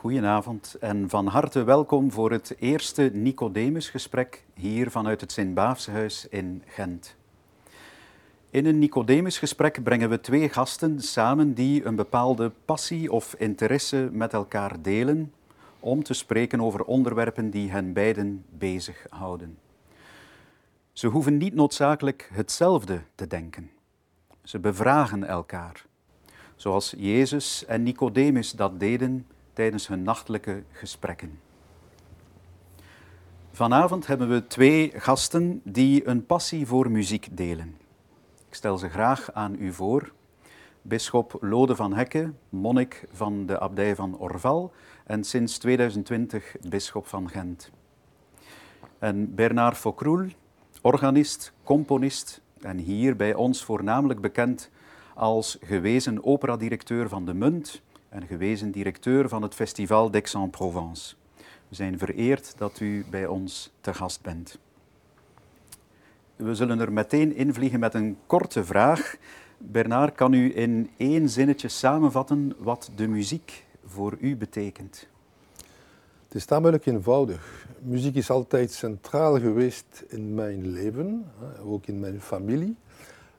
Goedenavond 0.00 0.76
en 0.80 1.08
van 1.08 1.26
harte 1.26 1.62
welkom 1.62 2.12
voor 2.12 2.30
het 2.30 2.56
eerste 2.58 3.10
Nicodemusgesprek 3.12 4.44
hier 4.54 4.90
vanuit 4.90 5.20
het 5.20 5.32
Sint-Baafshuis 5.32 6.28
in 6.28 6.62
Gent. 6.66 7.16
In 8.50 8.66
een 8.66 8.78
Nicodemusgesprek 8.78 9.82
brengen 9.82 10.08
we 10.08 10.20
twee 10.20 10.48
gasten 10.48 11.00
samen 11.00 11.54
die 11.54 11.84
een 11.84 11.96
bepaalde 11.96 12.52
passie 12.64 13.12
of 13.12 13.34
interesse 13.34 14.08
met 14.12 14.32
elkaar 14.32 14.82
delen 14.82 15.32
om 15.80 16.02
te 16.02 16.14
spreken 16.14 16.60
over 16.60 16.84
onderwerpen 16.84 17.50
die 17.50 17.70
hen 17.70 17.92
beiden 17.92 18.44
bezighouden. 18.50 19.58
Ze 20.92 21.06
hoeven 21.06 21.36
niet 21.36 21.54
noodzakelijk 21.54 22.30
hetzelfde 22.32 23.00
te 23.14 23.26
denken. 23.26 23.70
Ze 24.42 24.58
bevragen 24.58 25.24
elkaar, 25.24 25.84
zoals 26.56 26.94
Jezus 26.96 27.64
en 27.66 27.82
Nicodemus 27.82 28.52
dat 28.52 28.80
deden 28.80 29.26
tijdens 29.58 29.88
hun 29.88 30.02
nachtelijke 30.02 30.62
gesprekken. 30.72 31.40
Vanavond 33.52 34.06
hebben 34.06 34.28
we 34.28 34.46
twee 34.46 34.92
gasten 34.94 35.60
die 35.64 36.06
een 36.08 36.26
passie 36.26 36.66
voor 36.66 36.90
muziek 36.90 37.28
delen. 37.36 37.76
Ik 38.48 38.54
stel 38.54 38.78
ze 38.78 38.88
graag 38.88 39.32
aan 39.32 39.56
u 39.58 39.72
voor. 39.72 40.12
Bisschop 40.82 41.36
Lode 41.40 41.76
van 41.76 41.94
Hekke, 41.94 42.32
monnik 42.48 43.06
van 43.12 43.46
de 43.46 43.58
abdij 43.58 43.94
van 43.94 44.18
Orval 44.18 44.72
en 45.06 45.24
sinds 45.24 45.58
2020 45.58 46.56
bisschop 46.68 47.06
van 47.06 47.28
Gent. 47.28 47.70
En 48.98 49.34
Bernard 49.34 49.76
Focroel, 49.76 50.26
organist, 50.82 51.52
componist 51.62 52.40
en 52.60 52.78
hier 52.78 53.16
bij 53.16 53.34
ons 53.34 53.64
voornamelijk 53.64 54.20
bekend 54.20 54.70
als 55.14 55.58
gewezen 55.60 56.24
operadirecteur 56.24 57.08
van 57.08 57.24
de 57.24 57.34
Munt 57.34 57.82
en 58.08 58.26
gewezen 58.26 58.70
directeur 58.70 59.28
van 59.28 59.42
het 59.42 59.54
Festival 59.54 60.10
d'Aix-en-Provence. 60.10 61.14
We 61.68 61.74
zijn 61.74 61.98
vereerd 61.98 62.54
dat 62.58 62.80
u 62.80 63.04
bij 63.10 63.26
ons 63.26 63.70
te 63.80 63.94
gast 63.94 64.22
bent. 64.22 64.58
We 66.36 66.54
zullen 66.54 66.80
er 66.80 66.92
meteen 66.92 67.34
invliegen 67.34 67.80
met 67.80 67.94
een 67.94 68.18
korte 68.26 68.64
vraag. 68.64 69.16
Bernard, 69.58 70.14
kan 70.14 70.32
u 70.32 70.56
in 70.56 70.90
één 70.96 71.28
zinnetje 71.28 71.68
samenvatten 71.68 72.54
wat 72.58 72.90
de 72.94 73.08
muziek 73.08 73.64
voor 73.84 74.16
u 74.20 74.36
betekent? 74.36 75.08
Het 76.24 76.36
is 76.36 76.44
tamelijk 76.44 76.86
eenvoudig. 76.86 77.66
Muziek 77.80 78.14
is 78.14 78.30
altijd 78.30 78.72
centraal 78.72 79.40
geweest 79.40 80.04
in 80.08 80.34
mijn 80.34 80.68
leven, 80.70 81.32
ook 81.64 81.86
in 81.86 82.00
mijn 82.00 82.20
familie. 82.20 82.76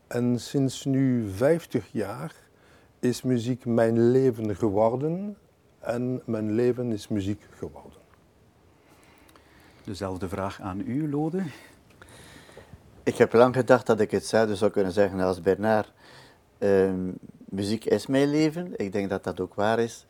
En 0.07 0.39
sinds 0.39 0.85
nu 0.85 1.29
50 1.29 1.87
jaar 1.91 2.33
is 2.99 3.21
muziek 3.21 3.65
mijn 3.65 4.11
leven 4.11 4.55
geworden 4.55 5.37
en 5.79 6.21
mijn 6.25 6.51
leven 6.51 6.91
is 6.91 7.07
muziek 7.07 7.47
geworden. 7.49 7.99
Dezelfde 9.83 10.29
vraag 10.29 10.61
aan 10.61 10.79
u, 10.79 11.09
Lode. 11.09 11.43
Ik 13.03 13.17
heb 13.17 13.33
lang 13.33 13.55
gedacht 13.55 13.85
dat 13.85 13.99
ik 13.99 14.11
hetzelfde 14.11 14.55
zou 14.55 14.71
kunnen 14.71 14.91
zeggen 14.91 15.19
als 15.19 15.41
Bernard. 15.41 15.91
Ehm, 16.57 17.11
muziek 17.45 17.85
is 17.85 18.07
mijn 18.07 18.29
leven, 18.29 18.73
ik 18.75 18.91
denk 18.91 19.09
dat 19.09 19.23
dat 19.23 19.39
ook 19.39 19.53
waar 19.53 19.79
is. 19.79 20.05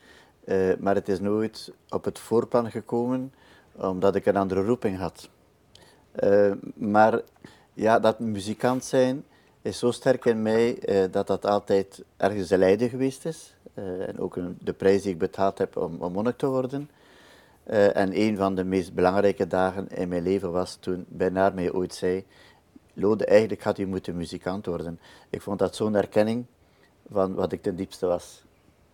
Uh, 0.45 0.75
maar 0.79 0.95
het 0.95 1.09
is 1.09 1.19
nooit 1.19 1.73
op 1.89 2.05
het 2.05 2.19
voorplan 2.19 2.71
gekomen 2.71 3.33
omdat 3.75 4.15
ik 4.15 4.25
een 4.25 4.35
andere 4.35 4.63
roeping 4.63 4.97
had. 4.97 5.29
Uh, 6.23 6.51
maar 6.75 7.21
ja, 7.73 7.99
dat 7.99 8.19
muzikant 8.19 8.85
zijn 8.85 9.25
is 9.61 9.79
zo 9.79 9.91
sterk 9.91 10.25
in 10.25 10.41
mij 10.41 10.89
uh, 10.89 11.11
dat 11.11 11.27
dat 11.27 11.45
altijd 11.45 12.03
ergens 12.17 12.49
een 12.49 12.59
lijden 12.59 12.89
geweest 12.89 13.25
is. 13.25 13.55
en 13.73 14.19
ook 14.19 14.35
een, 14.35 14.57
de 14.61 14.73
prijs 14.73 15.01
die 15.01 15.11
ik 15.11 15.17
betaald 15.17 15.57
heb 15.57 15.77
om, 15.77 15.95
om 15.99 16.11
monnik 16.11 16.38
te 16.38 16.47
worden. 16.47 16.89
en 17.93 18.19
een 18.19 18.38
van 18.38 18.55
de 18.55 18.63
meest 18.63 18.93
belangrijke 18.93 19.47
dagen 19.47 19.89
in 19.89 20.07
mijn 20.07 20.23
leven 20.23 20.51
was 20.51 20.75
toen 20.75 21.05
Bernard 21.07 21.55
mij 21.55 21.71
ooit 21.71 21.93
zei 21.93 22.25
Lode, 22.99 23.25
eigenlijk 23.25 23.63
had 23.63 23.77
u 23.77 23.85
moeten 23.85 24.17
muzikant 24.17 24.66
worden. 24.66 25.00
Ik 25.29 25.41
vond 25.41 25.59
dat 25.59 25.75
zo'n 25.75 25.95
erkenning 25.95 26.45
van 27.11 27.34
wat 27.34 27.51
ik 27.51 27.61
ten 27.61 27.75
diepste 27.75 28.05
was. 28.05 28.44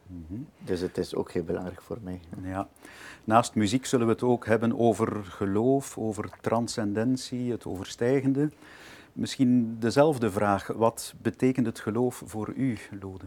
Mhm. 0.08 0.42
Dus 0.60 0.80
het 0.80 0.98
is 0.98 1.16
ook 1.16 1.32
heel 1.32 1.44
belangrijk 1.44 1.82
voor 1.82 1.98
mij. 2.02 2.20
Ja. 2.44 2.68
Naast 3.24 3.56
muziek 3.56 3.86
zullen 3.86 4.06
we 4.08 4.14
het 4.14 4.24
ook 4.24 4.46
hebben 4.46 4.80
over 4.80 5.24
geloof, 5.24 5.98
over 5.98 6.30
transcendentie, 6.42 7.52
het 7.52 7.66
overstijgende. 7.66 8.50
Misschien 9.16 9.80
dezelfde 9.80 10.32
vraag. 10.32 10.68
Wat 10.68 11.14
betekent 11.22 11.66
het 11.66 11.80
geloof 11.80 12.22
voor 12.26 12.54
u, 12.56 12.78
Lode? 13.00 13.26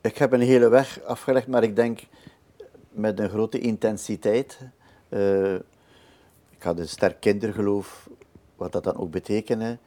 Ik 0.00 0.18
heb 0.18 0.32
een 0.32 0.40
hele 0.40 0.68
weg 0.68 1.02
afgelegd, 1.02 1.46
maar 1.46 1.62
ik 1.62 1.76
denk 1.76 2.00
met 2.90 3.18
een 3.18 3.28
grote 3.28 3.58
intensiteit. 3.58 4.58
Uh, 5.08 5.54
ik 6.50 6.62
had 6.62 6.78
een 6.78 6.88
sterk 6.88 7.20
kindergeloof, 7.20 8.10
wat 8.56 8.72
dat 8.72 8.84
dan 8.84 8.96
ook 8.96 9.10
betekende. 9.10 9.78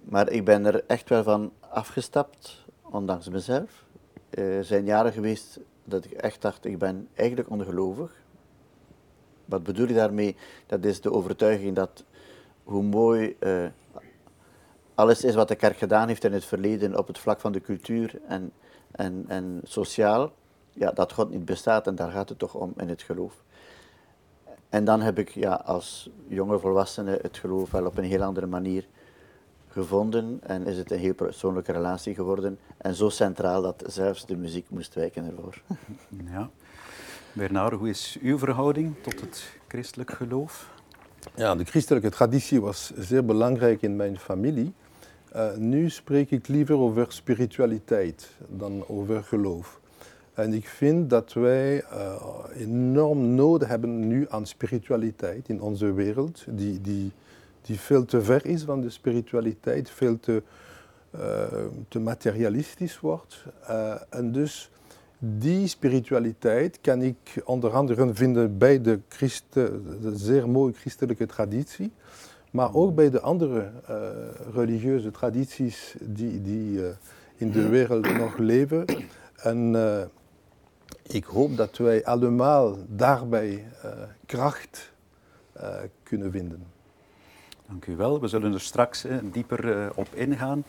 Maar 0.00 0.30
ik 0.30 0.44
ben 0.44 0.66
er 0.66 0.84
echt 0.86 1.08
wel 1.08 1.22
van 1.22 1.52
afgestapt, 1.60 2.64
ondanks 2.82 3.28
mezelf. 3.28 3.84
Er 4.30 4.58
uh, 4.58 4.64
zijn 4.64 4.84
jaren 4.84 5.12
geweest 5.12 5.60
dat 5.84 6.04
ik 6.04 6.12
echt 6.12 6.42
dacht, 6.42 6.64
ik 6.64 6.78
ben 6.78 7.08
eigenlijk 7.14 7.50
ongelovig. 7.50 8.22
Wat 9.44 9.62
bedoel 9.62 9.88
ik 9.88 9.94
daarmee? 9.94 10.36
Dat 10.66 10.84
is 10.84 11.00
de 11.00 11.12
overtuiging 11.12 11.74
dat 11.74 12.04
hoe 12.64 12.82
mooi 12.82 13.36
uh, 13.40 13.66
alles 14.94 15.24
is 15.24 15.34
wat 15.34 15.48
de 15.48 15.54
kerk 15.54 15.76
gedaan 15.76 16.08
heeft 16.08 16.24
in 16.24 16.32
het 16.32 16.44
verleden 16.44 16.98
op 16.98 17.06
het 17.06 17.18
vlak 17.18 17.40
van 17.40 17.52
de 17.52 17.60
cultuur 17.60 18.20
en, 18.28 18.52
en, 18.90 19.24
en 19.28 19.60
sociaal, 19.62 20.32
ja, 20.72 20.90
dat 20.90 21.12
God 21.12 21.30
niet 21.30 21.44
bestaat 21.44 21.86
en 21.86 21.94
daar 21.94 22.10
gaat 22.10 22.28
het 22.28 22.38
toch 22.38 22.54
om 22.54 22.72
in 22.76 22.88
het 22.88 23.02
geloof. 23.02 23.42
En 24.68 24.84
dan 24.84 25.00
heb 25.00 25.18
ik 25.18 25.28
ja, 25.28 25.54
als 25.54 26.10
jonge 26.28 26.58
volwassene 26.58 27.18
het 27.22 27.38
geloof 27.38 27.70
wel 27.70 27.86
op 27.86 27.98
een 27.98 28.04
heel 28.04 28.22
andere 28.22 28.46
manier 28.46 28.86
gevonden 29.68 30.38
en 30.42 30.66
is 30.66 30.76
het 30.76 30.90
een 30.90 30.98
heel 30.98 31.14
persoonlijke 31.14 31.72
relatie 31.72 32.14
geworden 32.14 32.58
en 32.76 32.94
zo 32.94 33.08
centraal 33.08 33.62
dat 33.62 33.82
zelfs 33.86 34.26
de 34.26 34.36
muziek 34.36 34.70
moest 34.70 34.94
wijken 34.94 35.26
ervoor. 35.26 35.62
Ja. 36.30 36.50
Bernard, 37.32 37.74
hoe 37.74 37.88
is 37.88 38.18
uw 38.22 38.38
verhouding 38.38 38.94
tot 39.02 39.20
het 39.20 39.56
christelijk 39.68 40.10
geloof? 40.10 40.73
Ja, 41.34 41.54
de 41.54 41.64
christelijke 41.64 42.10
traditie 42.10 42.60
was 42.60 42.92
zeer 42.98 43.24
belangrijk 43.24 43.82
in 43.82 43.96
mijn 43.96 44.18
familie. 44.18 44.72
Uh, 45.36 45.54
nu 45.56 45.90
spreek 45.90 46.30
ik 46.30 46.48
liever 46.48 46.76
over 46.76 47.06
spiritualiteit 47.08 48.30
dan 48.48 48.84
over 48.88 49.22
geloof. 49.22 49.80
En 50.34 50.52
ik 50.52 50.68
vind 50.68 51.10
dat 51.10 51.32
wij 51.32 51.82
uh, 51.82 52.14
enorm 52.56 53.34
nodig 53.34 53.68
hebben 53.68 54.08
nu 54.08 54.26
aan 54.28 54.46
spiritualiteit 54.46 55.48
in 55.48 55.60
onze 55.60 55.92
wereld, 55.92 56.44
die, 56.48 56.80
die, 56.80 57.12
die 57.62 57.80
veel 57.80 58.04
te 58.04 58.22
ver 58.22 58.46
is 58.46 58.62
van 58.62 58.80
de 58.80 58.90
spiritualiteit, 58.90 59.90
veel 59.90 60.20
te, 60.20 60.42
uh, 61.14 61.20
te 61.88 61.98
materialistisch 61.98 63.00
wordt. 63.00 63.44
En 64.10 64.32
dus 64.32 64.70
die 65.24 65.66
spiritualiteit 65.66 66.78
kan 66.80 67.02
ik 67.02 67.42
onder 67.44 67.72
andere 67.72 68.14
vinden 68.14 68.58
bij 68.58 68.80
de, 68.80 69.00
de 69.50 70.12
zeer 70.14 70.48
mooie 70.48 70.72
christelijke 70.72 71.26
traditie, 71.26 71.92
maar 72.50 72.74
ook 72.74 72.94
bij 72.94 73.10
de 73.10 73.20
andere 73.20 73.70
religieuze 74.52 75.10
tradities 75.10 75.94
die, 76.00 76.42
die 76.42 76.80
in 77.36 77.50
de 77.50 77.68
wereld 77.68 78.16
nog 78.18 78.36
leven. 78.36 78.84
En 79.36 79.74
ik 81.02 81.24
hoop 81.24 81.56
dat 81.56 81.76
wij 81.76 82.04
allemaal 82.04 82.76
daarbij 82.88 83.64
kracht 84.26 84.92
kunnen 86.02 86.30
vinden. 86.30 86.66
Dank 87.68 87.86
u 87.86 87.96
wel. 87.96 88.20
We 88.20 88.28
zullen 88.28 88.52
er 88.52 88.60
straks 88.60 89.06
dieper 89.32 89.90
op 89.94 90.08
ingaan. 90.14 90.64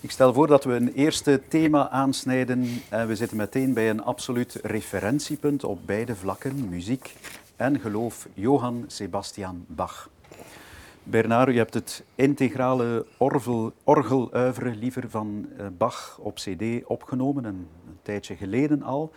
Ik 0.00 0.10
stel 0.10 0.32
voor 0.32 0.46
dat 0.46 0.64
we 0.64 0.72
een 0.72 0.92
eerste 0.92 1.42
thema 1.48 1.88
aansnijden. 1.88 2.62
we 3.06 3.16
zitten 3.16 3.36
meteen 3.36 3.72
bij 3.72 3.90
een 3.90 4.02
absoluut 4.02 4.58
referentiepunt 4.62 5.64
op 5.64 5.86
beide 5.86 6.16
vlakken, 6.16 6.68
muziek 6.68 7.14
en 7.56 7.80
geloof, 7.80 8.28
Johann 8.34 8.84
Sebastian 8.86 9.64
Bach. 9.66 10.10
Bernard, 11.02 11.50
je 11.50 11.56
hebt 11.56 11.74
het 11.74 12.04
integrale 12.14 13.06
orgel, 13.16 13.72
orgeluivre 13.84 14.74
liever 14.74 15.10
van 15.10 15.48
Bach 15.78 16.18
op 16.20 16.34
cd 16.34 16.84
opgenomen, 16.84 17.44
een, 17.44 17.66
tijdje 18.02 18.36
geleden 18.36 18.82
al. 18.82 19.12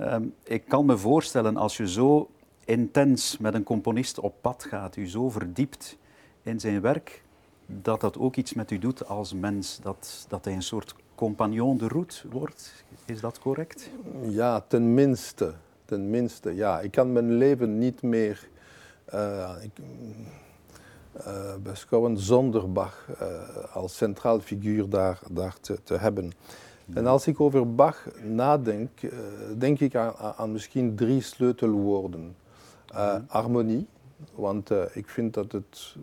Um, 0.00 0.34
ik 0.42 0.64
kan 0.68 0.86
me 0.86 0.98
voorstellen 0.98 1.56
als 1.56 1.76
je 1.76 1.88
zo 1.88 2.30
intens 2.64 3.38
met 3.38 3.54
een 3.54 3.62
componist 3.62 4.18
op 4.18 4.34
pad 4.40 4.64
gaat, 4.68 4.96
u 4.96 5.08
zo 5.08 5.30
verdiept 5.30 5.96
in 6.42 6.60
zijn 6.60 6.80
werk, 6.80 7.22
dat 7.66 8.00
dat 8.00 8.18
ook 8.18 8.36
iets 8.36 8.54
met 8.54 8.70
u 8.70 8.78
doet 8.78 9.06
als 9.06 9.32
mens, 9.32 9.78
dat, 9.82 10.26
dat 10.28 10.44
hij 10.44 10.54
een 10.54 10.62
soort 10.62 10.94
compagnon 11.14 11.76
de 11.76 11.88
route 11.88 12.28
wordt. 12.30 12.84
Is 13.04 13.20
dat 13.20 13.38
correct? 13.38 13.90
Ja, 14.28 14.60
tenminste. 14.60 15.54
Tenminste, 15.84 16.54
ja. 16.54 16.80
Ik 16.80 16.90
kan 16.90 17.12
mijn 17.12 17.36
leven 17.36 17.78
niet 17.78 18.02
meer 18.02 18.48
uh, 19.14 19.50
ik, 19.60 19.70
uh, 21.26 21.54
beschouwen 21.62 22.18
zonder 22.18 22.72
Bach 22.72 23.06
uh, 23.22 23.74
als 23.74 23.96
centraal 23.96 24.40
figuur 24.40 24.88
daar, 24.88 25.20
daar 25.30 25.56
te, 25.60 25.82
te 25.82 25.96
hebben. 25.96 26.32
En 26.94 27.06
als 27.06 27.26
ik 27.26 27.40
over 27.40 27.74
Bach 27.74 28.06
nadenk, 28.22 28.90
denk 29.58 29.80
ik 29.80 29.94
aan, 29.94 30.14
aan, 30.36 30.52
misschien 30.52 30.96
drie 30.96 31.20
sleutelwoorden. 31.20 32.36
Uh, 32.94 33.16
harmonie, 33.28 33.86
want 34.34 34.70
uh, 34.70 34.82
ik 34.92 35.08
vind 35.08 35.34
dat 35.34 35.52
het, 35.52 35.96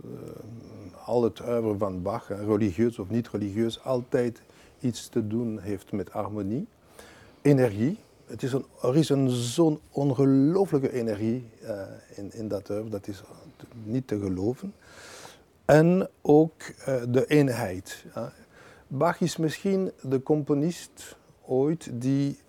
al 1.06 1.23
het 1.23 1.41
uiver 1.41 1.77
van 1.77 2.01
Bach, 2.01 2.27
religieus 2.27 3.00
of 3.00 3.09
niet 3.09 3.29
religieus, 3.29 3.83
altijd 3.83 4.41
iets 4.79 5.07
te 5.07 5.27
doen 5.27 5.59
heeft 5.59 5.91
met 5.91 6.09
harmonie. 6.09 6.68
Energie, 7.41 7.97
het 8.25 8.44
is 8.44 8.53
een, 8.53 8.65
er 8.81 8.97
is 8.97 9.09
een 9.09 9.29
zo'n 9.29 9.79
ongelooflijke 9.89 10.94
energie 10.94 11.50
in, 12.15 12.33
in 12.33 12.47
dat 12.47 12.69
uiver, 12.69 12.91
dat 12.91 13.07
is 13.07 13.23
niet 13.83 14.07
te 14.07 14.19
geloven. 14.19 14.73
En 15.65 16.09
ook 16.21 16.62
de 17.09 17.25
eenheid. 17.27 18.06
Bach 18.88 19.21
is 19.21 19.38
misschien 19.38 19.91
de 20.01 20.23
componist 20.23 21.15
ooit 21.45 21.89
die, 21.94 22.39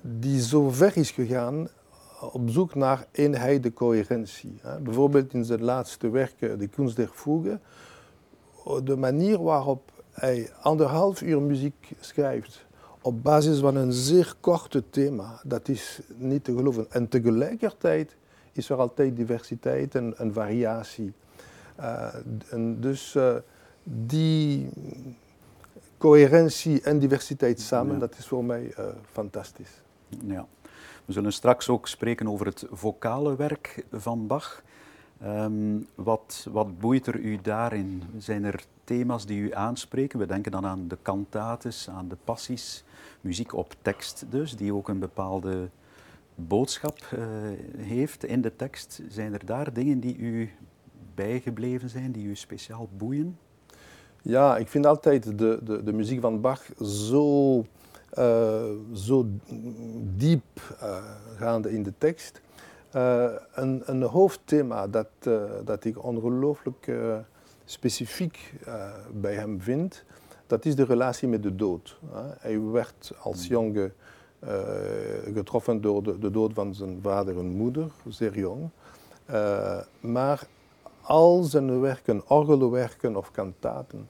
die 0.00 0.42
zo 0.42 0.70
ver 0.70 0.96
is 0.96 1.10
gegaan 1.10 1.68
op 2.20 2.50
zoek 2.50 2.74
naar 2.74 3.06
eenheid, 3.12 3.62
de 3.62 3.72
coherentie. 3.72 4.60
Bijvoorbeeld 4.82 5.32
in 5.32 5.44
zijn 5.44 5.62
laatste 5.62 6.10
werk, 6.10 6.38
De 6.38 6.68
Kunst 6.68 6.96
der 6.96 7.10
Fuge, 7.12 7.58
de 8.84 8.96
manier 8.96 9.42
waarop 9.42 9.90
hij 10.12 10.50
anderhalf 10.60 11.22
uur 11.22 11.42
muziek 11.42 11.90
schrijft 12.00 12.68
op 13.02 13.22
basis 13.22 13.58
van 13.58 13.76
een 13.76 13.92
zeer 13.92 14.34
korte 14.40 14.90
thema, 14.90 15.40
dat 15.44 15.68
is 15.68 16.00
niet 16.16 16.44
te 16.44 16.54
geloven. 16.54 16.86
En 16.90 17.08
tegelijkertijd 17.08 18.16
is 18.52 18.70
er 18.70 18.76
altijd 18.76 19.16
diversiteit 19.16 19.94
en, 19.94 20.18
en 20.18 20.32
variatie. 20.32 21.12
Uh, 21.80 22.14
en 22.50 22.80
dus 22.80 23.14
uh, 23.14 23.34
die 23.82 24.68
coherentie 25.98 26.82
en 26.82 26.98
diversiteit 26.98 27.60
samen, 27.60 27.98
dat 27.98 28.18
is 28.18 28.26
voor 28.26 28.44
mij 28.44 28.74
uh, 28.78 28.84
fantastisch. 29.12 29.80
Ja. 30.24 30.46
We 31.10 31.16
zullen 31.16 31.32
straks 31.32 31.68
ook 31.68 31.88
spreken 31.88 32.28
over 32.28 32.46
het 32.46 32.66
vocale 32.70 33.36
werk 33.36 33.84
van 33.92 34.26
Bach. 34.26 34.62
Um, 35.24 35.86
wat, 35.94 36.46
wat 36.50 36.78
boeit 36.78 37.06
er 37.06 37.16
u 37.16 37.38
daarin? 37.42 38.02
Zijn 38.18 38.44
er 38.44 38.64
thema's 38.84 39.26
die 39.26 39.40
u 39.40 39.54
aanspreken? 39.54 40.18
We 40.18 40.26
denken 40.26 40.52
dan 40.52 40.66
aan 40.66 40.88
de 40.88 40.98
cantates, 41.02 41.88
aan 41.88 42.08
de 42.08 42.16
passies, 42.24 42.84
muziek 43.20 43.54
op 43.54 43.74
tekst 43.82 44.24
dus, 44.28 44.56
die 44.56 44.74
ook 44.74 44.88
een 44.88 44.98
bepaalde 44.98 45.68
boodschap 46.34 46.98
uh, 47.14 47.20
heeft 47.76 48.24
in 48.24 48.40
de 48.40 48.56
tekst. 48.56 49.02
Zijn 49.08 49.32
er 49.32 49.46
daar 49.46 49.72
dingen 49.72 50.00
die 50.00 50.16
u 50.16 50.50
bijgebleven 51.14 51.88
zijn, 51.88 52.12
die 52.12 52.26
u 52.26 52.36
speciaal 52.36 52.88
boeien? 52.96 53.38
Ja, 54.22 54.56
ik 54.56 54.68
vind 54.68 54.86
altijd 54.86 55.38
de, 55.38 55.58
de, 55.62 55.82
de 55.82 55.92
muziek 55.92 56.20
van 56.20 56.40
Bach 56.40 56.64
zo, 56.82 57.64
uh, 58.18 58.62
zo 58.92 59.26
diep 60.16 60.76
uh, 60.82 60.96
gaande 61.36 61.72
in 61.72 61.82
de 61.82 61.92
tekst. 61.98 62.40
Uh, 62.96 63.30
een, 63.52 63.82
een, 63.84 64.02
hoofdthema 64.02 64.88
dat, 64.88 65.08
dat 65.64 65.84
ik 65.84 66.04
ongelooflijk 66.04 66.92
specifiek 67.64 68.54
bij 69.12 69.34
hem 69.34 69.60
vind, 69.60 70.04
dat 70.46 70.64
is 70.64 70.74
de 70.74 70.84
relatie 70.84 71.28
met 71.28 71.42
de 71.42 71.56
dood. 71.56 71.98
Hij 72.38 72.60
werd 72.60 73.12
als 73.20 73.46
jonge 73.46 73.92
getroffen 75.34 75.80
door 75.80 76.02
de, 76.02 76.18
de, 76.18 76.30
dood 76.30 76.52
van 76.52 76.74
zijn 76.74 76.98
vader 77.02 77.38
en 77.38 77.46
moeder, 77.46 77.90
zeer 78.08 78.38
jong. 78.38 78.68
maar 80.00 80.46
al 81.00 81.42
zijn 81.42 81.80
werken, 81.80 82.28
orgelwerken 82.28 83.16
of 83.16 83.30
kantaten, 83.30 84.08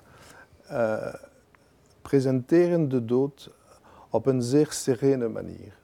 presenteren 2.03 2.89
de 2.89 3.05
dood 3.05 3.51
op 4.11 4.27
een 4.27 4.43
zeer 4.43 4.67
serene 4.71 5.29
manier. 5.29 5.79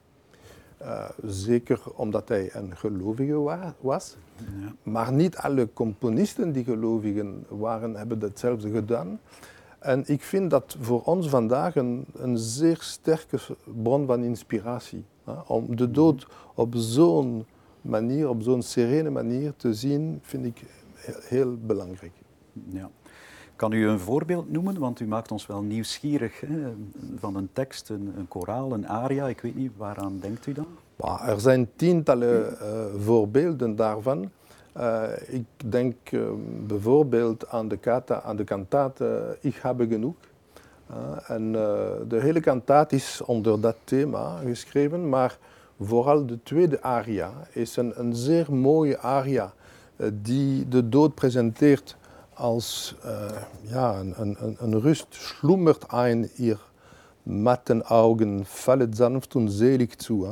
Uh, 0.81 1.09
zeker 1.23 1.81
omdat 1.95 2.27
hij 2.27 2.49
een 2.53 2.77
gelovige 2.77 3.39
wa 3.39 3.73
was. 3.79 4.17
Ja. 4.59 4.73
Maar 4.83 5.13
niet 5.13 5.37
alle 5.37 5.69
componisten 5.73 6.51
die 6.51 6.63
gelovigen 6.63 7.45
waren, 7.47 7.95
hebben 7.95 8.19
datzelfde 8.19 8.69
gedaan. 8.69 9.19
En 9.79 10.03
ik 10.07 10.21
vind 10.21 10.49
dat 10.49 10.77
voor 10.79 11.03
ons 11.03 11.29
vandaag 11.29 11.75
een, 11.75 12.05
een 12.15 12.37
zeer 12.37 12.77
sterke 12.79 13.37
bron 13.83 14.05
van 14.05 14.23
inspiratie. 14.23 15.05
Hè? 15.23 15.33
Om 15.47 15.75
de 15.75 15.91
dood 15.91 16.27
op 16.53 16.73
zo'n 16.75 17.45
manier, 17.81 18.29
op 18.29 18.41
zo'n 18.41 18.61
serene 18.61 19.09
manier 19.09 19.53
te 19.55 19.73
zien, 19.73 20.19
vind 20.21 20.45
ik 20.45 20.63
heel 21.21 21.57
belangrijk. 21.65 22.13
Ja. 22.69 22.89
Kan 23.57 23.71
u 23.71 23.87
een 23.87 23.99
voorbeeld 23.99 24.51
noemen? 24.51 24.79
Want 24.79 24.99
u 24.99 25.07
maakt 25.07 25.31
ons 25.31 25.47
wel 25.47 25.61
nieuwsgierig 25.61 26.39
hè? 26.39 26.73
van 27.19 27.35
een 27.35 27.49
tekst, 27.53 27.89
een, 27.89 28.13
een 28.17 28.27
koraal, 28.27 28.71
een 28.71 28.87
aria. 28.87 29.27
Ik 29.27 29.41
weet 29.41 29.55
niet, 29.55 29.71
waaraan 29.77 30.19
denkt 30.19 30.45
u 30.45 30.53
dan? 30.53 30.67
Er 31.25 31.39
zijn 31.39 31.69
tientallen 31.75 32.57
uh, 32.61 33.03
voorbeelden 33.03 33.75
daarvan. 33.75 34.29
Uh, 34.77 35.03
ik 35.27 35.45
denk 35.65 36.11
uh, 36.11 36.29
bijvoorbeeld 36.67 37.47
aan 37.47 37.67
de, 37.67 37.77
kata, 37.77 38.21
aan 38.21 38.35
de 38.35 38.43
kantate 38.43 39.37
Ik 39.41 39.55
heb 39.55 39.85
genoeg. 39.89 40.15
en 41.27 41.51
de 42.07 42.19
hele 42.19 42.39
kantaat 42.39 42.91
is 42.91 43.21
onder 43.25 43.61
dat 43.61 43.75
thema 43.83 44.39
geschreven, 44.45 45.09
maar 45.09 45.37
vooral 45.79 46.25
de 46.25 46.43
tweede 46.43 46.81
aria 46.81 47.31
is 47.51 47.75
een, 47.75 47.99
een 47.99 48.15
zeer 48.15 48.53
mooie 48.53 48.99
aria 48.99 49.53
die 50.13 50.67
de 50.67 50.89
dood 50.89 51.15
presenteert 51.15 51.97
als 52.37 52.95
uh, 53.05 53.11
ja, 53.61 53.99
een, 53.99 54.13
een, 54.17 54.57
een, 54.59 54.79
rust 54.81 55.07
schlummert 55.09 55.93
ein 55.93 56.29
ihr 56.37 56.59
matten 57.23 57.81
Augen, 57.81 58.45
fallet 58.45 58.95
sanft 58.95 59.35
und 59.35 59.49
selig 59.49 59.97
zu. 59.97 60.27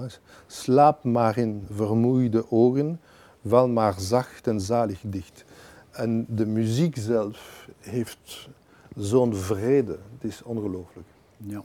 Slaap 0.47 1.03
maar 1.03 1.37
in 1.37 1.67
vermoeide 1.69 2.51
ogen, 2.51 2.99
val 3.43 3.67
maar 3.67 3.93
zacht 3.97 4.47
en 4.47 4.61
zalig 4.61 4.99
dicht. 5.01 5.45
En 5.91 6.25
de 6.29 6.45
muziek 6.45 6.97
zelf 6.97 7.67
heeft 7.79 8.49
zo'n 8.95 9.35
vrede, 9.35 9.97
het 10.13 10.31
is 10.31 10.43
ongelooflijk. 10.43 11.07
Ja. 11.37 11.63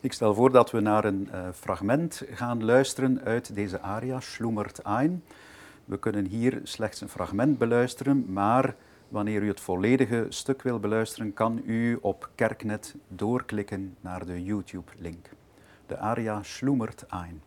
Ik 0.00 0.12
stel 0.12 0.34
voor 0.34 0.52
dat 0.52 0.70
we 0.70 0.80
naar 0.80 1.04
een 1.04 1.28
uh, 1.32 1.48
fragment 1.54 2.22
gaan 2.30 2.64
luisteren 2.64 3.20
uit 3.24 3.54
deze 3.54 3.80
aria, 3.80 4.20
Schlummert 4.20 4.78
ein. 4.78 5.22
We 5.84 5.98
kunnen 5.98 6.26
hier 6.26 6.60
slechts 6.62 7.00
een 7.00 7.08
fragment 7.08 7.58
beluisteren, 7.58 8.32
maar 8.32 8.74
Wanneer 9.10 9.42
u 9.42 9.48
het 9.48 9.60
volledige 9.60 10.26
stuk 10.28 10.62
wil 10.62 10.78
beluisteren, 10.78 11.32
kan 11.32 11.62
u 11.64 11.98
op 12.00 12.30
Kerknet 12.34 12.94
doorklikken 13.08 13.96
naar 14.00 14.26
de 14.26 14.42
YouTube-link. 14.42 15.30
De 15.86 15.98
aria 15.98 16.42
schlummert 16.42 17.06
ein. 17.08 17.42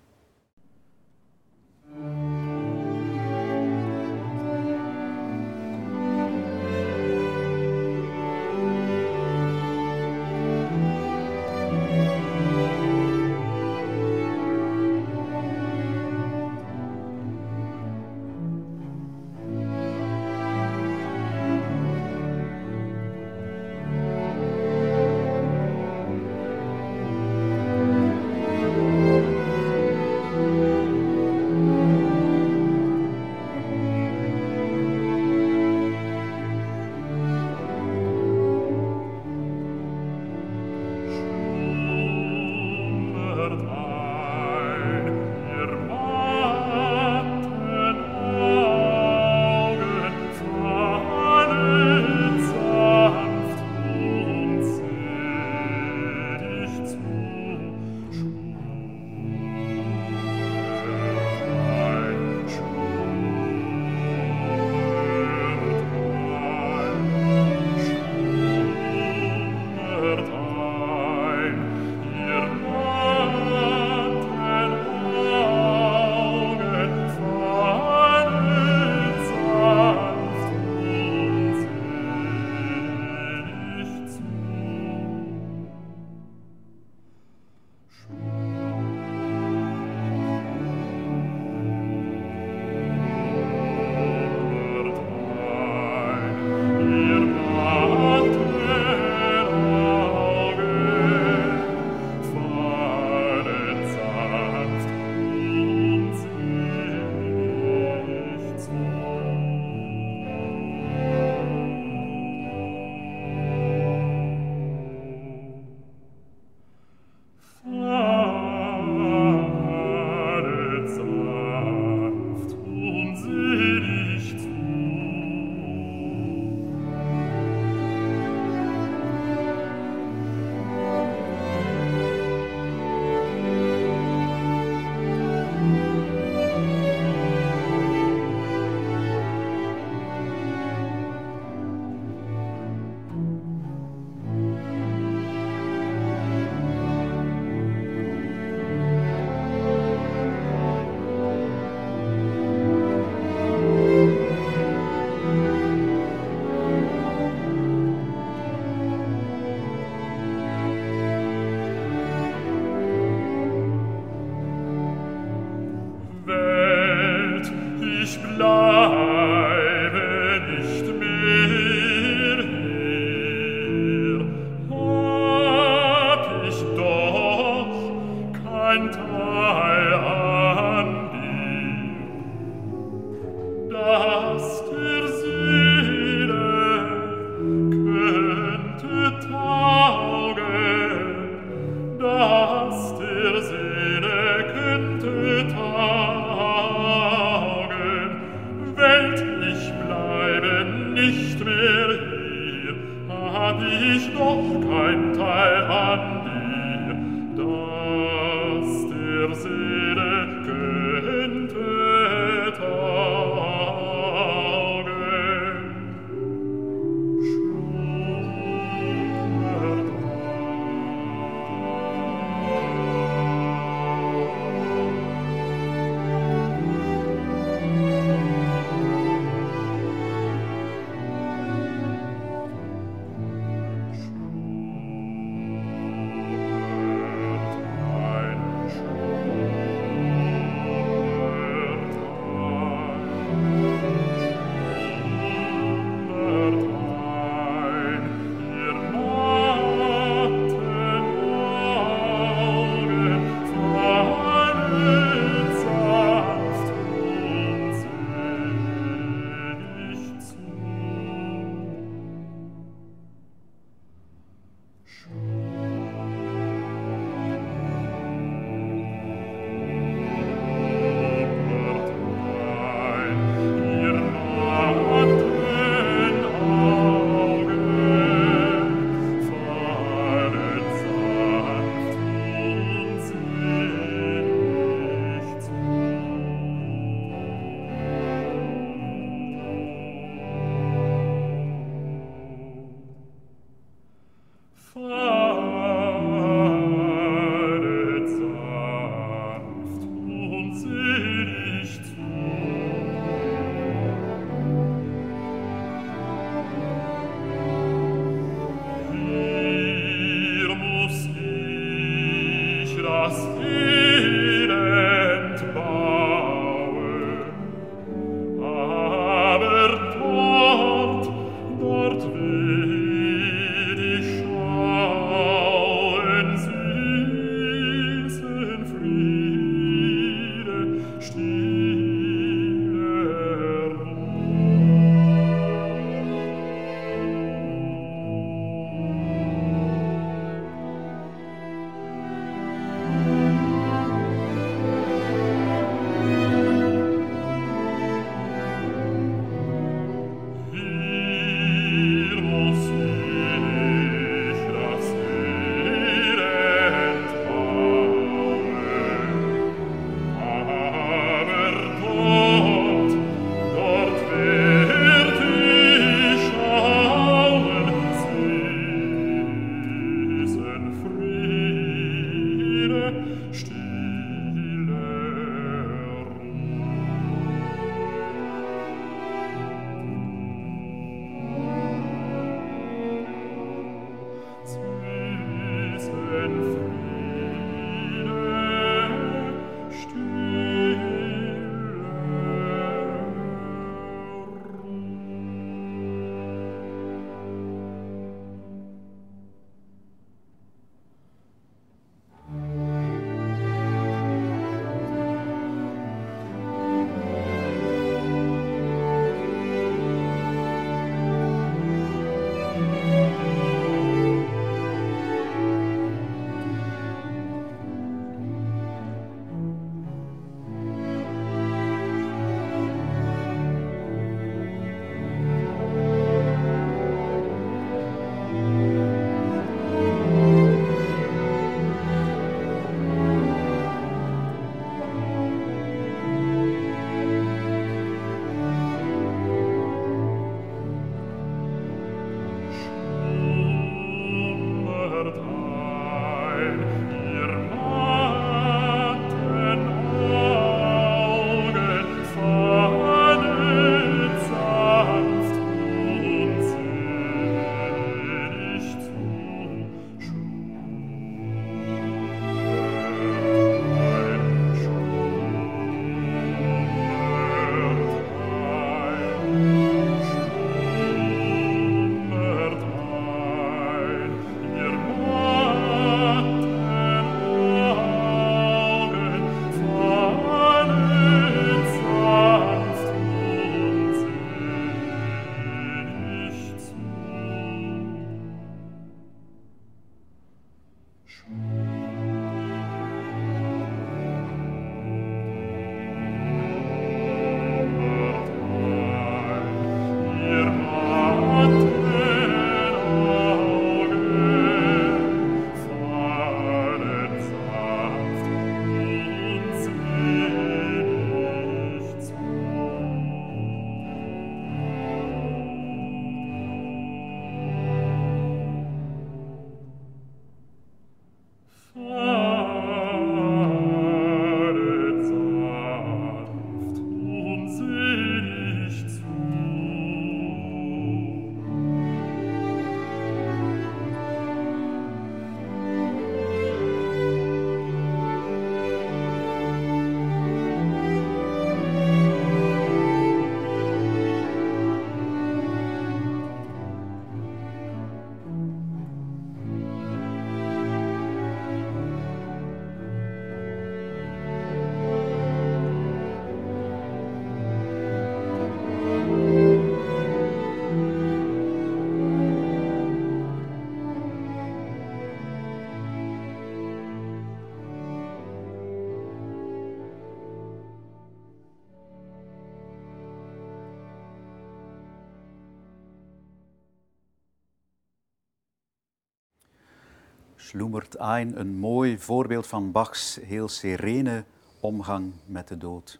Schlummert 580.48 580.98
ein, 581.00 581.40
een 581.40 581.56
mooi 581.56 582.00
voorbeeld 582.00 582.48
van 582.48 582.72
Bachs 582.72 583.20
heel 583.22 583.48
serene 583.48 584.24
omgang 584.60 585.12
met 585.26 585.48
de 585.48 585.58
dood. 585.58 586.00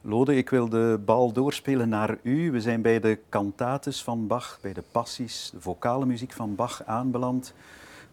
Lode, 0.00 0.36
ik 0.36 0.50
wil 0.50 0.68
de 0.68 1.00
bal 1.04 1.32
doorspelen 1.32 1.88
naar 1.88 2.18
u. 2.22 2.50
We 2.50 2.60
zijn 2.60 2.82
bij 2.82 3.00
de 3.00 3.18
cantates 3.28 4.02
van 4.02 4.26
Bach, 4.26 4.58
bij 4.62 4.72
de 4.72 4.82
passies, 4.92 5.50
de 5.52 5.60
vocale 5.60 6.06
muziek 6.06 6.32
van 6.32 6.54
Bach 6.54 6.84
aanbeland. 6.84 7.54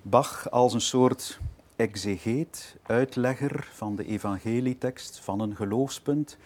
Bach 0.01 0.51
als 0.51 0.73
een 0.73 0.81
soort 0.81 1.39
exegeet, 1.75 2.75
uitlegger 2.83 3.69
van 3.73 3.95
de 3.95 4.05
evangelietekst, 4.05 5.19
van 5.19 5.39
een 5.39 5.55
geloofspunt. 5.55 6.37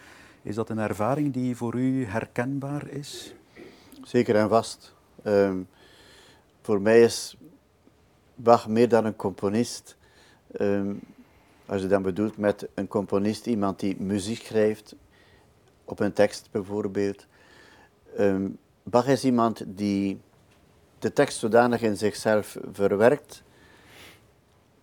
Is 0.42 0.54
dat 0.54 0.70
een 0.70 0.78
ervaring 0.78 1.32
die 1.32 1.56
voor 1.56 1.74
u 1.74 2.04
herkenbaar 2.04 2.88
is? 2.88 3.34
Zeker 4.02 4.36
en 4.36 4.48
vast. 4.48 4.94
Ehm, 5.22 5.58
voor 6.62 6.80
mij 6.80 7.02
is 7.02 7.36
Bach 8.40 8.68
meer 8.68 8.88
dan 8.88 9.04
een 9.04 9.16
componist. 9.16 9.96
Ehm, 10.52 10.94
als 11.66 11.82
je 11.82 11.88
dan 11.88 12.02
bedoelt 12.02 12.36
met 12.36 12.68
een 12.74 12.88
componist, 12.88 13.46
iemand 13.46 13.80
die 13.80 14.00
muziek 14.00 14.42
schrijft, 14.42 14.94
op 15.84 16.00
een 16.00 16.12
tekst 16.12 16.48
bijvoorbeeld. 16.50 17.26
Um, 18.18 18.58
Bach 18.82 19.06
is 19.06 19.24
iemand 19.24 19.62
die 19.66 20.20
de 20.98 21.12
tekst 21.12 21.38
zodanig 21.38 21.82
in 21.82 21.96
zichzelf 21.96 22.56
verwerkt 22.72 23.42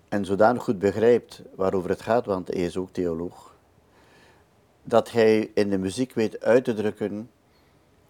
en 0.09 0.25
zodanig 0.25 0.63
goed 0.63 0.79
begrijpt 0.79 1.41
waarover 1.55 1.89
het 1.89 2.01
gaat, 2.01 2.25
want 2.25 2.47
hij 2.47 2.57
is 2.57 2.77
ook 2.77 2.89
theoloog, 2.91 3.55
dat 4.83 5.11
hij 5.11 5.51
in 5.53 5.69
de 5.69 5.77
muziek 5.77 6.13
weet 6.13 6.43
uit 6.43 6.63
te 6.63 6.73
drukken 6.73 7.29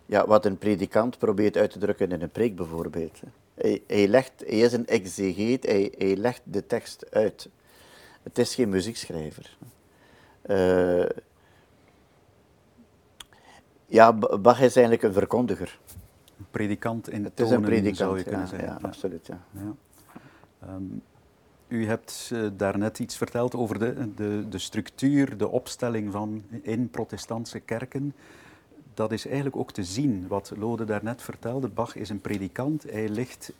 ja, 0.05 0.27
wat 0.27 0.45
een 0.45 0.57
predikant 0.57 1.17
probeert 1.17 1.57
uit 1.57 1.71
te 1.71 1.79
drukken 1.79 2.11
in 2.11 2.21
een 2.21 2.29
preek 2.29 2.55
bijvoorbeeld. 2.55 3.19
Hij, 3.55 3.83
hij, 3.87 4.07
legt, 4.07 4.31
hij 4.37 4.59
is 4.59 4.73
een 4.73 4.87
exegeet, 4.87 5.65
hij, 5.65 5.93
hij 5.97 6.15
legt 6.15 6.41
de 6.43 6.67
tekst 6.67 7.11
uit. 7.11 7.49
Het 8.23 8.37
is 8.37 8.55
geen 8.55 8.69
muziekschrijver. 8.69 9.57
Uh, 10.45 11.05
ja, 13.85 14.13
Bach 14.13 14.61
is 14.61 14.75
eigenlijk 14.75 15.03
een 15.03 15.13
verkondiger. 15.13 15.79
Een 16.37 16.45
predikant 16.51 17.09
in 17.09 17.23
het 17.23 17.39
is 17.39 17.49
een 17.49 17.61
predikant, 17.61 17.97
zou 17.97 18.17
je 18.17 18.23
ja, 18.23 18.29
kunnen 18.29 18.47
zeggen. 18.47 18.67
Ja, 18.67 18.79
absoluut. 18.81 19.27
Ja. 19.27 19.39
ja. 19.51 19.75
Um, 20.67 21.01
u 21.67 21.85
hebt 21.85 22.29
uh, 22.33 22.47
daarnet 22.53 22.99
iets 22.99 23.17
verteld 23.17 23.55
over 23.55 23.79
de, 23.79 24.13
de, 24.15 24.45
de 24.49 24.57
structuur, 24.57 25.37
de 25.37 25.47
opstelling 25.47 26.11
van 26.11 26.43
in 26.61 26.89
protestantse 26.89 27.59
kerken. 27.59 28.13
Dat 28.95 29.11
is 29.11 29.25
eigenlijk 29.25 29.55
ook 29.55 29.71
te 29.71 29.83
zien 29.83 30.27
wat 30.27 30.51
Lode 30.57 30.85
daarnet 30.85 31.21
vertelde. 31.21 31.67
Bach 31.67 31.95
is 31.95 32.09
een 32.09 32.21
predikant. 32.21 32.83
Hij 32.83 33.09
ligt 33.09 33.53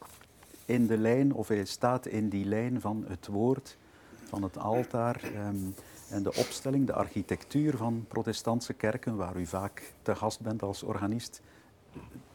in 0.66 0.88
de 0.88 0.98
lijn, 0.98 1.34
of 1.34 1.48
hij 1.48 1.66
staat 1.66 2.06
in 2.06 2.30
die 2.30 2.46
lijn 2.46 2.82
van 2.82 3.06
het 3.08 3.28
woord, 3.28 3.78
van 4.24 4.44
het 4.44 4.58
altaar. 4.58 5.22
Um, 5.48 5.76
en 6.10 6.24
de 6.24 6.34
opstelling, 6.36 6.88
de 6.88 6.94
architectuur 6.94 7.78
van 7.78 8.06
protestantse 8.08 8.74
kerken, 8.74 9.16
waar 9.16 9.36
u 9.36 9.46
vaak 9.46 9.94
te 10.02 10.16
gast 10.16 10.42
bent 10.42 10.62
als 10.62 10.84
organist, 10.84 11.42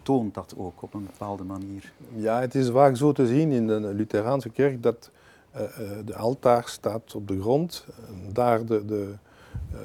toont 0.02 0.34
dat 0.34 0.54
ook 0.56 0.82
op 0.82 0.94
een 0.94 1.06
bepaalde 1.06 1.44
manier. 1.44 1.92
Ja, 2.14 2.40
het 2.40 2.54
is 2.54 2.70
vaak 2.70 2.96
zo 2.96 3.12
te 3.12 3.26
zien 3.26 3.52
in 3.52 3.66
de 3.66 3.80
Lutheraanse 3.80 4.48
kerk 4.48 4.82
dat 4.82 5.10
uh, 5.56 5.62
de 6.04 6.16
altaar 6.16 6.68
staat 6.68 7.14
op 7.14 7.28
de 7.28 7.40
grond, 7.40 7.86
daar 8.32 8.66
de, 8.66 8.84
de, 8.84 9.14
uh, 9.72 9.78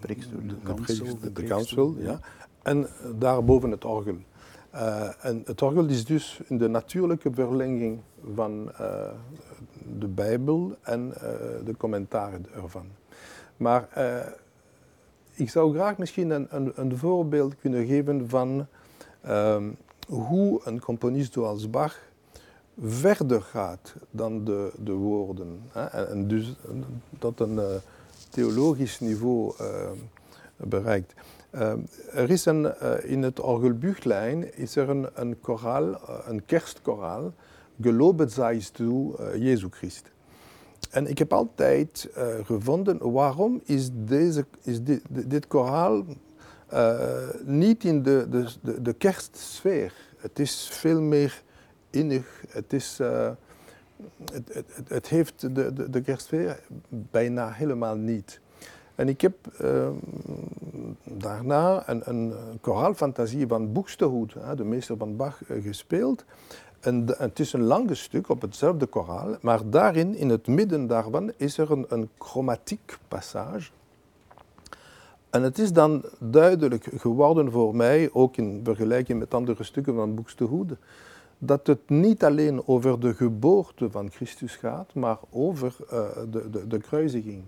de, 0.00 0.46
de, 0.46 0.54
kansel, 0.62 1.18
de, 1.20 1.32
de 1.32 1.42
kansel 1.42 1.94
ja. 1.98 2.20
En 2.66 2.86
daarboven 3.18 3.70
het 3.70 3.84
orgel. 3.84 4.16
Uh, 4.74 5.24
en 5.24 5.42
het 5.44 5.62
orgel 5.62 5.86
is 5.86 6.04
dus 6.04 6.40
in 6.46 6.58
de 6.58 6.68
natuurlijke 6.68 7.30
verlenging 7.32 8.00
van 8.34 8.70
de 9.98 10.06
Bijbel 10.06 10.76
en 10.82 11.12
de 11.64 11.74
commentaren 11.76 12.46
ervan. 12.54 12.86
Maar 13.56 13.88
ik 15.34 15.50
zou 15.50 15.74
graag 15.74 15.98
misschien 15.98 16.30
een, 16.30 16.46
een, 16.50 16.72
een 16.74 16.96
voorbeeld 16.96 17.56
kunnen 17.56 17.86
geven 17.86 18.28
van 18.28 18.66
um, 19.28 19.76
hoe 20.08 20.60
een 20.64 20.80
componist 20.80 21.32
zoals 21.32 21.70
Bach 21.70 21.98
verder 22.80 23.42
gaat 23.42 23.94
dan 24.10 24.44
de, 24.44 24.72
de 24.84 24.92
woorden. 24.92 25.60
Hè? 25.68 25.84
En, 25.84 26.08
en, 26.08 26.28
dus 26.28 26.54
tot 27.18 27.40
een 27.40 27.60
theologisch 28.30 29.00
niveau 29.00 29.54
bereikt. 31.58 32.08
er 32.12 32.30
is 32.30 32.44
een, 32.44 32.80
in 33.02 33.22
het 33.22 33.40
orgelbuchtlijn 33.40 34.56
is 34.56 34.76
er 34.76 34.88
een, 34.88 35.08
een 35.14 35.40
koraal, 35.40 36.00
een 36.26 36.44
kerstkoraal, 36.44 37.32
Gelobet 37.80 38.32
zijst 38.32 38.76
du, 38.76 39.14
Jezus 39.38 39.68
Christus. 39.70 40.10
En 40.90 41.06
ik 41.06 41.18
heb 41.18 41.32
altijd 41.32 42.08
gevonden 42.44 43.12
waarom 43.12 43.60
is, 43.64 43.88
deze, 43.92 44.46
is 44.62 44.82
dit, 44.82 45.02
dit 45.08 45.46
koraal 45.46 46.04
niet 47.44 47.84
in 47.84 48.02
de, 48.02 48.26
de, 48.30 48.46
de, 48.62 48.82
de, 48.82 48.92
kerstsfeer. 48.92 49.92
Het 50.16 50.38
is 50.38 50.68
veel 50.72 51.00
meer 51.00 51.42
innig. 51.90 52.44
Het, 52.48 52.72
is, 52.72 52.98
het, 54.32 54.54
het, 54.54 54.66
het, 54.88 55.08
heeft 55.08 55.40
de, 55.40 55.72
de, 55.72 55.90
de 55.90 56.00
kerstsfeer 56.00 56.60
bijna 56.88 57.50
helemaal 57.50 57.96
niet. 57.96 58.40
En 58.96 59.08
ik 59.08 59.20
heb 59.20 59.34
daarna 61.04 61.88
een, 61.88 62.02
een 62.04 62.34
koraalfantasie 62.60 63.46
van 63.46 63.72
Buxtehude, 63.72 64.54
de 64.56 64.64
meester 64.64 64.96
van 64.96 65.16
Bach, 65.16 65.40
gespeeld. 65.62 66.24
En, 66.80 67.04
het 67.18 67.38
is 67.38 67.52
een 67.52 67.62
lange 67.62 67.94
stuk 67.94 68.28
op 68.28 68.42
hetzelfde 68.42 68.86
koraal, 68.86 69.36
maar 69.40 69.70
daarin, 69.70 70.16
in 70.16 70.28
het 70.28 70.46
midden 70.46 70.86
daarvan, 70.86 71.32
is 71.36 71.58
er 71.58 71.70
een, 71.70 71.86
een 71.88 72.08
chromatiek 72.18 72.98
passage. 73.08 73.70
En 75.30 75.42
het 75.42 75.58
is 75.58 75.72
dan 75.72 76.04
duidelijk 76.18 76.88
geworden 76.96 77.50
voor 77.50 77.76
mij, 77.76 78.10
ook 78.12 78.36
in 78.36 78.60
vergelijking 78.64 79.18
met 79.18 79.34
andere 79.34 79.64
stukken 79.64 79.94
van 79.94 80.14
Buxtehude, 80.14 80.76
dat 81.38 81.66
het 81.66 81.88
niet 81.88 82.24
alleen 82.24 82.66
over 82.66 83.00
de 83.00 83.14
geboorte 83.14 83.90
van 83.90 84.10
Christus 84.10 84.56
gaat, 84.56 84.94
maar 84.94 85.18
over 85.30 85.76
uh, 85.92 86.08
de, 86.30 86.50
de, 86.50 86.66
de, 86.66 86.78
kruisiging. 86.78 87.42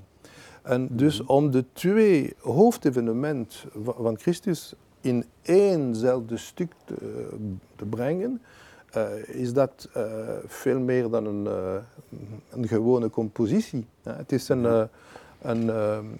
En 0.63 0.89
dus 0.91 1.23
mhm. 1.23 1.31
om 1.31 1.51
de 1.51 1.65
twee 1.73 2.35
hoofdevenementen 2.41 3.71
van 3.85 4.19
Christus 4.19 4.75
in 5.01 5.25
éénzelfde 5.43 6.37
stuk 6.37 6.73
te, 6.85 7.29
te 7.77 7.85
brengen, 7.85 8.41
uh, 8.97 9.29
is 9.29 9.53
dat 9.53 9.89
uh, 9.97 10.03
veel 10.47 10.81
meer 10.81 11.11
dan 11.11 11.27
een, 11.27 11.45
uh, 11.45 11.75
een 12.51 12.69
gewone 12.69 13.11
compositie. 13.11 13.87
Ja, 14.03 14.17
het 14.17 14.33
is 14.33 14.49
een, 14.49 14.89
een, 15.43 15.71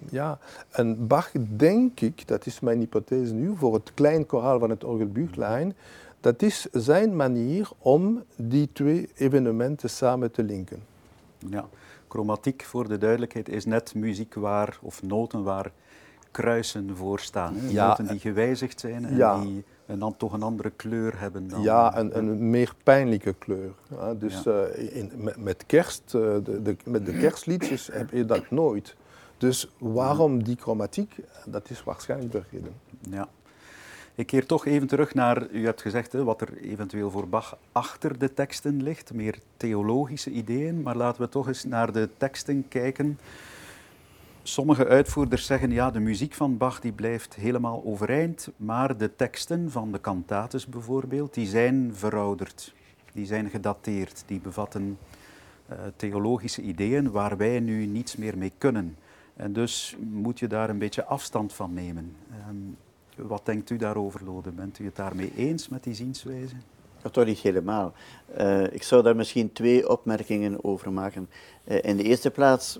ja, 0.09 0.39
een 0.71 1.07
Bach, 1.07 1.31
denk 1.55 1.99
ik, 1.99 2.27
dat 2.27 2.45
is 2.45 2.59
mijn 2.59 2.79
hypothese 2.79 3.33
nu, 3.33 3.55
voor 3.55 3.73
het 3.73 3.91
klein 3.93 4.25
koraal 4.25 4.59
van 4.59 4.69
het 4.69 4.83
orgelbuchtlijn, 4.83 5.75
dat 6.21 6.41
is 6.41 6.67
zijn 6.71 7.15
manier 7.15 7.69
om 7.77 8.23
die 8.35 8.69
twee 8.73 9.09
evenementen 9.15 9.89
samen 9.89 10.31
te 10.31 10.43
linken. 10.43 10.81
Ja, 11.49 11.67
chromatiek 12.09 12.63
voor 12.63 12.87
de 12.87 12.97
duidelijkheid 12.97 13.49
is 13.49 13.65
net 13.65 13.95
muziek 13.95 14.33
waar, 14.33 14.79
of 14.81 15.03
noten 15.03 15.43
waar 15.43 15.71
kruisen 16.31 16.95
voor 16.95 17.19
staan. 17.19 17.55
Ja, 17.67 17.87
noten 17.87 18.07
die 18.07 18.19
gewijzigd 18.19 18.79
zijn 18.79 19.05
en 19.05 19.15
ja. 19.15 19.41
die 19.41 19.63
en 19.85 19.99
dan 19.99 20.17
toch 20.17 20.33
een 20.33 20.43
andere 20.43 20.69
kleur 20.69 21.19
hebben 21.19 21.47
dan... 21.47 21.61
Ja, 21.61 21.97
een, 21.97 22.17
een 22.17 22.49
meer 22.49 22.73
pijnlijke 22.83 23.33
kleur. 23.33 23.71
Dus 24.17 24.43
ja. 24.43 24.67
Uh, 24.67 24.95
in, 24.95 25.11
met, 25.15 25.37
met, 25.37 25.65
kerst, 25.65 26.13
uh, 26.15 26.21
de, 26.43 26.61
de, 26.61 26.75
met 26.85 27.05
de 27.05 27.17
kerstliedjes 27.17 27.89
heb 27.91 28.11
je 28.11 28.25
dat 28.25 28.49
nooit. 28.49 28.95
Dus 29.37 29.71
waarom 29.77 30.43
die 30.43 30.55
chromatiek? 30.59 31.15
Dat 31.45 31.69
is 31.69 31.83
waarschijnlijk 31.83 32.31
vergeten. 32.31 32.73
Ja. 33.09 33.27
Ik 34.19 34.27
keer 34.27 34.45
toch 34.45 34.65
even 34.65 34.87
terug 34.87 35.13
naar, 35.13 35.49
u 35.49 35.65
hebt 35.65 35.81
gezegd, 35.81 36.11
hè, 36.11 36.23
wat 36.23 36.41
er 36.41 36.57
eventueel 36.57 37.11
voor 37.11 37.27
Bach 37.27 37.57
achter 37.71 38.19
de 38.19 38.33
teksten 38.33 38.83
ligt, 38.83 39.13
meer 39.13 39.39
theologische 39.57 40.29
ideeën, 40.29 40.81
maar 40.81 40.95
laten 40.95 41.21
we 41.21 41.29
toch 41.29 41.47
eens 41.47 41.63
naar 41.63 41.91
de 41.91 42.09
teksten 42.17 42.67
kijken. 42.67 43.19
Sommige 44.43 44.87
uitvoerders 44.87 45.45
zeggen 45.45 45.71
ja, 45.71 45.91
de 45.91 45.99
muziek 45.99 46.33
van 46.33 46.57
Bach 46.57 46.79
die 46.79 46.91
blijft 46.91 47.35
helemaal 47.35 47.81
overeind, 47.85 48.51
maar 48.57 48.97
de 48.97 49.15
teksten 49.15 49.71
van 49.71 49.91
de 49.91 50.01
cantates 50.01 50.67
bijvoorbeeld, 50.67 51.33
die 51.33 51.47
zijn 51.47 51.95
verouderd, 51.95 52.73
die 53.13 53.25
zijn 53.25 53.49
gedateerd, 53.49 54.23
die 54.25 54.39
bevatten 54.39 54.97
uh, 55.71 55.77
theologische 55.95 56.61
ideeën 56.61 57.11
waar 57.11 57.37
wij 57.37 57.59
nu 57.59 57.85
niets 57.85 58.15
meer 58.15 58.37
mee 58.37 58.51
kunnen. 58.57 58.97
En 59.35 59.53
dus 59.53 59.97
moet 59.99 60.39
je 60.39 60.47
daar 60.47 60.69
een 60.69 60.79
beetje 60.79 61.05
afstand 61.05 61.53
van 61.53 61.73
nemen. 61.73 62.15
Um, 62.49 62.77
wat 63.27 63.45
denkt 63.45 63.69
u 63.69 63.77
daarover, 63.77 64.23
Lode? 64.25 64.51
Bent 64.51 64.79
u 64.79 64.85
het 64.85 64.95
daarmee 64.95 65.31
eens 65.35 65.67
met 65.67 65.83
die 65.83 65.93
zienswijze? 65.93 66.55
Dat 67.01 67.13
toch 67.13 67.25
niet 67.25 67.39
helemaal. 67.39 67.93
Uh, 68.37 68.63
ik 68.63 68.83
zou 68.83 69.03
daar 69.03 69.15
misschien 69.15 69.53
twee 69.53 69.89
opmerkingen 69.89 70.63
over 70.63 70.91
maken. 70.91 71.29
Uh, 71.63 71.77
in 71.81 71.97
de 71.97 72.03
eerste 72.03 72.31
plaats 72.31 72.79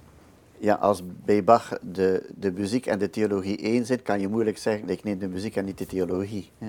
ja, 0.58 0.74
als 0.74 1.02
bij 1.26 1.44
Bach 1.44 1.80
de, 1.82 2.30
de 2.36 2.52
muziek 2.52 2.86
en 2.86 3.00
de 3.00 3.10
theologie 3.10 3.58
één 3.58 3.86
zijn, 3.86 4.02
kan 4.02 4.20
je 4.20 4.28
moeilijk 4.28 4.58
zeggen, 4.58 4.90
ik 4.90 5.04
neem 5.04 5.20
de 5.20 5.28
muziek 5.28 5.56
en 5.56 5.66
niet 5.66 5.78
de 5.78 5.86
theologie. 5.86 6.50
Hè. 6.58 6.68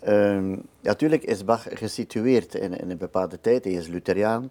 Mhm. 0.00 0.12
Um, 0.12 0.62
natuurlijk 0.80 1.22
is 1.22 1.44
Bach 1.44 1.66
gesitueerd 1.70 2.54
in, 2.54 2.80
in, 2.80 2.90
een 2.90 2.96
bepaalde 2.96 3.40
tijd. 3.40 3.64
Hij 3.64 3.72
is 3.72 3.86
Lutheriaan. 3.86 4.50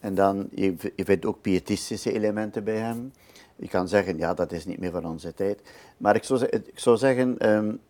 En 0.00 0.14
dan, 0.14 0.48
je, 0.54 0.74
je 0.96 1.04
vindt 1.04 1.26
ook 1.26 1.40
pietistische 1.40 2.12
elementen 2.12 2.64
bij 2.64 2.76
hem. 2.76 3.12
Je 3.58 3.68
kan 3.68 3.88
zeggen, 3.88 4.18
ja, 4.18 4.34
dat 4.34 4.52
is 4.52 4.64
niet 4.64 4.78
meer 4.78 4.90
van 4.90 5.04
onze 5.04 5.34
tijd. 5.34 5.60
Maar 5.96 6.16
ik 6.16 6.24
zou, 6.24 6.44
ik 6.44 6.78
zou 6.78 6.96
zeggen, 6.96 7.50
um, 7.50 7.80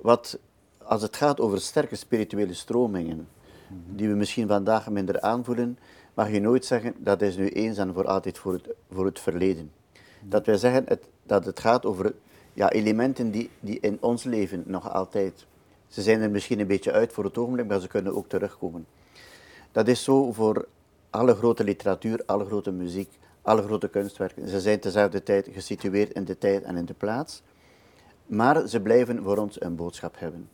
wat, 0.00 0.38
als 0.82 1.02
het 1.02 1.16
gaat 1.16 1.40
over 1.40 1.60
sterke 1.60 1.96
spirituele 1.96 2.54
stromingen, 2.54 3.28
mhm. 3.68 3.96
die 3.96 4.08
we 4.08 4.14
misschien 4.14 4.48
vandaag 4.48 4.90
minder 4.90 5.20
aanvoelen, 5.20 5.78
mag 6.14 6.30
je 6.30 6.40
nooit 6.40 6.64
zeggen 6.64 6.94
dat 6.98 7.22
is 7.22 7.36
nu 7.36 7.48
eens 7.48 7.78
en 7.78 7.94
voor 7.94 8.06
altijd 8.06 8.38
voor 8.38 8.52
het, 8.52 8.68
voor 8.90 9.04
het 9.04 9.20
verleden. 9.20 9.72
Dat 10.20 10.46
wij 10.46 10.56
zeggen 10.56 10.84
het, 10.86 11.04
dat 11.22 11.44
het 11.44 11.60
gaat 11.60 11.84
over 11.84 12.14
ja, 12.52 12.70
elementen 12.70 13.30
die, 13.30 13.50
die 13.60 13.80
in 13.80 13.98
ons 14.00 14.24
leven 14.24 14.62
nog 14.66 14.92
altijd. 14.92 15.46
Ze 15.88 16.02
zijn 16.02 16.20
er 16.20 16.30
misschien 16.30 16.60
een 16.60 16.66
beetje 16.66 16.92
uit 16.92 17.12
voor 17.12 17.24
het 17.24 17.38
ogenblik, 17.38 17.66
maar 17.66 17.80
ze 17.80 17.88
kunnen 17.88 18.14
ook 18.14 18.28
terugkomen. 18.28 18.86
Dat 19.72 19.88
is 19.88 20.04
zo 20.04 20.32
voor 20.32 20.66
alle 21.10 21.34
grote 21.34 21.64
literatuur, 21.64 22.22
alle 22.26 22.44
grote 22.44 22.70
muziek, 22.70 23.10
alle 23.48 23.62
grote 23.62 23.88
kunstwerken. 23.88 24.48
Ze 24.48 24.60
zijn 24.60 24.80
tezelfde 24.80 25.22
tijd 25.22 25.48
gesitueerd 25.52 26.12
in 26.12 26.24
de 26.24 26.38
tijd 26.38 26.62
en 26.62 26.76
in 26.76 26.84
de 26.84 26.94
plaats, 26.94 27.42
maar 28.26 28.68
ze 28.68 28.80
blijven 28.80 29.22
voor 29.22 29.36
ons 29.36 29.60
een 29.60 29.76
boodschap 29.76 30.18
hebben. 30.18 30.48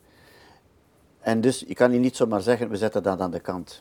En 1.20 1.40
dus 1.40 1.64
je 1.66 1.74
kan 1.74 1.90
hier 1.90 2.00
niet 2.00 2.16
zomaar 2.16 2.40
zeggen, 2.40 2.68
we 2.68 2.76
zetten 2.76 3.02
dat 3.02 3.20
aan 3.20 3.30
de 3.30 3.40
kant. 3.40 3.80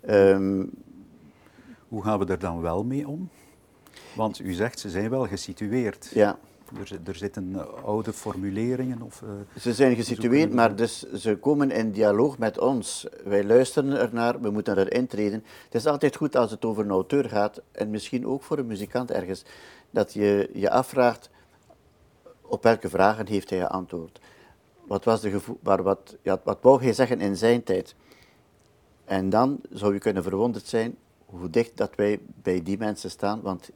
Ehm, 0.00 0.64
Hoe 1.88 2.02
gaan 2.02 2.18
we 2.18 2.26
er 2.26 2.38
dan 2.38 2.60
wel 2.60 2.84
mee 2.84 3.08
om? 3.08 3.28
Want 4.14 4.38
u 4.38 4.52
zegt, 4.52 4.78
ze 4.78 4.90
zijn 4.90 5.10
wel 5.10 5.26
gesitueerd. 5.26 6.10
Ja. 6.14 6.38
Er, 6.78 7.00
er 7.04 7.14
zitten 7.14 7.54
eh, 7.54 7.84
oude 7.84 8.12
formuleringen 8.12 9.02
of... 9.02 9.22
Uh, 9.22 9.30
ze 9.60 9.74
zijn 9.74 9.96
gesitueerd, 9.96 10.52
maar 10.52 10.76
dus 10.76 11.12
ze 11.12 11.36
komen 11.36 11.70
in 11.70 11.90
dialoog 11.90 12.38
met 12.38 12.58
ons. 12.58 13.06
Wij 13.24 13.44
luisteren 13.44 13.98
ernaar, 13.98 14.40
we 14.40 14.50
moeten 14.50 14.78
erin 14.78 15.06
treden. 15.06 15.44
Het 15.64 15.74
is 15.74 15.86
altijd 15.86 16.16
goed 16.16 16.36
als 16.36 16.50
het 16.50 16.64
over 16.64 16.84
een 16.84 16.90
auteur 16.90 17.28
gaat, 17.28 17.60
en 17.72 17.90
misschien 17.90 18.26
ook 18.26 18.42
voor 18.42 18.58
een 18.58 18.66
muzikant 18.66 19.10
ergens, 19.10 19.44
dat 19.90 20.12
je 20.12 20.50
je 20.52 20.70
afvraagt 20.70 21.30
op 22.42 22.62
welke 22.62 22.88
vragen 22.88 23.26
heeft 23.26 23.50
hij 23.50 23.58
je 23.58 23.68
antwoord. 23.68 24.20
Wat, 24.86 25.04
was 25.04 25.20
de 25.20 25.30
gevoel, 25.30 25.58
maar 25.62 25.82
wat, 25.82 26.16
ja, 26.22 26.40
wat 26.44 26.58
wou 26.60 26.82
hij 26.82 26.92
zeggen 26.92 27.20
in 27.20 27.36
zijn 27.36 27.62
tijd? 27.62 27.94
En 29.04 29.30
dan 29.30 29.60
zou 29.70 29.92
je 29.92 29.98
kunnen 29.98 30.22
verwonderd 30.22 30.66
zijn 30.66 30.96
hoe 31.26 31.50
dicht 31.50 31.76
dat 31.76 31.94
wij 31.94 32.20
bij 32.42 32.62
die 32.62 32.78
mensen 32.78 33.10
staan, 33.10 33.40
want 33.40 33.70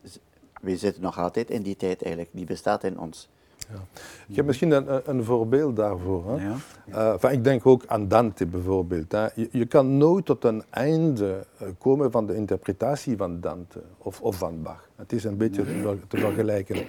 we 0.65 0.77
zitten 0.77 1.03
nog 1.03 1.19
altijd 1.19 1.51
in 1.51 1.63
die 1.63 1.77
tijd 1.77 2.03
eigenlijk, 2.03 2.31
die 2.33 2.47
bestaat 2.47 2.85
in 2.85 2.99
ons. 2.99 3.29
Ja. 3.73 4.03
Ik 4.27 4.37
heb 4.37 4.47
misschien 4.47 4.71
een, 4.71 5.11
een 5.11 5.25
voorbeeld 5.25 5.77
daarvoor. 5.77 6.31
Hè. 6.31 6.47
Ja. 6.87 7.17
Uh, 7.23 7.33
ik 7.33 7.45
denk 7.45 7.67
ook 7.67 7.87
aan 7.87 8.09
Dante 8.09 8.47
bijvoorbeeld. 8.47 9.13
Hè. 9.13 9.27
Je, 9.35 9.49
je, 9.51 9.67
kan 9.67 9.97
nooit 9.97 10.25
tot 10.25 10.45
een 10.45 10.63
einde 10.71 11.47
eh, 11.59 11.69
komen 11.79 12.11
van 12.11 12.27
de 12.27 12.35
interpretatie 12.35 13.17
van 13.17 13.41
Dante 13.41 13.83
of, 13.99 14.21
of 14.21 14.37
van 14.37 14.63
Bach. 14.63 14.89
Het 14.97 15.13
is 15.13 15.25
een 15.25 15.37
beetje 15.37 15.65
te 16.09 16.17
vergelijken. 16.17 16.87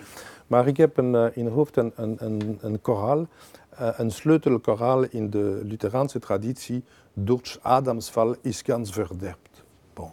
Maar 0.48 0.68
ik 0.68 0.78
heb 0.78 0.98
een, 0.98 1.14
uh, 1.14 1.26
in 1.34 1.48
hoofd 1.48 1.78
een, 1.78 1.92
een, 1.96 2.16
een, 2.20 2.58
een 2.62 2.82
koraal, 2.82 3.28
een 3.76 4.12
sleutelkoraal 4.12 5.04
in 5.04 5.30
de 5.30 5.62
Lutheraanse 5.64 6.20
traditie. 6.20 6.84
Durch 7.14 7.60
Adamsval 7.62 8.36
is 8.42 8.62
gans 8.62 8.92
verderpt. 8.92 9.64
Bon 9.94 10.12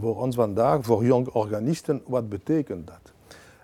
voor 0.00 0.20
ons 0.20 0.34
vandaag, 0.34 0.84
voor 0.84 1.04
jonge 1.04 1.32
organisten, 1.32 2.02
wat 2.06 2.28
betekent 2.28 2.86
dat? 2.86 3.12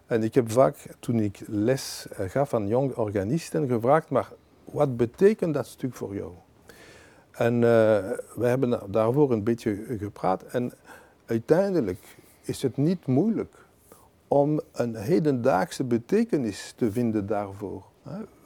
En 0.06 0.22
ik 0.22 0.34
heb 0.34 0.50
vaak, 0.50 0.76
toen 0.98 1.20
ik 1.20 1.40
les 1.46 2.06
eh, 2.08 2.28
gaf 2.28 2.54
aan 2.54 2.68
jonge 2.68 2.96
organisten, 2.96 3.68
gevraagd, 3.68 4.10
maar 4.10 4.32
wat 4.64 4.96
betekent 4.96 5.54
dat 5.54 5.66
stuk 5.66 5.94
voor 5.94 6.14
jou? 6.14 6.32
En 7.30 7.54
uh, 7.54 7.60
we 8.34 8.46
hebben 8.46 8.80
daarvoor 8.90 9.32
een 9.32 9.44
beetje 9.44 9.84
gepraat 9.98 10.42
en 10.42 10.72
uiteindelijk 11.26 12.16
is 12.40 12.62
het 12.62 12.76
niet 12.76 13.06
moeilijk 13.06 13.66
om 14.28 14.60
een 14.72 14.94
hedendaagse 14.94 15.84
betekenis 15.84 16.72
te 16.76 16.92
vinden 16.92 17.26
daarvoor. 17.26 17.82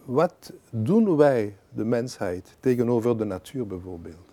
Wat 0.05 0.53
doen 0.71 1.17
wij, 1.17 1.57
de 1.69 1.85
mensheid, 1.85 2.57
tegenover 2.61 3.19
de 3.19 3.25
natuur 3.25 3.67
bijvoorbeeld? 3.67 4.31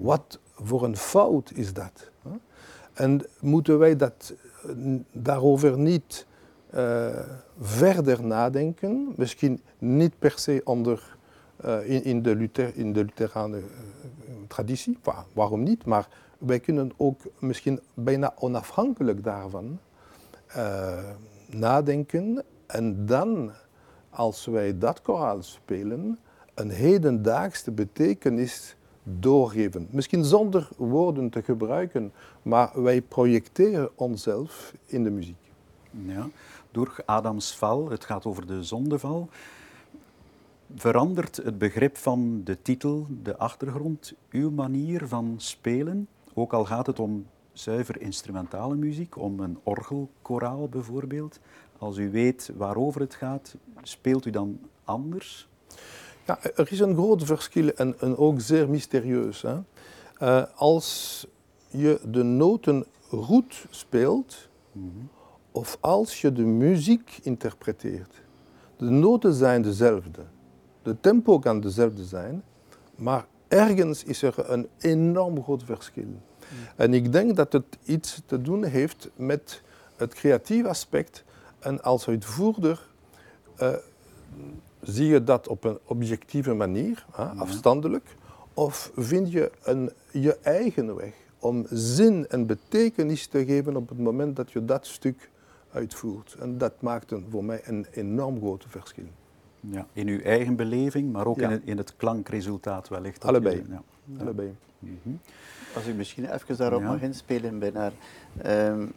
Wat 0.00 0.38
voor 0.62 0.84
een 0.84 0.96
fout 0.96 1.52
is 1.54 1.72
dat? 1.72 2.10
En 2.92 3.20
moeten 3.40 3.78
wij 3.78 3.96
dat, 3.96 4.34
eh, 4.62 4.70
daarover 5.12 5.78
niet 5.78 6.26
uh, 6.74 7.18
verder 7.60 8.24
nadenken? 8.24 9.12
Misschien 9.16 9.60
niet 9.78 10.18
per 10.18 10.32
se 10.36 10.60
onder, 10.64 11.16
uh, 11.64 12.06
in, 12.06 12.22
de 12.22 12.36
Luther, 12.36 12.76
in 12.76 12.92
de 12.92 13.00
Lutherane 13.04 13.60
traditie, 14.48 14.98
waarom 15.32 15.62
niet? 15.62 15.84
Maar 15.84 16.08
wij 16.38 16.60
kunnen 16.60 16.92
ook 16.96 17.20
misschien 17.38 17.80
bijna 17.94 18.32
onafhankelijk 18.38 19.24
daarvan 19.24 19.78
nadenken 21.46 22.44
en 22.66 23.06
dan, 23.06 23.50
als 24.10 24.46
wij 24.46 24.78
dat 24.78 25.02
koraal 25.02 25.42
spelen, 25.42 26.18
een 26.54 26.70
hedendaagse 26.70 27.70
betekenis 27.70 28.76
doorgeven. 29.02 29.88
Misschien 29.90 30.24
zonder 30.24 30.68
woorden 30.76 31.30
te 31.30 31.42
gebruiken, 31.42 32.12
maar 32.42 32.82
wij 32.82 33.02
projecteren 33.02 33.90
onszelf 33.94 34.74
in 34.86 35.04
de 35.04 35.10
muziek. 35.10 35.36
Ja, 35.90 36.28
door 36.70 36.96
Adams 37.04 37.56
val, 37.56 37.90
het 37.90 38.04
gaat 38.04 38.26
over 38.26 38.46
de 38.46 38.64
zondeval, 38.64 39.28
verandert 40.76 41.36
het 41.36 41.58
begrip 41.58 41.96
van 41.96 42.40
de 42.44 42.62
titel, 42.62 43.06
de 43.22 43.36
achtergrond, 43.36 44.14
uw 44.30 44.50
manier 44.50 45.08
van 45.08 45.34
spelen, 45.36 46.08
ook 46.34 46.52
al 46.52 46.64
gaat 46.64 46.86
het 46.86 46.98
om 46.98 47.26
zuiver 47.52 48.00
instrumentale 48.00 48.74
muziek, 48.74 49.16
om 49.16 49.40
een 49.40 49.58
orgelkoraal 49.62 50.68
bijvoorbeeld. 50.68 51.40
Als 51.78 51.96
u 51.96 52.10
weet 52.10 52.52
waarover 52.56 53.00
het 53.00 53.14
gaat, 53.14 53.56
speelt 53.82 54.26
u 54.26 54.30
dan 54.30 54.58
anders? 54.84 55.48
Ja, 56.26 56.38
er 56.42 56.72
is 56.72 56.80
een 56.80 56.94
groot 56.94 57.24
verschil 57.24 57.68
en, 57.68 57.94
en 58.00 58.16
ook 58.16 58.40
zeer 58.40 58.68
mysterieus. 58.68 59.42
Hè? 59.42 59.56
Uh, 60.22 60.42
als 60.54 61.26
je 61.68 62.00
de 62.04 62.22
noten 62.22 62.86
goed 63.08 63.66
speelt, 63.70 64.48
mm 64.72 64.92
-hmm. 64.94 65.08
of 65.52 65.78
als 65.80 66.20
je 66.20 66.32
de 66.32 66.42
muziek 66.42 67.18
interpreteert. 67.22 68.22
De 68.76 68.84
noten 68.84 69.32
zijn 69.32 69.62
dezelfde. 69.62 70.22
De 70.82 71.00
tempo 71.00 71.38
kan 71.38 71.60
dezelfde 71.60 72.04
zijn, 72.04 72.42
maar 72.94 73.26
ergens 73.48 74.04
is 74.04 74.22
er 74.22 74.50
een 74.50 74.68
enorm 74.78 75.42
groot 75.42 75.62
verschil. 75.64 76.04
Mm. 76.04 76.18
En 76.76 76.94
ik 76.94 77.12
denk 77.12 77.36
dat 77.36 77.52
het 77.52 77.78
iets 77.84 78.22
te 78.26 78.42
doen 78.42 78.64
heeft 78.64 79.10
met 79.16 79.62
het 79.96 80.14
creatieve 80.14 80.68
aspect 80.68 81.24
en 81.58 81.82
als 81.82 82.08
uitvoerder 82.08 82.88
uh, 83.60 83.74
zie 84.82 85.06
je 85.06 85.24
dat 85.24 85.48
op 85.48 85.64
een 85.64 85.78
objectieve 85.84 86.54
manier, 86.54 87.06
hè, 87.12 87.24
afstandelijk, 87.24 88.16
of 88.54 88.92
vind 88.96 89.32
je 89.32 89.50
een, 89.62 89.90
je 90.10 90.38
eigen 90.42 90.94
weg 90.96 91.14
om 91.38 91.66
zin 91.70 92.28
en 92.28 92.46
betekenis 92.46 93.26
te 93.26 93.44
geven 93.44 93.76
op 93.76 93.88
het 93.88 93.98
moment 93.98 94.36
dat 94.36 94.52
je 94.52 94.64
dat 94.64 94.86
stuk 94.86 95.30
uitvoert. 95.72 96.36
En 96.40 96.58
dat 96.58 96.72
maakt 96.80 97.10
een, 97.10 97.26
voor 97.30 97.44
mij 97.44 97.60
een 97.64 97.86
enorm 97.90 98.38
groot 98.38 98.64
verschil. 98.68 99.06
Ja, 99.60 99.86
in 99.92 100.08
uw 100.08 100.20
eigen 100.20 100.56
beleving, 100.56 101.12
maar 101.12 101.26
ook 101.26 101.38
in, 101.38 101.50
het, 101.50 101.62
in, 101.64 101.76
het, 101.76 101.96
klankresultaat 101.96 102.88
wellicht. 102.88 103.24
Allebei. 103.24 103.64
ja. 103.68 103.82
Allebei. 104.18 104.54
Mm 104.78 104.98
-hmm. 105.02 105.20
Als 105.74 105.86
ik 105.86 105.94
misschien 105.94 106.32
even 106.32 106.56
daarop 106.56 106.82
mag 106.82 107.02
inspelen, 107.02 107.58
bijna. 107.58 107.92
Um, 108.46 108.92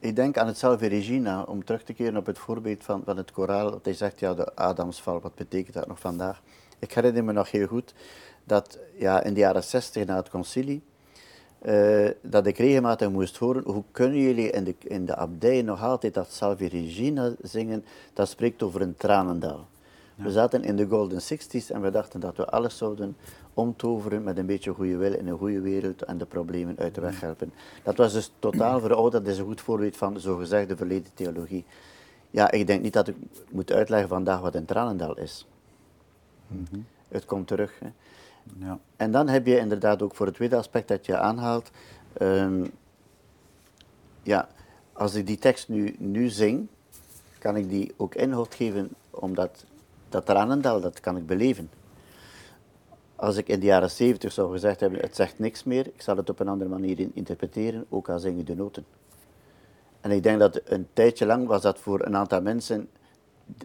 ik 0.00 0.16
denk 0.16 0.38
aan 0.38 0.46
het 0.46 0.58
Salve 0.58 0.86
Regina, 0.86 1.42
om 1.42 1.64
terug 1.64 1.82
te 1.82 1.92
keren 1.92 2.16
op 2.16 2.26
het 2.26 2.38
voorbeeld 2.38 2.84
van, 2.84 3.02
het 3.04 3.30
koraal. 3.30 3.70
Dat 3.70 3.84
hij 3.84 3.94
zegt, 3.94 4.20
ja, 4.20 4.34
de 4.34 4.56
Adamsval, 4.56 5.20
wat 5.20 5.34
betekent 5.34 5.74
dat 5.74 5.86
nog 5.86 6.00
vandaag? 6.00 6.42
Ik 6.78 6.92
herinner 6.92 7.24
me 7.24 7.32
nog 7.32 7.50
heel 7.50 7.66
goed 7.66 7.94
dat 8.44 8.78
ja, 8.96 9.22
in 9.22 9.34
de 9.34 9.40
jaren 9.40 9.64
60 9.64 10.06
na 10.06 10.16
het 10.16 10.28
concilie, 10.28 10.82
uh, 11.62 12.10
dat 12.22 12.46
ik 12.46 12.58
regelmatig 12.58 13.10
moest 13.10 13.36
horen, 13.36 13.62
hoe 13.66 13.84
kunnen 13.90 14.18
jullie 14.20 14.50
in 14.50 14.64
de, 14.64 14.74
in 14.78 15.06
de 15.06 15.16
abdij 15.16 15.62
nog 15.62 15.82
altijd 15.82 16.14
dat 16.14 16.32
Salve 16.32 16.68
Regina 16.68 17.34
zingen? 17.42 17.84
Dat 18.12 18.28
spreekt 18.28 18.62
over 18.62 18.80
een 18.80 18.96
tranendal. 18.96 19.66
We 20.22 20.30
zaten 20.30 20.64
in 20.64 20.76
de 20.76 20.86
Golden 20.86 21.22
Sixties 21.22 21.70
en 21.70 21.80
we 21.80 21.90
dachten 21.90 22.20
dat 22.20 22.36
we 22.36 22.46
alles 22.46 22.76
zouden 22.76 23.16
omtoveren 23.54 24.22
met 24.22 24.38
een 24.38 24.46
beetje 24.46 24.72
goede 24.72 24.96
wil 24.96 25.12
in 25.12 25.28
een 25.28 25.38
goede 25.38 25.60
wereld 25.60 26.02
en 26.02 26.18
de 26.18 26.26
problemen 26.26 26.78
uit 26.78 26.94
de 26.94 27.00
weg 27.00 27.20
helpen. 27.20 27.52
Dat 27.82 27.96
was 27.96 28.12
dus 28.12 28.32
totaal 28.38 28.80
verouderd, 28.80 29.24
dat 29.24 29.32
is 29.32 29.38
een 29.38 29.46
goed 29.46 29.60
voorbeeld 29.60 29.96
van 29.96 30.14
de 30.14 30.20
zogezegde 30.20 30.76
verleden 30.76 31.10
theologie. 31.14 31.64
Ja, 32.30 32.50
ik 32.50 32.66
denk 32.66 32.82
niet 32.82 32.92
dat 32.92 33.08
ik 33.08 33.16
moet 33.50 33.72
uitleggen 33.72 34.08
vandaag 34.08 34.40
wat 34.40 34.54
een 34.54 34.64
tranendal 34.64 35.18
is. 35.18 35.46
Mm 36.46 36.84
Het 37.08 37.24
komt 37.24 37.46
terug. 37.46 37.78
Hè. 37.78 37.88
Ja. 38.66 38.78
En 38.96 39.10
dan 39.10 39.28
heb 39.28 39.46
je 39.46 39.58
inderdaad 39.58 40.02
ook 40.02 40.14
voor 40.14 40.26
het 40.26 40.34
tweede 40.34 40.56
aspect 40.56 40.88
dat 40.88 41.06
je 41.06 41.18
aanhaalt, 41.18 41.70
um, 42.22 42.70
ja, 44.22 44.48
als 44.92 45.14
ik 45.14 45.26
die 45.26 45.38
tekst 45.38 45.68
nu, 45.68 45.94
nu 45.98 46.28
zing, 46.28 46.66
kan 47.38 47.56
ik 47.56 47.68
die 47.68 47.92
ook 47.96 48.14
inhoud 48.14 48.54
geven, 48.54 48.88
omdat 49.10 49.64
dat 50.08 50.26
tranendal, 50.26 50.80
dat 50.80 51.00
kan 51.00 51.16
ik 51.16 51.26
beleven. 51.26 51.70
Als 53.16 53.36
ik 53.36 53.48
in 53.48 53.60
de 53.60 53.66
jaren 53.66 53.90
zeventig 53.90 54.32
zou 54.32 54.52
gezegd 54.52 54.80
hebben, 54.80 55.00
het 55.00 55.16
zegt 55.16 55.38
niks 55.38 55.64
meer, 55.64 55.86
ik 55.86 56.02
zal 56.02 56.16
het 56.16 56.30
op 56.30 56.40
een 56.40 56.48
andere 56.48 56.70
manier 56.70 57.08
interpreteren, 57.14 57.86
ook 57.88 58.08
al 58.08 58.18
zing 58.18 58.36
je 58.36 58.44
de 58.44 58.54
noten. 58.54 58.84
En 60.00 60.10
ik 60.10 60.22
denk 60.22 60.38
dat 60.38 60.60
een 60.64 60.88
tijdje 60.92 61.26
lang 61.26 61.46
was 61.46 61.62
dat 61.62 61.78
voor 61.78 62.04
een 62.04 62.16
aantal 62.16 62.42
mensen, 62.42 62.88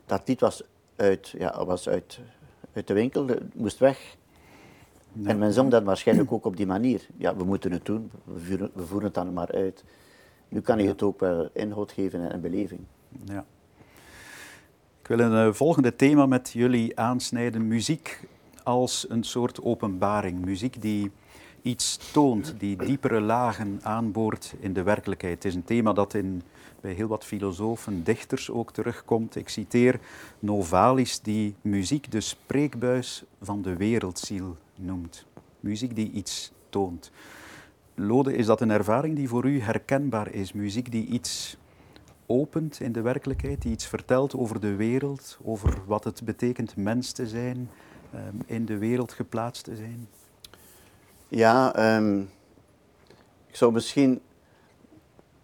dat 0.05 0.27
lied 0.27 0.39
was 0.39 0.63
uit, 0.95 1.27
ja, 1.27 1.65
was 1.65 1.89
uit, 1.89 2.19
uit 2.73 2.87
de 2.87 2.93
winkel, 2.93 3.27
het 3.27 3.55
moest 3.55 3.77
weg. 3.77 4.15
En 5.23 5.37
men 5.37 5.53
zong 5.53 5.71
dat 5.71 5.83
waarschijnlijk 5.83 6.31
ook 6.31 6.45
op 6.45 6.57
die 6.57 6.65
manier. 6.65 7.07
Ja, 7.17 7.35
we 7.35 7.43
moeten 7.43 7.71
het 7.71 7.85
doen, 7.85 8.11
we 8.23 8.39
voeren, 8.39 8.71
we 8.73 8.85
voeren 8.85 9.05
het 9.05 9.13
dan 9.13 9.33
maar 9.33 9.51
uit. 9.51 9.83
Nu 10.47 10.61
kan 10.61 10.79
je 10.79 10.87
het 10.87 11.01
ook 11.01 11.19
wel 11.19 11.49
inhoud 11.53 11.91
geven 11.91 12.31
en 12.31 12.41
beleving. 12.41 12.81
Ja. 13.25 13.45
Ik 15.03 15.09
wil 15.09 15.19
een 15.19 15.47
eh, 15.47 15.53
volgende 15.53 15.95
thema 15.95 16.25
met 16.25 16.49
jullie 16.53 16.99
aansnijden. 16.99 17.67
Muziek 17.67 18.19
als 18.63 19.05
een 19.09 19.23
soort 19.23 19.61
openbaring. 19.61 20.45
Muziek 20.45 20.81
die 20.81 21.11
iets 21.61 22.11
toont, 22.11 22.55
die 22.57 22.77
diepere 22.77 23.21
lagen 23.21 23.79
aanboort 23.81 24.53
in 24.59 24.73
de 24.73 24.83
werkelijkheid. 24.83 25.35
Het 25.35 25.45
is 25.45 25.55
een 25.55 25.63
thema 25.63 25.93
dat 25.93 26.13
in, 26.13 26.41
bij 26.81 26.93
heel 26.93 27.07
wat 27.07 27.25
filosofen, 27.25 28.03
dichters 28.03 28.51
ook 28.51 28.71
terugkomt. 28.71 29.35
Ik 29.35 29.49
citeer 29.49 29.99
Novalis, 30.39 31.19
die 31.19 31.55
muziek 31.61 32.11
de 32.11 32.21
spreekbuis 32.21 33.23
van 33.41 33.61
de 33.61 33.75
wereldziel 33.75 34.57
noemt. 34.75 35.25
Muziek 35.59 35.95
die 35.95 36.11
iets 36.11 36.51
toont. 36.69 37.11
Lode, 37.95 38.35
is 38.35 38.45
dat 38.45 38.61
een 38.61 38.71
ervaring 38.71 39.15
die 39.15 39.27
voor 39.27 39.45
u 39.45 39.59
herkenbaar 39.61 40.33
is? 40.33 40.53
Muziek 40.53 40.91
die 40.91 41.05
iets 41.05 41.57
opent 42.33 42.79
in 42.79 42.91
de 42.91 43.01
werkelijkheid, 43.01 43.61
die 43.61 43.71
iets 43.71 43.87
vertelt 43.87 44.35
over 44.35 44.59
de 44.59 44.75
wereld, 44.75 45.37
over 45.43 45.81
wat 45.85 46.03
het 46.03 46.23
betekent 46.23 46.75
mens 46.75 47.11
te 47.11 47.27
zijn, 47.27 47.69
ehm, 48.13 48.35
in 48.45 48.65
de 48.65 48.77
wereld 48.77 49.13
geplaatst 49.13 49.63
te 49.63 49.75
zijn? 49.75 50.07
Ja, 51.27 51.95
um, 51.97 52.29
ik 53.47 53.55
zou 53.55 53.71
misschien 53.71 54.21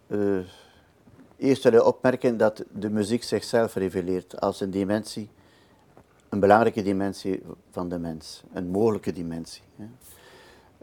uh, 0.06 0.38
eerst 1.36 1.62
willen 1.62 1.86
opmerken 1.86 2.36
dat 2.36 2.64
de 2.72 2.90
muziek 2.90 3.22
zichzelf 3.22 3.74
reveleert 3.74 4.40
als 4.40 4.60
een 4.60 4.70
dimensie, 4.70 5.28
een 6.28 6.40
belangrijke 6.40 6.82
dimensie 6.82 7.42
van 7.70 7.88
de 7.88 7.98
mens, 7.98 8.42
een 8.52 8.68
mogelijke 8.68 9.12
dimensie. 9.12 9.62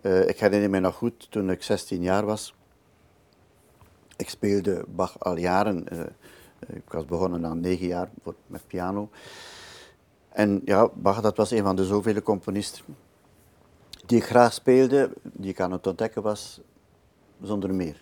Uh, 0.02 0.28
ik 0.28 0.40
herinner 0.40 0.70
me 0.70 0.80
nog 0.80 0.96
goed, 0.96 1.32
toen 1.32 1.50
ik 1.50 1.64
16 1.64 2.02
jaar 2.02 2.26
was, 2.26 2.56
ik 4.18 4.30
speelde 4.30 4.84
Bach 4.88 5.20
al 5.20 5.38
jaren. 5.38 5.86
Uh, 5.94 6.00
ik 6.68 6.92
was 6.92 7.06
begonnen 7.06 7.46
aan 7.46 7.60
negen 7.60 7.88
jaar 7.88 8.10
met 8.48 8.68
piano. 8.68 9.10
En 10.30 10.62
ja, 10.66 10.90
Bach 10.94 11.22
dat 11.22 11.38
was 11.38 11.52
een 11.52 11.64
van 11.64 11.76
de 11.76 11.86
zoveel 11.86 12.22
componisten 12.22 12.84
die 14.08 14.18
ik 14.18 14.26
graag 14.26 14.54
speelde, 14.54 15.12
die 15.22 15.50
ik 15.50 15.60
aan 15.60 15.72
het 15.72 15.88
ontdekken 15.88 16.22
was, 16.22 16.60
zonder 17.42 17.76
meer. 17.76 18.02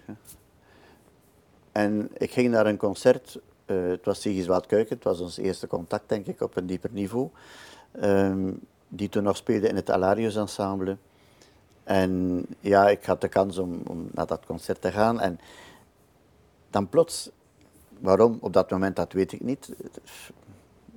En 1.72 2.10
ik 2.18 2.32
ging 2.32 2.50
naar 2.50 2.66
een 2.66 2.78
concert, 2.78 3.40
uh, 3.66 3.90
het 3.90 4.06
was 4.06 4.22
Sigiswald 4.22 4.66
Kuiken, 4.66 4.96
het 4.96 5.04
was 5.04 5.20
ons 5.20 5.38
eerste 5.38 5.68
contact 5.68 6.10
denk 6.10 6.26
ik 6.26 6.42
op 6.42 6.56
een 6.56 6.66
dieper 6.66 6.90
niveau, 6.94 7.30
um, 8.04 8.60
die 8.88 9.10
toen 9.10 9.24
nog 9.24 9.38
speelde 9.38 9.68
in 9.68 9.76
het 9.76 9.92
Alarius 9.92 10.36
Ensemble. 10.36 10.98
En 11.84 12.46
ja, 12.60 12.90
ik 12.90 13.06
had 13.06 13.22
de 13.22 13.28
kans 13.28 13.58
om, 13.58 13.82
om 13.88 14.10
naar 14.12 14.28
dat 14.28 14.46
concert 14.46 14.82
te 14.82 14.92
gaan 14.92 15.20
en 15.20 15.40
dan 16.76 16.90
plots, 16.90 17.30
waarom 18.00 18.38
op 18.42 18.54
dat 18.54 18.70
moment, 18.70 18.96
dat 18.96 19.14
weet 19.14 19.32
ik 19.32 19.42
niet. 19.42 19.74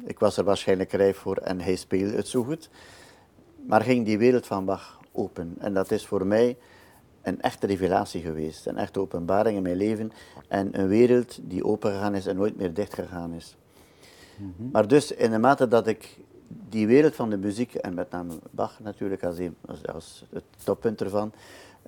Ik 0.04 0.18
was 0.18 0.36
er 0.36 0.44
waarschijnlijk 0.44 0.92
rijp 0.92 1.16
voor 1.16 1.36
en 1.36 1.60
hij 1.60 1.76
speelde 1.76 2.16
het 2.16 2.28
zo 2.28 2.42
goed. 2.42 2.70
Maar 3.66 3.82
ging 3.82 4.04
die 4.04 4.18
wereld 4.18 4.46
van 4.46 4.64
Bach 4.64 5.00
open. 5.12 5.54
En 5.58 5.74
dat 5.74 5.90
is 5.90 6.06
voor 6.06 6.26
mij 6.26 6.56
een 7.22 7.40
echte 7.40 7.66
revelatie 7.66 8.22
geweest, 8.22 8.66
een 8.66 8.76
echte 8.76 9.00
openbaring 9.00 9.56
in 9.56 9.62
mijn 9.62 9.76
leven 9.76 10.12
en 10.48 10.80
een 10.80 10.88
wereld 10.88 11.38
die 11.42 11.64
open 11.64 11.92
gegaan 11.92 12.14
is 12.14 12.26
en 12.26 12.36
nooit 12.36 12.56
meer 12.56 12.74
dicht 12.74 12.94
gegaan 12.94 13.32
is. 13.32 13.56
Mhm. 14.36 14.70
Maar 14.72 14.88
dus 14.88 15.12
in 15.12 15.30
de 15.30 15.38
mate 15.38 15.68
dat 15.68 15.86
ik 15.86 16.18
die 16.68 16.86
wereld 16.86 17.14
van 17.14 17.30
de 17.30 17.36
muziek, 17.36 17.74
en 17.74 17.94
met 17.94 18.10
name 18.10 18.34
Bach 18.50 18.80
natuurlijk 18.80 19.24
als, 19.24 19.38
als, 19.92 20.24
het 20.30 20.44
toppunt 20.64 21.00
ervan, 21.00 21.32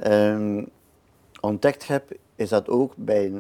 um, 0.07 0.69
ontdekt 1.41 1.87
heb, 1.87 2.17
is 2.35 2.49
dat 2.49 2.69
ook 2.69 2.93
bij 2.97 3.33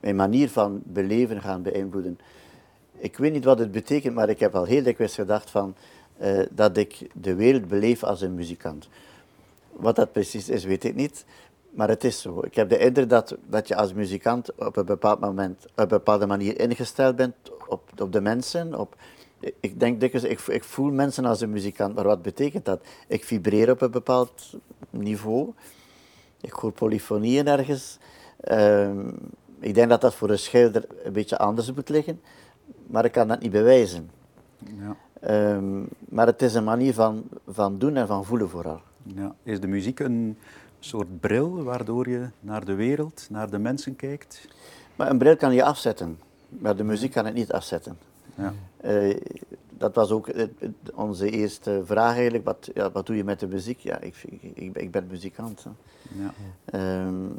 mijn 0.00 0.16
manier 0.16 0.48
van 0.50 0.80
beleven 0.84 1.40
gaan 1.40 1.62
beïnvloeden. 1.62 2.18
Ik 2.96 3.16
weet 3.16 3.32
niet 3.32 3.44
wat 3.44 3.58
het 3.58 3.70
betekent, 3.70 4.14
maar 4.14 4.28
ik 4.28 4.40
heb 4.40 4.54
al 4.54 4.64
heel 4.64 4.82
dikwijls 4.82 5.14
gedacht 5.14 5.50
van, 5.50 5.74
uh, 6.22 6.42
dat 6.50 6.76
ik 6.76 7.10
de 7.14 7.34
wereld 7.34 7.68
beleef 7.68 8.04
als 8.04 8.20
een 8.20 8.34
muzikant. 8.34 8.88
Wat 9.72 9.96
dat 9.96 10.12
precies 10.12 10.48
is, 10.48 10.64
weet 10.64 10.84
ik 10.84 10.94
niet. 10.94 11.24
Maar 11.70 11.88
het 11.88 12.04
is 12.04 12.20
zo. 12.20 12.40
Ik 12.44 12.54
heb 12.54 12.68
de 12.68 12.78
indruk 12.78 13.08
dat, 13.08 13.36
dat 13.46 13.68
je 13.68 13.76
als 13.76 13.92
muzikant 13.92 14.54
op 14.54 14.76
een 14.76 14.84
bepaald 14.84 15.20
moment, 15.20 15.64
op 15.64 15.78
een 15.78 15.88
bepaalde 15.88 16.26
manier 16.26 16.60
ingesteld 16.60 17.16
bent 17.16 17.34
op, 17.68 17.90
op 18.00 18.12
de 18.12 18.20
mensen. 18.20 18.78
Op, 18.78 18.96
ik 19.60 19.80
denk 19.80 20.00
dikwijls, 20.00 20.28
ik, 20.28 20.40
ik 20.40 20.64
voel 20.64 20.90
mensen 20.90 21.24
als 21.24 21.40
een 21.40 21.50
muzikant, 21.50 21.94
maar 21.94 22.04
wat 22.04 22.22
betekent 22.22 22.64
dat? 22.64 22.86
Ik 23.08 23.24
vibreer 23.24 23.70
op 23.70 23.80
een 23.80 23.90
bepaald 23.90 24.54
niveau. 24.90 25.52
Ik 26.40 26.52
hoor 26.52 26.72
polyfonieën 26.72 27.46
ergens. 27.46 27.98
Um, 28.50 29.14
ik 29.58 29.74
denk 29.74 29.88
dat 29.88 30.00
dat 30.00 30.14
voor 30.14 30.30
een 30.30 30.38
schilder 30.38 30.84
een 31.04 31.12
beetje 31.12 31.38
anders 31.38 31.72
moet 31.72 31.88
liggen, 31.88 32.20
maar 32.86 33.04
ik 33.04 33.12
kan 33.12 33.28
dat 33.28 33.40
niet 33.40 33.50
bewijzen. 33.50 34.10
Ja. 34.58 34.96
Um, 35.56 35.88
maar 35.98 36.26
het 36.26 36.42
is 36.42 36.54
een 36.54 36.64
manier 36.64 36.94
van, 36.94 37.24
van 37.48 37.78
doen 37.78 37.96
en 37.96 38.06
van 38.06 38.24
voelen 38.24 38.48
vooral. 38.48 38.80
Ja. 39.02 39.34
Is 39.42 39.60
de 39.60 39.66
muziek 39.66 39.98
een 39.98 40.38
soort 40.78 41.20
bril 41.20 41.62
waardoor 41.62 42.08
je 42.08 42.28
naar 42.40 42.64
de 42.64 42.74
wereld, 42.74 43.26
naar 43.30 43.50
de 43.50 43.58
mensen 43.58 43.96
kijkt? 43.96 44.48
Maar 44.96 45.10
een 45.10 45.18
bril 45.18 45.36
kan 45.36 45.54
je 45.54 45.64
afzetten, 45.64 46.18
maar 46.48 46.76
de 46.76 46.84
muziek 46.84 47.12
kan 47.12 47.24
het 47.24 47.34
niet 47.34 47.52
afzetten. 47.52 47.98
Ja. 48.34 48.52
Uh, 48.84 49.16
dat 49.78 49.94
was 49.94 50.10
ook 50.10 50.30
onze 50.94 51.30
eerste 51.30 51.82
vraag 51.84 52.14
eigenlijk. 52.14 52.44
Wat, 52.44 52.70
ja, 52.74 52.90
wat 52.90 53.06
doe 53.06 53.16
je 53.16 53.24
met 53.24 53.40
de 53.40 53.46
muziek? 53.46 53.78
Ja, 53.78 54.00
ik, 54.00 54.22
ik, 54.54 54.76
ik 54.76 54.90
ben 54.90 55.06
muzikant. 55.06 55.66
Ja. 56.72 57.04
Um, 57.06 57.38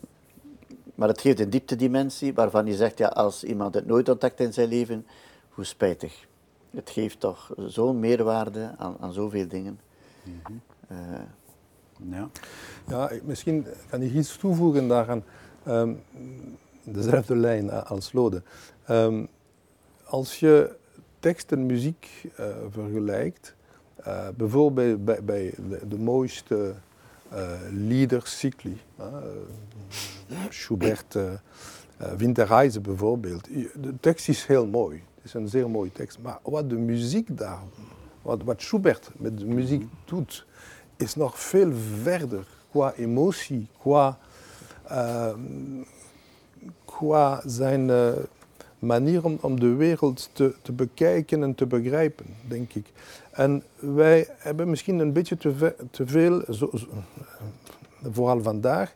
maar 0.98 1.08
het 1.08 1.22
geeft 1.22 1.40
een 1.40 1.50
dieptedimensie 1.50 2.34
waarvan 2.34 2.66
je 2.66 2.76
zegt, 2.76 2.98
ja, 2.98 3.08
als 3.08 3.44
iemand 3.44 3.74
het 3.74 3.86
nooit 3.86 4.10
ontdekt 4.10 4.40
in 4.40 4.54
zijn 4.54 4.68
leven, 4.68 5.06
hoe 5.50 5.66
spijtig 5.66 6.28
het 6.72 6.90
geeft 6.90 7.20
toch 7.20 7.54
zo'n 7.58 8.00
meerwaarde 8.00 8.74
aan, 8.78 8.96
aan 9.00 9.14
zoveel 9.14 9.48
dingen. 9.48 9.80
Mm 10.24 10.40
-hmm. 10.44 10.62
uh, 10.92 12.12
ja. 12.12 12.30
ja, 12.88 13.12
misschien 13.24 13.66
kan 13.90 14.02
ik 14.02 14.14
iets 14.14 14.38
toevoegen 14.38 14.88
daaraan. 14.88 15.24
Um, 15.68 16.02
dezelfde 16.84 17.36
lijn 17.36 17.72
als 17.72 18.14
Lode. 18.14 18.42
Um, 18.90 19.28
als 20.04 20.40
je 20.40 20.76
tekst 21.20 21.52
en 21.52 21.66
muziek 21.66 22.30
uh, 22.40 22.46
vergelijkt, 22.70 23.56
uh, 24.08 24.28
bijvoorbeeld 24.36 25.06
bij, 25.06 25.24
bij 25.24 25.54
de, 25.70 25.88
de, 25.88 25.98
mooiste 25.98 26.74
liedercycli, 27.72 28.78
Schubert, 30.50 31.18
Winterreise 32.18 32.82
bijvoorbeeld, 32.82 33.48
de 33.82 33.94
tekst 34.00 34.30
is 34.30 34.46
heel 34.46 34.68
mooi 34.68 35.04
is 35.28 35.34
een 35.34 35.48
zeer 35.48 35.70
mooie 35.70 35.92
tekst. 35.92 36.20
Maar 36.20 36.40
wat 36.44 36.70
de 36.70 36.76
muziek 36.76 37.38
daar, 37.38 37.60
wat, 38.22 38.44
wat 38.44 38.62
Schubert 38.62 39.10
met 39.16 39.40
de 39.40 39.46
muziek 39.46 39.86
doet, 40.06 40.46
is 40.96 41.16
nog 41.16 41.40
veel 41.40 41.74
verder 42.02 42.48
qua 42.70 42.94
emotie, 42.94 43.68
qua, 43.78 44.18
uh, 44.92 45.34
qua 46.86 47.42
zijn 47.46 47.90
manier 48.80 49.24
om, 49.42 49.60
de 49.60 49.74
wereld 49.74 50.30
te, 50.34 50.54
te, 50.62 50.72
bekijken 50.72 51.44
en 51.44 51.56
te 51.56 51.66
begrijpen, 51.66 52.26
denk 52.48 52.74
ik. 52.74 52.92
En 53.32 53.64
wij 53.80 54.28
hebben 54.38 54.70
misschien 54.70 55.00
een 55.00 55.14
beetje 55.14 55.38
te, 55.38 55.76
te 55.92 56.08
veel, 56.08 56.44
zo, 56.54 56.70
zo, 56.74 56.88
vooral 58.12 58.42
vandaag, 58.42 58.94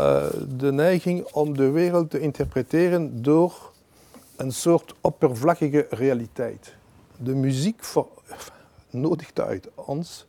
uh, 0.00 0.26
de 0.56 0.72
neiging 0.72 1.24
om 1.32 1.56
de 1.56 1.70
wereld 1.70 2.10
te 2.10 2.20
interpreteren 2.20 3.22
door 3.22 3.72
een 4.36 4.52
soort 4.52 4.94
oppervlakkige 5.00 5.86
realiteit. 5.90 6.74
De 7.16 7.34
muziek 7.34 7.82
nodigt 8.90 9.40
uit 9.40 9.68
ons 9.74 10.26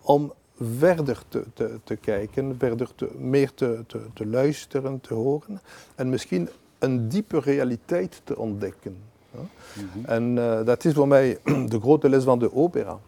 om 0.00 0.32
verder 0.60 1.22
te, 1.28 1.44
te, 1.54 1.78
te 1.84 1.96
kijken, 1.96 2.56
verder 2.58 2.94
te, 2.94 3.10
meer 3.18 3.54
te, 3.54 3.84
te 4.14 4.26
luisteren, 4.26 5.00
te 5.00 5.14
horen 5.14 5.60
en 5.94 6.08
misschien 6.08 6.48
een 6.78 7.08
diepe 7.08 7.40
realiteit 7.40 8.20
te 8.24 8.36
ontdekken. 8.38 8.96
Mhm. 9.30 10.04
En 10.04 10.36
uh, 10.36 10.64
dat 10.64 10.84
is 10.84 10.94
voor 10.94 11.08
mij 11.08 11.38
de 11.72 11.80
grote 11.80 12.08
les 12.08 12.24
van 12.24 12.38
de 12.38 12.54
opera. 12.54 12.98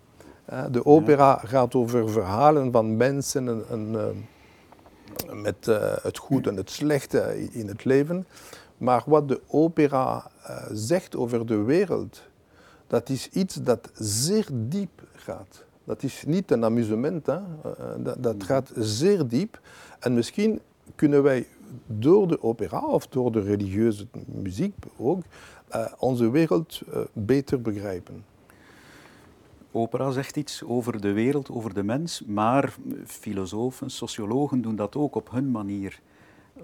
De 0.71 0.87
opera 0.87 1.41
gaat 1.45 1.75
over 1.75 2.11
verhalen 2.11 2.73
van 2.73 2.97
mensen 2.97 3.49
en, 3.49 3.65
en, 3.71 3.89
uh, 3.93 5.43
met 5.43 5.67
uh, 5.67 5.93
het 6.03 6.19
goede 6.19 6.51
en 6.51 6.57
het 6.57 6.71
slechte 6.71 7.49
in 7.51 7.69
het 7.69 7.85
leven. 7.85 8.27
Maar 8.77 9.03
wat 9.07 9.29
de 9.29 9.41
opera 9.47 10.31
zegt 10.73 11.17
over 11.17 11.47
de 11.47 11.57
wereld, 11.63 12.23
dat 12.87 13.09
is 13.09 13.29
iets 13.29 13.55
dat 13.55 13.91
zeer 13.95 14.47
diep 14.53 15.03
gaat. 15.13 15.65
Dat 15.85 16.03
is 16.03 16.25
niet 16.27 16.51
een 16.51 16.65
amusement, 16.65 17.27
hè? 17.27 17.39
Dat, 17.97 18.23
dat, 18.23 18.35
mm. 18.35 18.43
gaat 18.43 18.71
zeer 18.77 19.29
diep. 19.29 19.61
En 19.99 20.15
misschien 20.15 20.61
kunnen 20.95 21.23
wij 21.23 21.47
door 21.87 22.29
de 22.29 22.43
opera 22.43 22.81
of 22.81 23.07
door 23.07 23.33
de 23.33 23.41
religieuze 23.41 24.07
muziek 24.27 24.75
ook 24.97 25.23
uh, 25.75 25.87
onze 25.99 26.31
wereld 26.31 26.83
beter 27.13 27.63
begrijpen. 27.63 28.25
opera 29.73 30.11
zegt 30.11 30.37
iets 30.37 30.65
over 30.65 31.01
de 31.01 31.13
wereld, 31.13 31.51
over 31.51 31.75
de 31.75 31.83
mens, 31.83 32.23
maar 32.27 32.75
filosofen, 33.05 33.91
sociologen 33.91 34.61
doen 34.61 34.77
dat 34.77 34.97
ook 34.97 35.15
op 35.15 35.31
hun 35.31 35.51
manier. 35.51 36.01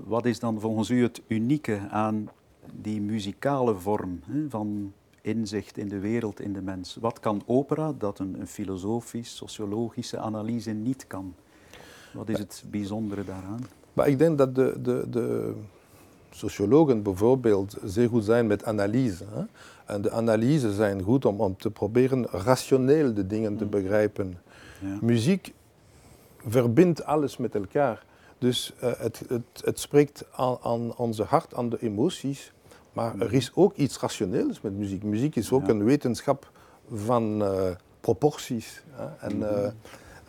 Wat 0.04 0.26
is 0.26 0.38
dan 0.38 0.60
volgens 0.60 0.90
u 0.90 1.02
het 1.02 1.22
unieke 1.26 1.88
aan 1.90 2.28
die 2.72 3.00
muzikale 3.00 3.74
vorm 3.76 4.20
hè, 4.24 4.50
van 4.50 4.92
inzicht 5.20 5.78
in 5.78 5.88
de 5.88 5.98
wereld, 5.98 6.40
in 6.40 6.52
de 6.52 6.62
mens? 6.62 6.96
Wat 7.00 7.20
kan 7.20 7.42
opera 7.46 7.92
dat 7.92 8.18
een, 8.18 8.40
een 8.40 8.46
filosofisch, 8.46 9.36
sociologische 9.36 10.18
analyse 10.18 10.70
niet 10.70 11.06
kan? 11.06 11.34
Wat 12.12 12.28
is 12.28 12.38
het 12.38 12.64
bijzondere 12.70 13.24
daaraan? 13.24 13.66
Maar 13.94 14.08
ik 14.08 14.18
denk 14.18 14.38
dat 14.38 14.54
de, 14.54 14.74
de, 14.82 15.04
de 15.10 15.52
sociologen 16.30 17.02
bijvoorbeeld 17.02 17.76
zeer 17.84 18.08
goed 18.08 18.24
zijn 18.24 18.46
met 18.46 18.64
analyse. 18.64 19.24
Hè? 19.30 19.42
En 19.86 20.02
de 20.02 20.10
analyses 20.10 20.74
zijn 20.74 21.02
goed 21.02 21.24
om, 21.24 21.40
om 21.40 21.56
te 21.56 21.70
proberen 21.70 22.26
rationeel 22.30 23.14
de 23.14 23.26
dingen 23.26 23.56
te 23.56 23.64
begrijpen. 23.64 24.38
Ja. 24.80 24.98
Muziek 25.00 25.54
verbindt 26.46 27.04
alles 27.04 27.36
met 27.36 27.54
elkaar. 27.54 28.04
Dus 28.38 28.72
uh, 28.82 28.90
het, 28.98 29.22
het, 29.28 29.42
het, 29.64 29.80
spreekt 29.80 30.24
aan, 30.36 30.56
aan, 30.62 30.96
onze 30.96 31.22
hart, 31.22 31.54
aan 31.54 31.68
de 31.68 31.78
emoties. 31.80 32.52
Maar 32.92 33.20
er 33.20 33.32
is 33.32 33.50
ook 33.54 33.74
iets 33.76 33.98
rationeels 33.98 34.60
met 34.60 34.72
muziek. 34.72 35.02
Muziek 35.02 35.36
is 35.36 35.52
ook 35.52 35.66
Ja. 35.66 35.72
een 35.72 35.84
wetenschap 35.84 36.50
van 36.92 37.42
uh, 37.42 37.70
proporties. 38.00 38.82
Hè? 38.90 39.26
En, 39.26 39.36
uh, 39.36 39.66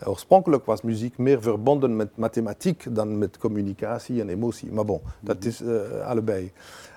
oorspronkelijk 0.04 0.64
was 0.64 0.82
muziek 0.82 1.18
meer 1.18 1.42
verbonden 1.42 1.96
met 1.96 2.16
mathematiek 2.16 2.94
dan 2.94 3.18
met 3.18 3.38
communicatie 3.38 4.20
en 4.20 4.28
emotie. 4.28 4.72
Maar 4.72 4.84
bon, 4.84 5.00
dat 5.20 5.44
is 5.44 5.62
allebei. 6.04 6.52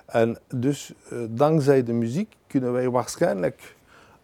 En 0.05 0.37
dus 0.55 0.93
dankzij 1.29 1.83
de 1.83 1.93
muziek 1.93 2.35
kunnen 2.47 2.73
wij 2.73 2.89
waarschijnlijk 2.89 3.75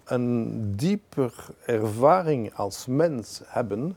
een 0.05 0.73
dieper 0.75 1.33
ervaring 1.65 2.53
als 2.53 2.85
mens 2.85 3.41
hebben 3.45 3.95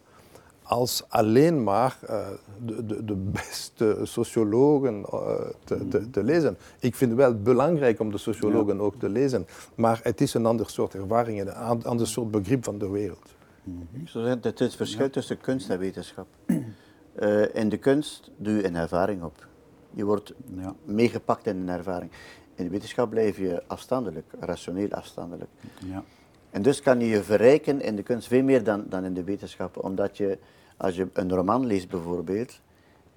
als 0.69 1.05
alleen 1.09 1.63
maar 1.63 1.99
uh, 2.11 2.27
de, 2.65 2.87
de, 2.87 3.05
de, 3.05 3.15
beste 3.15 3.99
sociologen 4.03 5.05
uh, 5.13 5.35
te, 5.65 5.89
te, 5.89 6.11
te, 6.11 6.23
lezen. 6.23 6.57
Ik 6.79 6.95
vind 6.95 7.11
het 7.11 7.21
wel 7.21 7.43
belangrijk 7.43 8.01
om 8.01 8.11
de 8.11 8.19
sociologen 8.19 8.77
ja. 8.77 8.81
ook 8.81 8.95
te 8.99 9.09
lezen, 9.09 9.47
maar 9.75 10.01
het 10.03 10.21
is 10.21 10.35
een 10.35 10.47
ander 10.47 10.71
soort 10.71 10.95
ervaring 10.95 11.41
en 11.41 11.47
een 11.71 11.85
ander 11.85 12.07
soort 12.07 12.31
begrip 12.31 12.65
van 12.65 12.79
de 12.79 12.89
wereld. 12.89 13.37
Mm 13.69 13.89
-hmm. 13.93 14.41
Het 14.41 14.61
is 14.61 14.67
het 14.67 14.77
verschil 14.77 15.05
ja. 15.05 15.11
tussen 15.11 15.41
kunst 15.41 15.71
en 15.71 15.79
wetenschap. 15.79 16.27
Uh, 16.47 17.55
in 17.63 17.69
de 17.69 17.77
kunst 17.77 18.31
doe 18.37 18.55
je 18.55 18.65
een 18.65 18.77
ervaring 18.77 19.23
op. 19.23 19.47
Je 19.91 20.05
wordt 20.05 20.33
ja. 20.57 20.75
meegepakt 20.85 21.47
in 21.47 21.57
een 21.57 21.69
ervaring. 21.69 22.11
In 22.55 22.65
de 22.65 22.71
wetenschap 22.71 23.11
blijf 23.11 23.39
je 23.39 23.63
afstandelijk, 23.67 24.27
rationeel 24.41 24.91
afstandelijk. 24.91 25.51
Ja. 25.85 26.03
En 26.51 26.63
dus 26.63 26.83
kan 26.83 27.01
je 27.01 27.07
je 27.07 27.23
verrijken 27.23 27.81
in 27.81 27.97
de 27.97 28.03
kunst 28.03 28.29
veel 28.29 28.43
meer 28.43 28.65
dan, 28.65 28.85
dan 28.89 29.05
in 29.05 29.15
de 29.15 29.25
wetenschap. 29.25 29.85
Omdat 29.85 30.17
je, 30.17 30.39
als 30.77 30.97
je 30.97 31.09
een 31.13 31.31
roman 31.31 31.67
leest 31.67 31.89
bijvoorbeeld, 31.89 32.61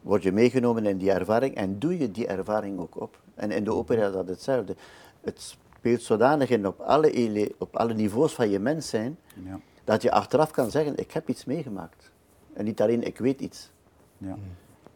word 0.02 0.24
je 0.24 0.32
meegenomen 0.32 0.86
in 0.86 0.98
die 0.98 1.12
ervaring 1.12 1.56
en 1.56 1.80
doe 1.80 1.98
je 1.98 2.12
die 2.12 2.28
ervaring 2.28 2.80
ook 2.80 3.02
op. 3.02 3.20
En 3.36 3.52
in 3.52 3.64
de 3.64 3.74
opera 3.74 4.08
is 4.08 4.14
dat 4.14 4.28
hetzelfde. 4.28 4.76
Het 5.22 5.56
speelt 5.76 6.02
zodanig 6.02 6.50
in 6.50 6.68
op 6.68 6.80
alle, 6.80 7.52
op 7.58 7.76
alle 7.76 7.94
niveaus 7.94 8.34
van 8.34 8.50
je 8.50 8.60
mens 8.60 8.90
zijn, 8.90 9.18
ja. 9.44 9.60
Dat 9.84 10.02
je 10.02 10.12
achteraf 10.12 10.52
kan 10.52 10.72
zeggen, 10.72 10.98
ik 10.98 11.12
heb 11.12 11.30
iets 11.30 11.46
meegemaakt. 11.46 12.12
En 12.54 12.66
niet 12.66 12.82
alleen, 12.82 13.04
ik 13.04 13.18
weet 13.18 13.42
iets. 13.42 13.72
Ja. 14.18 14.38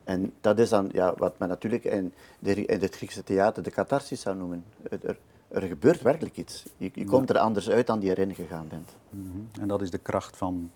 En 0.03 0.33
dat 0.41 0.59
is 0.59 0.69
dan 0.69 0.89
ja, 0.91 1.13
wat 1.17 1.39
men 1.39 1.47
natuurlijk 1.47 1.83
in, 1.83 2.13
de, 2.39 2.65
in 2.65 2.81
het 2.81 2.95
Griekse 2.95 3.23
theater 3.23 3.63
de 3.63 3.71
catharsis 3.71 4.21
zou 4.21 4.37
noemen. 4.37 4.63
Er, 5.01 5.17
er 5.47 5.61
gebeurt 5.61 6.01
werkelijk 6.01 6.37
iets. 6.37 6.65
Je, 6.77 6.91
je 6.93 7.05
komt 7.05 7.29
er 7.29 7.37
anders 7.37 7.69
uit 7.69 7.87
dan 7.87 7.99
die 7.99 8.09
erin 8.09 8.35
gegaan 8.35 8.67
bent. 8.67 8.95
Mm 9.09 9.31
-hmm. 9.31 9.61
En 9.61 9.67
dat 9.67 9.81
is 9.81 9.91
de 9.91 9.97
kracht 9.97 10.37
van 10.37 10.71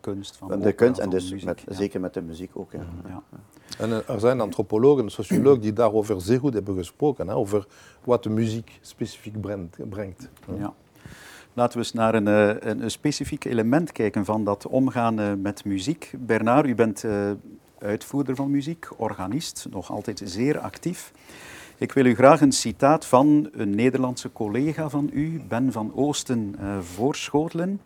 kunst, 0.00 0.36
van 0.36 0.48
de 0.48 0.54
opera, 0.54 0.72
kunst 0.72 0.98
en 0.98 1.04
van 1.04 1.14
dus 1.14 1.30
muziek, 1.30 1.46
met, 1.46 1.62
ja. 1.66 1.74
zeker 1.74 2.00
met 2.00 2.14
de 2.14 2.22
muziek 2.22 2.50
ook. 2.54 2.72
Ja. 2.72 2.86
Ja. 3.08 3.22
En 3.78 4.06
er 4.06 4.20
zijn 4.20 4.40
antropologen, 4.40 5.10
sociologen 5.10 5.60
die 5.60 5.72
daarover 5.72 6.20
zeer 6.20 6.38
goed 6.38 6.54
hebben 6.54 6.76
gesproken, 6.76 7.28
hè, 7.28 7.34
over 7.34 7.66
wat 8.04 8.22
de 8.22 8.30
muziek 8.30 8.78
specifiek 8.80 9.40
brengt. 9.40 9.88
brengt. 9.88 10.28
Ja. 10.58 10.74
Laten 11.56 11.78
we 11.78 11.84
eens 11.84 11.92
naar 11.92 12.14
een, 12.14 12.26
een, 12.26 12.82
een, 12.82 12.90
specifiek 12.90 13.44
element 13.44 13.92
kijken 13.92 14.24
van 14.24 14.44
dat 14.44 14.66
omgaan 14.66 15.40
met 15.40 15.64
muziek. 15.64 16.12
Bernard, 16.18 16.66
u 16.66 16.74
bent 16.74 17.04
uh, 17.04 17.30
uitvoerder 17.78 18.36
van 18.36 18.50
muziek, 18.50 18.88
organist, 18.96 19.66
nog 19.70 19.90
altijd 19.90 20.22
zeer 20.24 20.58
actief. 20.58 21.12
Ik 21.76 21.92
wil 21.92 22.04
u 22.04 22.14
graag 22.14 22.40
een 22.40 22.52
citaat 22.52 23.06
van 23.06 23.48
een 23.52 23.74
Nederlandse 23.74 24.32
collega 24.32 24.88
van 24.88 25.10
u, 25.12 25.42
Ben 25.48 25.72
van 25.72 25.92
Oosten, 25.94 26.56
voorschotelen. 26.80 27.80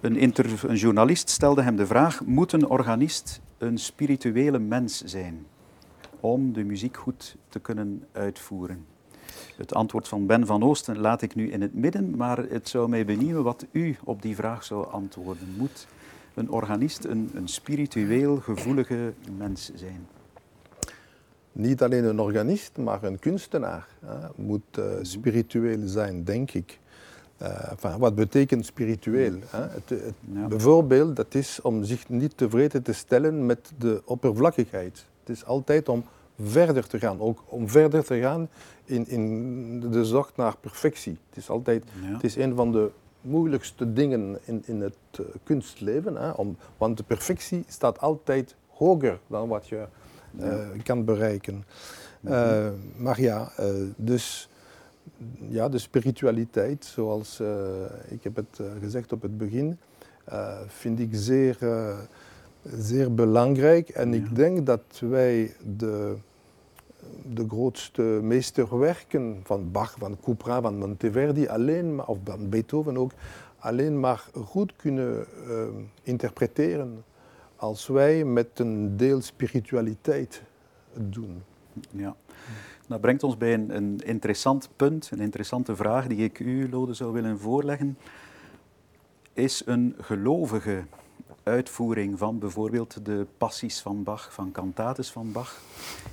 Een, 0.00 0.22
een, 0.22 0.76
journalist 0.76 1.30
stelde 1.30 1.62
hem 1.62 1.76
de 1.76 1.86
vraag: 1.86 2.24
moet 2.24 2.52
een 2.52 2.66
organist 2.66 3.40
een 3.58 3.78
spirituele 3.78 4.58
mens 4.58 5.02
zijn 5.04 5.46
om 6.20 6.52
de 6.52 6.64
muziek 6.64 6.96
goed 6.96 7.36
te 7.48 7.58
kunnen 7.58 8.04
uitvoeren? 8.12 8.86
Het 9.56 9.74
antwoord 9.74 10.08
van 10.08 10.26
Ben 10.26 10.46
van 10.46 10.62
Oosten 10.62 10.98
laat 10.98 11.22
ik 11.22 11.34
nu 11.34 11.50
in 11.50 11.62
het 11.62 11.74
midden, 11.74 12.16
maar 12.16 12.38
het 12.38 12.68
zou 12.68 12.88
mij 12.88 13.04
benieuwen 13.04 13.42
wat 13.42 13.66
u 13.70 13.96
op 14.04 14.22
die 14.22 14.34
vraag 14.36 14.64
zou 14.64 14.90
antwoorden. 14.90 15.54
Moet 15.56 15.86
een 16.34 16.50
organist 16.50 17.04
een, 17.04 17.30
een 17.34 17.48
spiritueel 17.48 18.36
gevoelige 18.36 19.12
mens 19.36 19.70
zijn? 19.74 20.06
Niet 21.52 21.82
alleen 21.82 22.04
een 22.04 22.20
organist, 22.20 22.76
maar 22.76 23.02
een 23.02 23.18
kunstenaar 23.18 23.86
hè, 24.06 24.16
moet 24.36 24.78
uh, 24.78 24.84
spiritueel 25.02 25.88
zijn, 25.88 26.24
denk 26.24 26.50
ik. 26.50 26.78
Uh, 27.42 27.70
enfin, 27.70 27.98
wat 27.98 28.14
betekent 28.14 28.66
spiritueel? 28.66 29.32
Hè? 29.46 29.60
Het, 29.60 29.88
het, 29.88 30.14
Ja. 30.32 30.46
Bijvoorbeeld, 30.46 31.16
dat 31.16 31.34
is 31.34 31.60
om 31.62 31.84
zich 31.84 32.08
niet 32.08 32.36
tevreden 32.36 32.82
te 32.82 32.92
stellen 32.92 33.46
met 33.46 33.72
de 33.78 34.02
oppervlakkigheid. 34.04 35.06
Het 35.20 35.36
is 35.36 35.44
altijd 35.44 35.88
om 35.88 36.04
verder 36.42 36.86
te 36.86 36.98
gaan, 36.98 37.20
ook 37.20 37.42
om 37.46 37.68
verder 37.68 38.04
te 38.04 38.20
gaan 38.20 38.48
in, 38.84 39.08
in 39.08 39.80
de 39.90 40.04
zocht 40.04 40.36
naar 40.36 40.56
perfectie. 40.60 41.18
Het 41.28 41.38
is 41.38 41.50
altijd, 41.50 41.84
Ja. 42.02 42.12
het 42.12 42.24
is 42.24 42.36
een 42.36 42.54
van 42.54 42.72
de 42.72 42.90
moeilijkste 43.20 43.92
dingen 43.92 44.38
in, 44.44 44.62
in 44.66 44.80
het 44.80 44.96
uh, 45.20 45.26
kunstleven, 45.42 46.14
hè? 46.16 46.30
Om, 46.30 46.56
want 46.76 46.96
de 46.96 47.02
perfectie 47.02 47.64
staat 47.68 48.00
altijd 48.00 48.54
hoger 48.68 49.18
dan 49.26 49.48
wat 49.48 49.68
je 49.68 49.86
uh, 50.40 50.58
kan 50.82 51.04
bereiken. 51.04 51.64
Uh, 52.22 52.68
maar 52.96 53.20
ja, 53.20 53.52
dus 53.96 54.48
ja, 55.48 55.68
de 55.68 55.78
spiritualiteit, 55.78 56.84
zoals 56.84 57.40
ik 58.08 58.22
heb 58.24 58.36
het 58.36 58.60
gezegd 58.80 59.12
op 59.12 59.22
het 59.22 59.38
begin, 59.38 59.78
vind 60.66 61.00
ik 61.00 61.08
zeer, 61.12 61.58
zeer 62.62 63.14
belangrijk. 63.14 63.88
En 63.88 64.08
Ja. 64.12 64.16
ik 64.16 64.36
denk 64.36 64.66
dat 64.66 64.82
wij 65.00 65.54
de, 65.76 66.14
de 67.32 67.48
grootste 67.48 68.02
meesterwerken 68.02 69.40
van 69.44 69.70
Bach, 69.70 69.94
van 69.98 70.16
Couperin, 70.22 70.62
van 70.62 70.78
Monteverdi, 70.78 71.46
alleen 71.46 71.94
maar, 71.94 72.06
of 72.06 72.18
van 72.24 72.48
Beethoven 72.48 72.96
ook, 72.96 73.12
alleen 73.58 74.00
maar 74.00 74.24
goed 74.44 74.76
kunnen 74.76 75.26
interpreteren 76.02 77.04
als 77.56 77.86
wij 77.86 78.24
met 78.24 78.58
een 78.58 78.96
deel 78.96 79.20
spiritualiteit 79.20 80.42
doen. 80.94 81.42
Ja. 81.90 82.16
Dat 82.86 83.00
brengt 83.00 83.22
ons 83.22 83.36
bij 83.36 83.54
een, 83.54 83.76
een 83.76 84.00
interessant 84.04 84.68
punt, 84.76 85.10
een 85.12 85.20
interessante 85.20 85.76
vraag 85.76 86.06
die 86.06 86.18
ik 86.18 86.38
u, 86.38 86.68
Lode, 86.70 86.94
zou 86.94 87.12
willen 87.12 87.38
voorleggen. 87.38 87.98
Is 89.32 89.62
een 89.66 89.94
gelovige 90.00 90.84
uitvoering 91.42 92.18
van 92.18 92.38
bijvoorbeeld 92.38 93.04
de 93.04 93.26
passies 93.38 93.80
van 93.80 94.02
Bach, 94.02 94.32
van 94.32 94.52
cantates 94.52 95.10
van 95.10 95.32
Bach, 95.32 95.60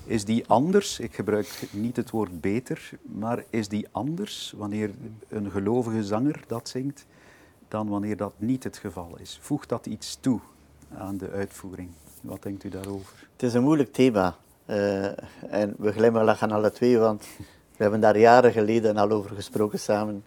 is 0.05 0.25
die 0.25 0.47
anders? 0.47 0.99
Ik 0.99 1.15
gebruik 1.15 1.67
niet 1.71 1.95
het 1.95 2.09
woord 2.09 2.41
beter, 2.41 2.89
maar 3.01 3.43
is 3.49 3.67
die 3.67 3.87
anders 3.91 4.53
wanneer 4.57 4.91
een 5.27 5.51
gelovige 5.51 6.03
zanger 6.03 6.43
dat 6.47 6.69
zingt 6.69 7.05
dan 7.67 7.87
wanneer 7.87 8.17
dat 8.17 8.33
niet 8.37 8.63
het 8.63 8.77
geval 8.77 9.17
is? 9.19 9.39
Voegt 9.41 9.69
dat 9.69 9.85
iets 9.85 10.17
toe 10.21 10.39
aan 10.97 11.17
de 11.17 11.29
uitvoering? 11.29 11.89
Wat 12.21 12.43
denkt 12.43 12.63
u 12.63 12.69
daarover? 12.69 13.27
Het 13.33 13.43
is 13.43 13.53
een 13.53 13.63
moeilijk 13.63 13.93
thema. 13.93 14.35
Uh, 14.65 15.05
en 15.51 15.75
we 15.77 15.91
glimlachen 15.91 16.51
alle 16.51 16.71
twee, 16.71 16.97
want 16.97 17.25
we 17.77 17.83
hebben 17.83 17.99
daar 17.99 18.17
jaren 18.17 18.51
geleden 18.51 18.97
al 18.97 19.11
over 19.11 19.35
gesproken 19.35 19.79
samen. 19.79 20.23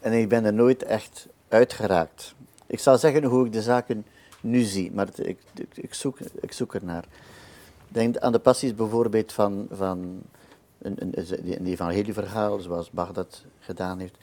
En 0.00 0.12
ik 0.12 0.28
ben 0.28 0.44
er 0.44 0.52
nooit 0.52 0.82
echt 0.82 1.28
uitgeraakt. 1.48 2.33
Ik 2.66 2.78
zal 2.78 2.98
zeggen 2.98 3.24
hoe 3.24 3.46
ik 3.46 3.52
de 3.52 3.62
zaken 3.62 4.06
nu 4.40 4.60
zie, 4.60 4.92
maar 4.92 5.08
ik, 5.14 5.38
ik, 5.54 5.76
ik, 5.76 5.94
zoek, 5.94 6.18
ik 6.20 6.52
zoek 6.52 6.74
ernaar. 6.74 7.04
Denk 7.88 8.16
aan 8.16 8.32
de 8.32 8.38
passies 8.38 8.74
bijvoorbeeld 8.74 9.32
van, 9.32 9.66
van 9.70 10.22
een, 10.78 10.96
een, 11.00 11.12
een 11.56 11.66
evangelieverhaal, 11.66 12.60
zoals 12.60 12.90
Bach 12.90 13.12
dat 13.12 13.44
gedaan 13.58 13.98
heeft. 13.98 14.16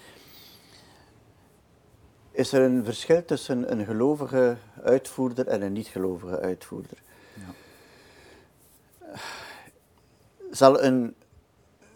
Is 2.31 2.51
er 2.51 2.61
een 2.61 2.85
verschil 2.85 3.25
tussen 3.25 3.71
een 3.71 3.85
gelovige 3.85 4.57
uitvoerder 4.83 5.47
en 5.47 5.61
een 5.61 5.73
niet-gelovige 5.73 6.39
uitvoerder? 6.39 7.01
Ja. 7.33 7.53
Zal 10.51 10.83
een 10.83 11.15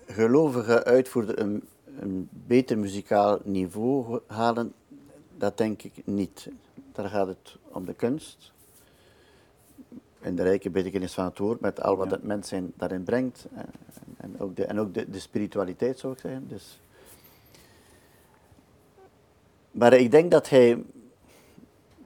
gelovige 0.07 0.83
uitvoerder 0.83 1.39
een, 1.39 1.67
een 1.99 2.29
beter 2.31 2.77
muzikaal 2.77 3.39
niveau 3.43 4.19
halen? 4.27 4.73
Dat 5.38 5.57
denk 5.57 5.83
ik 5.83 5.93
niet. 6.05 6.49
Daar 6.91 7.09
gaat 7.09 7.27
het 7.27 7.57
om 7.63 7.86
de 7.86 7.93
kunst. 7.93 8.51
In 10.21 10.36
de 10.36 10.43
rijke 10.43 10.69
betekenis 10.69 11.13
van 11.13 11.25
het 11.25 11.38
woord, 11.38 11.59
met 11.59 11.81
al 11.81 11.97
wat 11.97 12.11
het 12.11 12.23
mens 12.23 12.47
zijn 12.47 12.73
daarin 12.75 13.03
brengt. 13.03 13.45
En, 13.55 13.67
en 14.17 14.39
ook, 14.39 14.55
de, 14.55 14.65
en 14.65 14.79
ook 14.79 14.93
de, 14.93 15.09
de 15.09 15.19
spiritualiteit, 15.19 15.99
zou 15.99 16.13
ik 16.13 16.19
zeggen. 16.19 16.47
Dus. 16.47 16.79
Maar 19.71 19.93
ik 19.93 20.11
denk 20.11 20.31
dat 20.31 20.49
hij, 20.49 20.83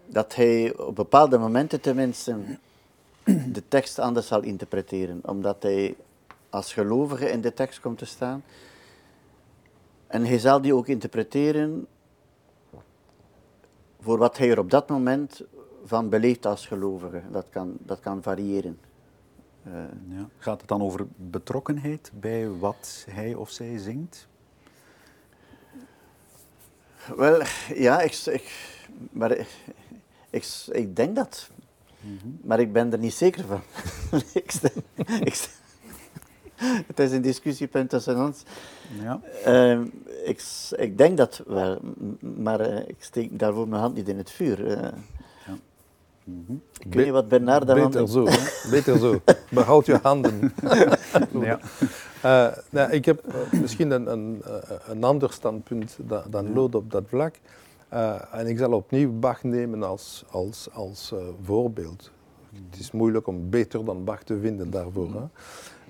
dat 0.05 0.35
hij 0.35 0.77
op 0.77 0.95
bepaalde 0.95 1.37
momenten 1.37 1.81
tenminste 1.81 2.35
de 3.55 3.63
tekst 3.67 3.99
anders 3.99 4.27
zal 4.27 4.41
interpreteren. 4.41 5.19
Omdat 5.25 5.63
hij 5.63 5.95
als 6.49 6.73
gelovige 6.73 7.31
in 7.31 7.41
de 7.41 7.53
tekst 7.53 7.79
komt 7.79 7.97
te 7.97 8.05
staan. 8.05 8.43
En 10.07 10.25
hij 10.25 10.39
zal 10.39 10.61
die 10.61 10.75
ook 10.75 10.87
interpreteren 10.87 11.87
voor 14.09 14.17
wat 14.17 14.37
hij 14.37 14.49
er 14.49 14.59
op 14.59 14.69
dat 14.69 14.89
moment 14.89 15.41
van 15.85 16.09
beleeft 16.09 16.45
als 16.45 16.67
gelovige. 16.67 17.21
Dat 17.31 17.45
kan, 17.49 17.77
dat 17.79 17.99
kan 17.99 18.21
variëren. 18.21 18.79
Eh, 19.63 19.73
Ja. 20.07 20.29
Gaat 20.37 20.59
het 20.59 20.69
dan 20.69 20.81
over 20.81 21.07
betrokkenheid 21.15 22.11
bij 22.13 22.49
wat 22.49 23.05
hij 23.09 23.33
of 23.33 23.49
zij 23.49 23.77
zingt? 23.77 24.27
wel, 27.15 27.41
ja, 27.73 28.01
ik, 28.01 28.13
ik, 28.13 28.77
maar 29.11 29.31
ik, 29.31 29.47
ik, 30.29 30.45
ik 30.71 30.95
denk 30.95 31.15
dat. 31.15 31.49
Maar 32.41 32.59
ik 32.59 32.73
ben 32.73 32.91
er 32.91 32.99
niet 32.99 33.13
zeker 33.13 33.45
van. 33.45 33.61
ik, 35.23 35.49
het 36.87 36.99
is 36.99 37.11
een 37.11 37.21
discussiepunt 37.21 37.89
tussen 37.89 38.25
ons. 38.25 38.43
Ja. 39.01 39.21
Ehm, 39.43 39.83
ik, 40.23 40.43
ik 40.77 40.97
denk 40.97 41.17
dat 41.17 41.43
wel, 41.47 41.79
maar 42.19 42.59
eh, 42.59 42.87
ik 42.87 42.95
steek 42.99 43.39
daarvoor 43.39 43.67
mijn 43.67 43.81
hand 43.81 43.95
niet 43.95 44.07
in 44.09 44.17
het 44.17 44.31
vuur. 44.31 44.67
eh. 44.77 44.87
Mhm. 46.23 46.53
ik 46.79 46.93
weet 46.93 47.03
niet 47.05 47.13
wat 47.13 47.27
Bernard 47.27 47.67
daarvan 47.67 47.91
Beter 47.91 48.07
zo, 48.07 48.25
hè. 48.27 48.69
beter 48.69 48.97
zo. 48.97 49.21
Behoud 49.51 49.85
je 49.85 49.99
handen. 50.01 50.53
ja. 51.41 51.59
Eh, 52.21 52.57
nou, 52.69 52.91
ik 52.91 53.05
heb 53.05 53.23
misschien 53.51 53.91
een, 53.91 54.11
een, 54.11 54.41
een 54.87 55.03
ander 55.03 55.33
standpunt 55.33 55.97
da- 56.07 56.25
dan 56.29 56.53
Lode 56.53 56.77
op 56.77 56.91
dat 56.91 57.03
vlak. 57.07 57.35
Eh, 57.89 58.15
en 58.31 58.47
ik 58.47 58.57
zal 58.57 58.71
opnieuw 58.71 59.11
Bach 59.19 59.43
nemen 59.43 59.83
als, 59.83 60.23
als, 60.31 60.67
als 60.73 61.11
eh, 61.11 61.19
voorbeeld. 61.43 62.11
Het 62.69 62.79
is 62.79 62.91
moeilijk 62.91 63.27
om 63.27 63.49
beter 63.49 63.85
dan 63.85 64.03
Bach 64.03 64.23
te 64.23 64.39
vinden 64.39 64.69
daarvoor. 64.69 65.09
Hè. 65.13 65.23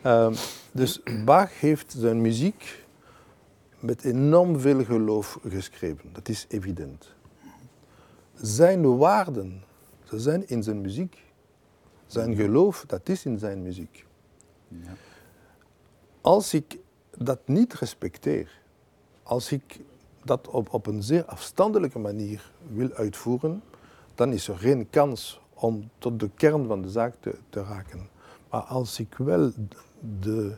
Ehm, 0.01 0.33
dus 0.71 1.01
Bach 1.25 1.59
heeft 1.59 1.95
zijn 1.97 2.21
muziek 2.21 2.85
met 3.79 4.03
enorm 4.03 4.59
veel 4.59 4.83
geloof 4.83 5.39
geschreven. 5.47 6.09
Dat 6.13 6.29
is 6.29 6.45
evident. 6.49 7.13
Zijn 8.33 8.97
waarden, 8.97 9.63
ze 10.03 10.19
zijn 10.19 10.47
in 10.47 10.63
zijn 10.63 10.81
muziek. 10.81 11.23
Zijn 12.07 12.35
geloof, 12.35 12.83
dat 12.87 13.09
is 13.09 13.25
in 13.25 13.39
zijn 13.39 13.61
muziek. 13.61 14.05
Ja. 14.67 14.93
Als 16.21 16.53
ik 16.53 16.77
dat 17.17 17.39
niet 17.45 17.73
respecteer, 17.73 18.61
als 19.23 19.51
ik 19.51 19.79
dat 20.23 20.47
op, 20.47 20.73
op 20.73 20.85
een 20.85 21.03
zeer 21.03 21.25
afstandelijke 21.25 21.99
manier 21.99 22.51
wil 22.73 22.91
uitvoeren, 22.91 23.63
dan 24.15 24.33
is 24.33 24.47
er 24.47 24.57
geen 24.57 24.89
kans 24.89 25.41
om 25.53 25.89
tot 25.97 26.19
de 26.19 26.29
kern 26.35 26.67
van 26.67 26.81
de 26.81 26.89
zaak 26.89 27.15
te, 27.19 27.35
te 27.49 27.63
raken. 27.63 28.09
Maar 28.49 28.61
als 28.61 28.99
ik 28.99 29.15
wel 29.17 29.51
de, 30.19 30.57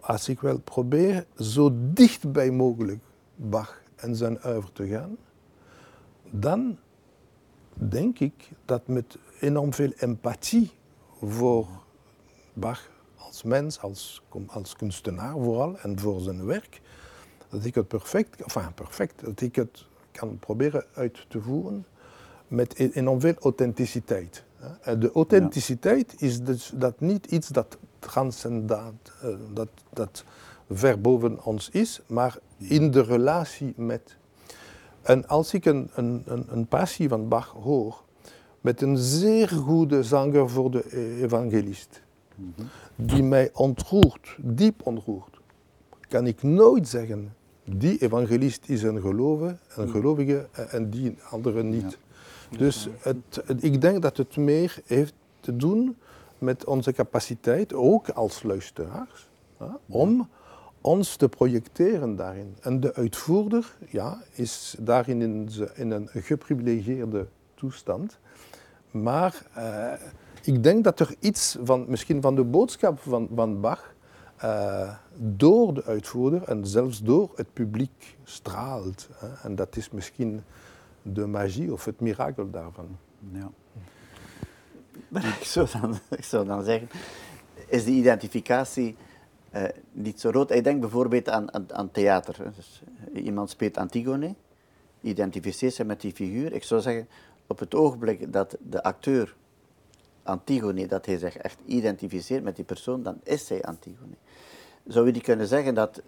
als 0.00 0.28
ik 0.28 0.40
wel 0.40 0.58
probeer 0.58 1.26
zo 1.38 1.70
dichtbij 1.74 2.50
mogelijk 2.50 3.02
Bach 3.36 3.82
en 3.96 4.16
zijn 4.16 4.46
oeuvre 4.46 4.72
te 4.72 4.86
gaan, 4.86 5.16
dan 6.30 6.78
denk 7.72 8.18
ik 8.18 8.48
dat 8.64 8.86
met 8.86 9.18
enorm 9.40 9.74
veel 9.74 9.92
empathie 9.96 10.70
voor 11.20 11.68
Bach 12.52 12.90
als 13.16 13.42
mens, 13.42 13.80
als, 13.80 14.22
als 14.46 14.76
kunstenaar 14.76 15.32
vooral 15.32 15.78
en 15.78 15.98
voor 15.98 16.20
zijn 16.20 16.44
werk, 16.44 16.80
dat 17.48 17.64
ik 17.64 17.74
het 17.74 17.88
perfect, 17.88 18.42
enfin 18.42 18.74
perfect, 18.74 19.24
dat 19.24 19.40
ik 19.40 19.56
het 19.56 19.86
kan 20.12 20.38
proberen 20.38 20.84
uit 20.94 21.26
te 21.28 21.40
voeren 21.40 21.86
met 22.48 22.78
e- 22.78 22.90
enorm 22.92 23.20
veel 23.20 23.34
authenticiteit. 23.34 24.44
En 24.80 25.00
de 25.00 25.12
authenticiteit 25.12 26.14
is 26.22 26.42
dus 26.42 26.72
dat 26.74 27.00
niet 27.00 27.26
iets 27.26 27.48
dat 27.48 27.78
transcendaat, 27.98 29.12
eh, 29.22 29.28
dat, 29.52 29.68
dat 29.92 30.24
ver 30.70 31.00
boven 31.00 31.44
ons 31.44 31.68
is, 31.70 32.00
maar 32.06 32.38
in 32.56 32.90
de 32.90 33.02
relatie 33.02 33.72
met. 33.76 34.16
En 35.02 35.28
als 35.28 35.54
ik 35.54 35.64
een, 35.64 35.90
een, 35.94 36.22
een, 36.26 36.44
een 36.48 36.66
passie 36.66 37.08
van 37.08 37.28
Bach 37.28 37.54
hoor, 37.62 38.02
met 38.60 38.82
een 38.82 38.96
zeer 38.96 39.48
goede 39.48 40.02
zanger 40.02 40.50
voor 40.50 40.70
de 40.70 40.84
e- 40.90 41.22
evangelist, 41.22 42.02
die 42.96 43.22
mij 43.22 43.50
ontroert, 43.52 44.36
diep 44.38 44.86
ontroert, 44.86 45.40
kan 46.08 46.26
ik 46.26 46.42
nooit 46.42 46.88
zeggen, 46.88 47.34
die 47.64 47.98
evangelist 47.98 48.68
is 48.68 48.82
een 48.82 49.00
gelovige, 49.00 49.56
een 49.76 49.90
gelovige 49.90 50.48
eh, 50.52 50.74
en 50.74 50.90
die 50.90 51.16
andere 51.30 51.62
niet. 51.62 51.98
Dus 52.58 52.88
het, 53.00 53.16
het- 53.44 53.62
ik 53.64 53.80
denk 53.80 54.02
dat 54.02 54.16
het 54.16 54.36
meer 54.36 54.78
heeft 54.86 55.14
te 55.40 55.56
doen 55.56 55.96
met 56.38 56.64
onze 56.64 56.92
capaciteit, 56.92 57.72
ook 57.74 58.08
als 58.08 58.42
luisteraars, 58.42 59.28
ja, 59.58 59.78
om 59.86 60.28
ons 60.80 61.16
te 61.16 61.28
projecteren 61.28 62.16
daarin. 62.16 62.56
En 62.60 62.80
de 62.80 62.94
uitvoerder 62.94 63.76
ja, 63.88 64.22
is 64.32 64.76
daarin 64.78 65.22
in, 65.74 65.90
een 65.90 66.08
geprivilegeerde 66.14 67.26
toestand. 67.54 68.18
Maar 68.90 69.42
eh, 69.54 69.92
ik 70.42 70.62
denk 70.62 70.84
dat 70.84 71.00
er 71.00 71.14
iets 71.18 71.56
van, 71.64 71.84
misschien 71.88 72.22
van 72.22 72.34
de 72.34 72.44
boodschap 72.44 72.98
van, 73.00 73.28
van 73.34 73.60
Bach, 73.60 73.94
eh, 74.36 74.94
door 75.16 75.74
de 75.74 75.84
uitvoerder 75.84 76.42
en 76.42 76.66
zelfs 76.66 77.02
door 77.02 77.30
het 77.34 77.52
publiek 77.52 78.16
straalt. 78.24 79.08
Hè. 79.12 79.28
En 79.42 79.54
dat 79.54 79.76
is 79.76 79.90
misschien 79.90 80.42
de 81.02 81.26
magie 81.26 81.72
of 81.72 81.84
het 81.84 82.00
mirakel 82.00 82.50
daarvan. 82.50 82.98
Ja. 83.32 83.50
Maar 85.08 85.36
ik 85.40 85.44
zou 85.44 85.68
dan, 85.80 85.98
ik 86.18 86.24
zou 86.24 86.46
dan 86.46 86.64
zeggen, 86.64 86.88
is 87.66 87.84
die 87.84 87.98
identificatie 87.98 88.96
eh, 89.50 89.64
niet 89.92 90.20
zo 90.20 90.30
rood? 90.30 90.50
Ik 90.50 90.64
denk 90.64 90.80
bijvoorbeeld 90.80 91.28
aan, 91.28 91.54
aan, 91.54 91.66
aan 91.72 91.90
theater. 91.90 92.36
hè. 92.38 92.50
Dus, 92.56 92.82
eh, 93.14 93.24
iemand 93.24 93.50
speelt 93.50 93.76
Antigone, 93.76 94.34
identificeert 95.00 95.74
zich 95.74 95.86
met 95.86 96.00
die 96.00 96.12
figuur. 96.12 96.52
Ik 96.52 96.62
zou 96.62 96.80
zeggen, 96.80 97.08
op 97.46 97.58
het 97.58 97.74
ogenblik 97.74 98.32
dat 98.32 98.56
de 98.60 98.82
acteur 98.82 99.36
Antigone, 100.22 100.86
dat 100.86 101.06
hij 101.06 101.18
zich 101.18 101.36
echt 101.36 101.58
identificeert 101.66 102.42
met 102.42 102.56
die 102.56 102.64
persoon, 102.64 103.02
dan 103.02 103.20
is 103.22 103.48
hij 103.48 103.62
Antigone. 103.62 104.14
Zou 104.86 105.06
je 105.06 105.12
die 105.12 105.22
kunnen 105.22 105.46
zeggen 105.46 105.74
dat 105.74 106.02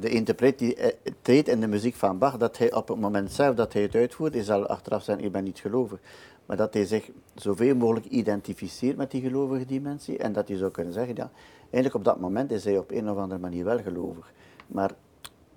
de 0.00 0.08
interpret 0.08 0.58
die 0.58 0.74
eh, 0.74 0.92
treedt 1.22 1.48
in 1.48 1.60
de 1.60 1.66
muziek 1.66 1.94
van 1.94 2.18
Bach, 2.18 2.36
dat 2.36 2.58
hij 2.58 2.74
op 2.74 2.88
het 2.88 2.98
moment 2.98 3.32
zelf 3.32 3.54
dat 3.54 3.72
hij 3.72 3.82
het 3.82 3.94
uitvoert, 3.94 4.34
hij 4.34 4.42
zal 4.42 4.66
achteraf 4.66 5.02
zeggen, 5.02 5.24
ik 5.24 5.32
ben 5.32 5.44
niet 5.44 5.58
gelovig, 5.58 5.98
maar 6.46 6.56
dat 6.56 6.74
hij 6.74 6.84
zich 6.86 7.10
zoveel 7.34 7.74
mogelijk 7.76 8.06
identificeert 8.06 8.96
met 8.96 9.10
die 9.10 9.20
gelovige 9.22 9.64
dimensie 9.66 10.18
en 10.18 10.32
dat 10.32 10.48
hij 10.48 10.56
zou 10.56 10.70
kunnen 10.70 10.92
zeggen, 10.92 11.14
ja, 11.16 11.30
eigenlijk 11.62 11.94
op 11.94 12.04
dat 12.04 12.20
moment 12.20 12.50
is 12.50 12.64
hij 12.64 12.78
op 12.78 12.90
een 12.90 13.10
of 13.10 13.16
andere 13.16 13.40
manier 13.40 13.64
wel 13.64 13.78
gelovig. 13.82 14.32
Maar 14.66 14.90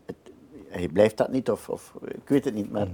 het, 0.06 0.16
hij 0.68 0.88
blijft 0.88 1.18
dat 1.18 1.32
niet, 1.32 1.50
of, 1.52 1.70
of 1.70 1.94
ik 2.06 2.30
weet 2.30 2.46
het 2.46 2.54
niet, 2.54 2.72
maar 2.72 2.88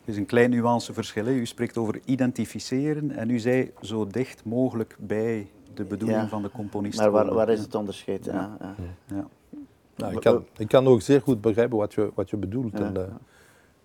Het 0.00 0.12
is 0.14 0.16
een 0.16 0.26
klein 0.26 0.50
nuanceverschil. 0.50 1.24
hè. 1.24 1.32
U 1.32 1.46
spreekt 1.46 1.76
over 1.78 2.00
identificeren 2.04 3.10
en 3.10 3.30
u 3.30 3.38
zei 3.38 3.72
zo 3.80 4.06
dicht 4.06 4.44
mogelijk 4.44 4.96
bij 4.98 5.48
de 5.74 5.84
bedoeling 5.84 6.20
Ja. 6.20 6.28
van 6.28 6.42
de 6.42 6.50
componist. 6.50 6.98
maar 6.98 7.10
waar, 7.10 7.34
waar 7.34 7.48
is 7.48 7.60
het 7.60 7.74
onderscheid? 7.74 8.24
Ja. 8.24 8.56
Ja, 8.60 8.74
Ja. 9.06 9.26
Nou, 9.96 10.14
ik, 10.14 10.20
kan, 10.20 10.44
ik 10.56 10.68
kan 10.68 10.86
ook 10.86 11.02
zeer 11.02 11.20
goed 11.20 11.40
begrijpen 11.40 11.78
wat 11.78 11.94
je, 11.94 12.10
wat 12.14 12.30
je 12.30 12.36
bedoelt. 12.36 12.78
Ja. 12.78 12.84
En, 12.84 12.96
eh, 12.96 13.02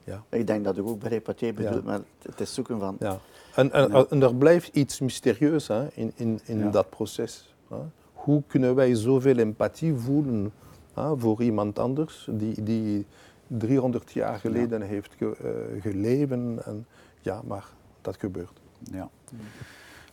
ja. 0.03 0.23
Ik 0.29 0.47
denk 0.47 0.63
dat 0.63 0.77
ik 0.77 0.87
ook 0.87 1.01
jij 1.35 1.53
bedoelt, 1.53 1.73
Ja. 1.73 1.81
maar 1.83 1.99
het 2.21 2.39
is 2.39 2.53
zoeken 2.53 2.79
van... 2.79 2.95
Ja. 2.99 3.19
En, 3.55 3.71
en, 3.71 4.09
en 4.09 4.21
er 4.21 4.35
blijft 4.35 4.75
iets 4.75 4.99
mysterieus 4.99 5.67
hè, 5.67 5.87
in, 5.93 6.11
in, 6.15 6.39
in 6.45 6.59
Ja. 6.59 6.69
dat 6.69 6.89
proces. 6.89 7.55
Hè. 7.69 7.77
Hoe 8.13 8.43
kunnen 8.47 8.75
wij 8.75 8.95
zoveel 8.95 9.37
empathie 9.37 9.93
voelen 9.95 10.51
hè, 10.93 11.17
voor 11.17 11.41
iemand 11.41 11.79
anders 11.79 12.27
die, 12.31 12.63
die 12.63 13.05
300 13.47 14.11
jaar 14.11 14.39
geleden 14.39 14.81
heeft 14.81 15.13
ge, 15.17 15.35
eh, 15.43 15.81
geleven? 15.81 16.59
En, 16.65 16.85
ja, 17.21 17.41
maar 17.47 17.65
dat 18.01 18.17
gebeurt. 18.17 18.61
Ja. 18.91 19.09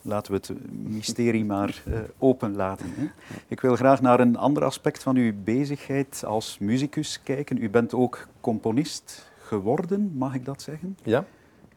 Laten 0.06 0.32
we 0.32 0.38
het 0.38 0.52
mysterie 0.88 1.44
maar 1.44 1.82
eh, 1.86 1.98
openlaten. 2.18 2.86
Hè. 2.88 3.06
Ik 3.48 3.60
wil 3.60 3.76
graag 3.76 4.00
naar 4.00 4.20
een 4.20 4.36
ander 4.36 4.64
aspect 4.64 5.02
van 5.02 5.16
uw 5.16 5.32
bezigheid 5.44 6.22
als 6.26 6.58
muzikus 6.58 7.22
kijken. 7.22 7.62
U 7.62 7.70
bent 7.70 7.94
ook 7.94 8.28
componist 8.40 9.30
geworden, 9.38 10.12
mag 10.14 10.34
ik 10.34 10.44
dat 10.44 10.62
zeggen? 10.62 10.98
Ja? 11.02 11.24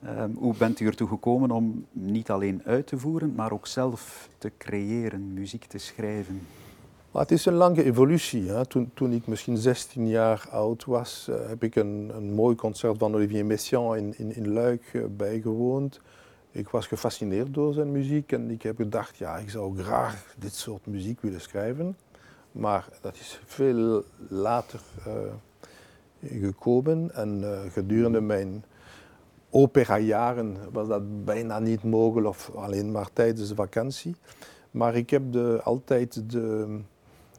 Ehm, 0.03 0.32
hoe 0.34 0.55
bent 0.57 0.80
u 0.80 0.86
ertoe 0.86 1.07
gekomen 1.07 1.51
om 1.51 1.86
niet 1.91 2.30
alleen 2.30 2.61
uit 2.65 2.88
te 2.88 2.97
voeren, 2.97 3.34
maar 3.36 3.51
ook 3.51 3.67
zelf 3.67 4.30
te 4.38 4.51
creëren, 4.57 5.34
muziek 5.34 5.65
te 5.65 5.77
schrijven? 5.77 6.41
Maar 7.11 7.21
het 7.21 7.32
is 7.32 7.45
een 7.45 7.53
lange 7.53 7.84
evolutie. 7.84 8.49
Hè. 8.49 8.65
Toen, 8.65 8.91
toen 8.93 9.11
ik 9.11 9.27
misschien 9.27 9.57
16 9.57 10.07
jaar 10.07 10.47
oud 10.51 10.86
was, 10.86 11.27
uh, 11.30 11.36
heb 11.47 11.63
ik 11.63 11.75
een, 11.75 12.11
een 12.15 12.34
mooi 12.34 12.55
concert 12.55 12.97
van 12.97 13.15
Olivier 13.15 13.45
Messiaen 13.45 13.97
in, 13.97 14.13
in, 14.17 14.36
in 14.36 14.53
Luik 14.53 14.89
uh, 14.93 15.03
bijgewoond. 15.17 15.99
Ik 16.52 16.70
was 16.70 16.88
gefascineerd 16.88 17.54
door 17.54 17.74
zijn 17.74 17.91
muziek 17.91 18.32
en 18.32 18.50
ik 18.50 18.62
heb 18.62 18.76
gedacht, 18.76 19.18
ja, 19.18 19.38
ik 19.38 19.50
zou 19.50 19.78
graag 19.78 20.36
dit 20.38 20.54
soort 20.54 20.86
muziek 20.86 21.22
willen 21.22 21.41
schrijven. 21.41 21.97
Maar 22.52 22.88
dat 23.02 23.16
is 23.16 23.41
veel 23.45 24.04
later 24.30 24.80
uh, 25.08 25.14
gekomen 26.41 27.16
en 27.16 27.43
gedurende 27.72 28.22
mijn 28.22 28.64
operajaren 29.50 30.58
was 30.72 30.88
dat 30.88 31.26
bijna 31.26 31.60
niet 31.60 31.84
mogelijk 31.84 32.28
of 32.28 32.52
alleen 32.56 32.91
maar 32.91 33.10
tijdens 33.14 33.50
de 33.50 33.56
vakantie. 33.56 34.16
Maar 34.72 34.95
ik 34.95 35.10
heb 35.10 35.32
de, 35.32 35.60
altijd 35.64 36.32
de, 36.32 36.80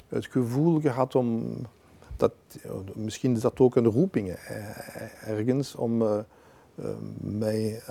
het 0.08 0.26
gevoel 0.26 0.80
gehad 0.80 1.14
om 1.14 1.56
dat, 2.16 2.32
misschien 2.94 3.34
is 3.34 3.40
dat 3.40 3.60
ook 3.60 3.76
een 3.76 3.86
roeping 3.86 4.28
eh, 4.28 5.28
ergens, 5.28 5.74
om 5.74 6.24
mij 7.20 7.82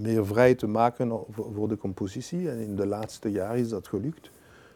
meer 0.00 0.26
vrij 0.26 0.54
te 0.54 0.66
maken 0.66 1.20
voor 1.30 1.68
de 1.68 1.76
compositie. 1.76 2.50
En 2.50 2.58
in 2.58 2.76
de 2.76 2.86
laatste 2.86 3.30
jaren 3.30 3.58
is 3.58 3.68
dat 3.68 3.88
gelukt. 3.88 4.30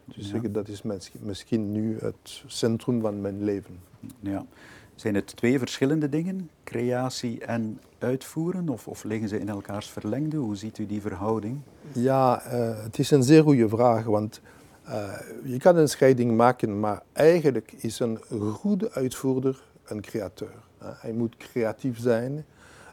Dus 0.05 0.31
ja. 0.31 0.41
dat 0.49 0.69
is 0.69 0.83
misschien 1.21 1.73
nu 1.73 1.99
het 2.01 2.43
centrum 2.47 3.01
van 3.01 3.21
mijn 3.21 3.45
leven. 3.45 3.79
Ja. 4.21 4.47
Zijn 4.95 5.15
het 5.15 5.37
twee 5.37 5.59
verschillende 5.59 6.09
dingen, 6.09 6.51
creatie 6.65 7.45
en 7.45 7.81
uitvoeren, 7.99 8.69
of, 8.69 8.89
of 8.89 9.05
liggen 9.05 9.29
ze 9.29 9.39
in 9.39 9.49
elkaars 9.49 9.91
verlengde? 9.91 10.37
Hoe 10.37 10.57
ziet 10.57 10.79
u 10.79 10.87
die 10.87 11.01
verhouding? 11.01 11.61
Ja, 11.93 12.43
uh, 12.47 12.83
het 12.83 12.99
is 12.99 13.11
een 13.11 13.23
zeer 13.23 13.43
goede 13.43 13.69
vraag, 13.69 14.05
want 14.05 14.41
uh, 14.89 15.21
je 15.45 15.59
kan 15.59 15.77
een 15.77 15.89
scheiding 15.89 16.37
maken, 16.37 16.81
maar 16.81 17.03
eigenlijk 17.13 17.73
is 17.77 18.01
een 18.01 18.19
goede 18.53 18.91
uitvoerder 18.93 19.63
een 19.85 20.01
createur. 20.01 20.55
Uh, 20.83 20.89
hij 20.93 21.13
moet 21.13 21.37
creatief 21.37 21.99
zijn 21.99 22.45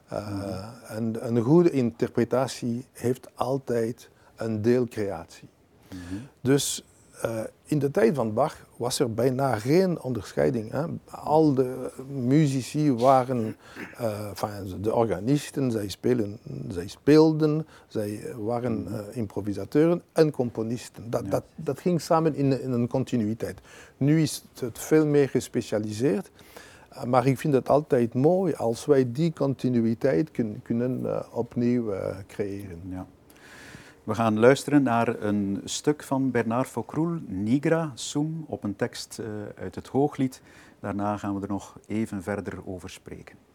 mm. 0.09 0.51
en 0.87 1.27
een 1.27 1.41
goede 1.41 1.71
interpretatie 1.71 2.85
heeft 2.91 3.27
altijd 3.35 4.09
een 4.35 4.61
deel 4.61 4.87
creatie. 4.87 5.49
Mm 5.91 5.99
-hmm. 6.09 6.27
Dus 6.41 6.83
uh, 7.25 7.39
in 7.63 7.79
de 7.79 7.91
tijd 7.91 8.15
van 8.15 8.33
Bach 8.33 8.65
was 8.75 8.99
er 8.99 9.13
bijna 9.13 9.55
geen 9.55 10.01
onderscheiding. 10.01 10.71
Hè. 10.71 10.83
Al 11.09 11.53
de 11.53 11.91
muzici 12.07 12.93
waren, 12.93 13.55
uh, 14.01 14.29
enfin, 14.29 14.81
de 14.81 14.93
organisten, 14.93 15.71
zij, 15.71 15.87
spelen, 15.87 16.39
zij 16.67 16.87
speelden, 16.87 17.67
zij 17.87 18.33
waren 18.37 18.87
uh, 18.89 18.99
improvisateuren 19.11 20.01
en 20.11 20.31
componisten. 20.31 21.09
Dat, 21.09 21.23
ja. 21.23 21.29
dat, 21.29 21.43
dat 21.55 21.79
ging 21.79 22.01
samen 22.01 22.35
in, 22.35 22.61
in, 22.61 22.71
een 22.71 22.87
continuïteit. 22.87 23.59
Nu 23.97 24.21
is 24.21 24.43
het 24.59 24.79
veel 24.79 25.05
meer 25.05 25.29
gespecialiseerd. 25.29 26.31
Maar 27.05 27.25
ik 27.25 27.39
vind 27.39 27.53
het 27.53 27.69
altijd 27.69 28.13
mooi 28.13 28.53
als 28.53 28.85
wij 28.85 29.11
die 29.11 29.33
continuïteit 29.33 30.31
kun, 30.31 30.59
kunnen 30.63 31.25
opnieuw 31.33 31.93
creëren. 32.27 32.81
Ja. 32.89 33.07
We 34.07 34.15
gaan 34.15 34.39
luisteren 34.39 34.83
naar 34.83 35.21
een 35.21 35.61
stuk 35.63 36.03
van 36.03 36.31
Bernard 36.31 36.67
Faucroul, 36.67 37.19
Nigra, 37.25 37.91
Sum, 37.93 38.45
op 38.47 38.63
een 38.63 38.75
tekst 38.75 39.19
uh, 39.19 39.25
uit 39.55 39.75
het 39.75 39.87
Hooglied. 39.87 40.41
Daarna 40.79 41.17
gaan 41.17 41.35
we 41.35 41.41
er 41.41 41.47
nog 41.47 41.79
even 41.87 42.23
verder 42.23 42.59
over 42.65 42.89
spreken. 42.89 43.46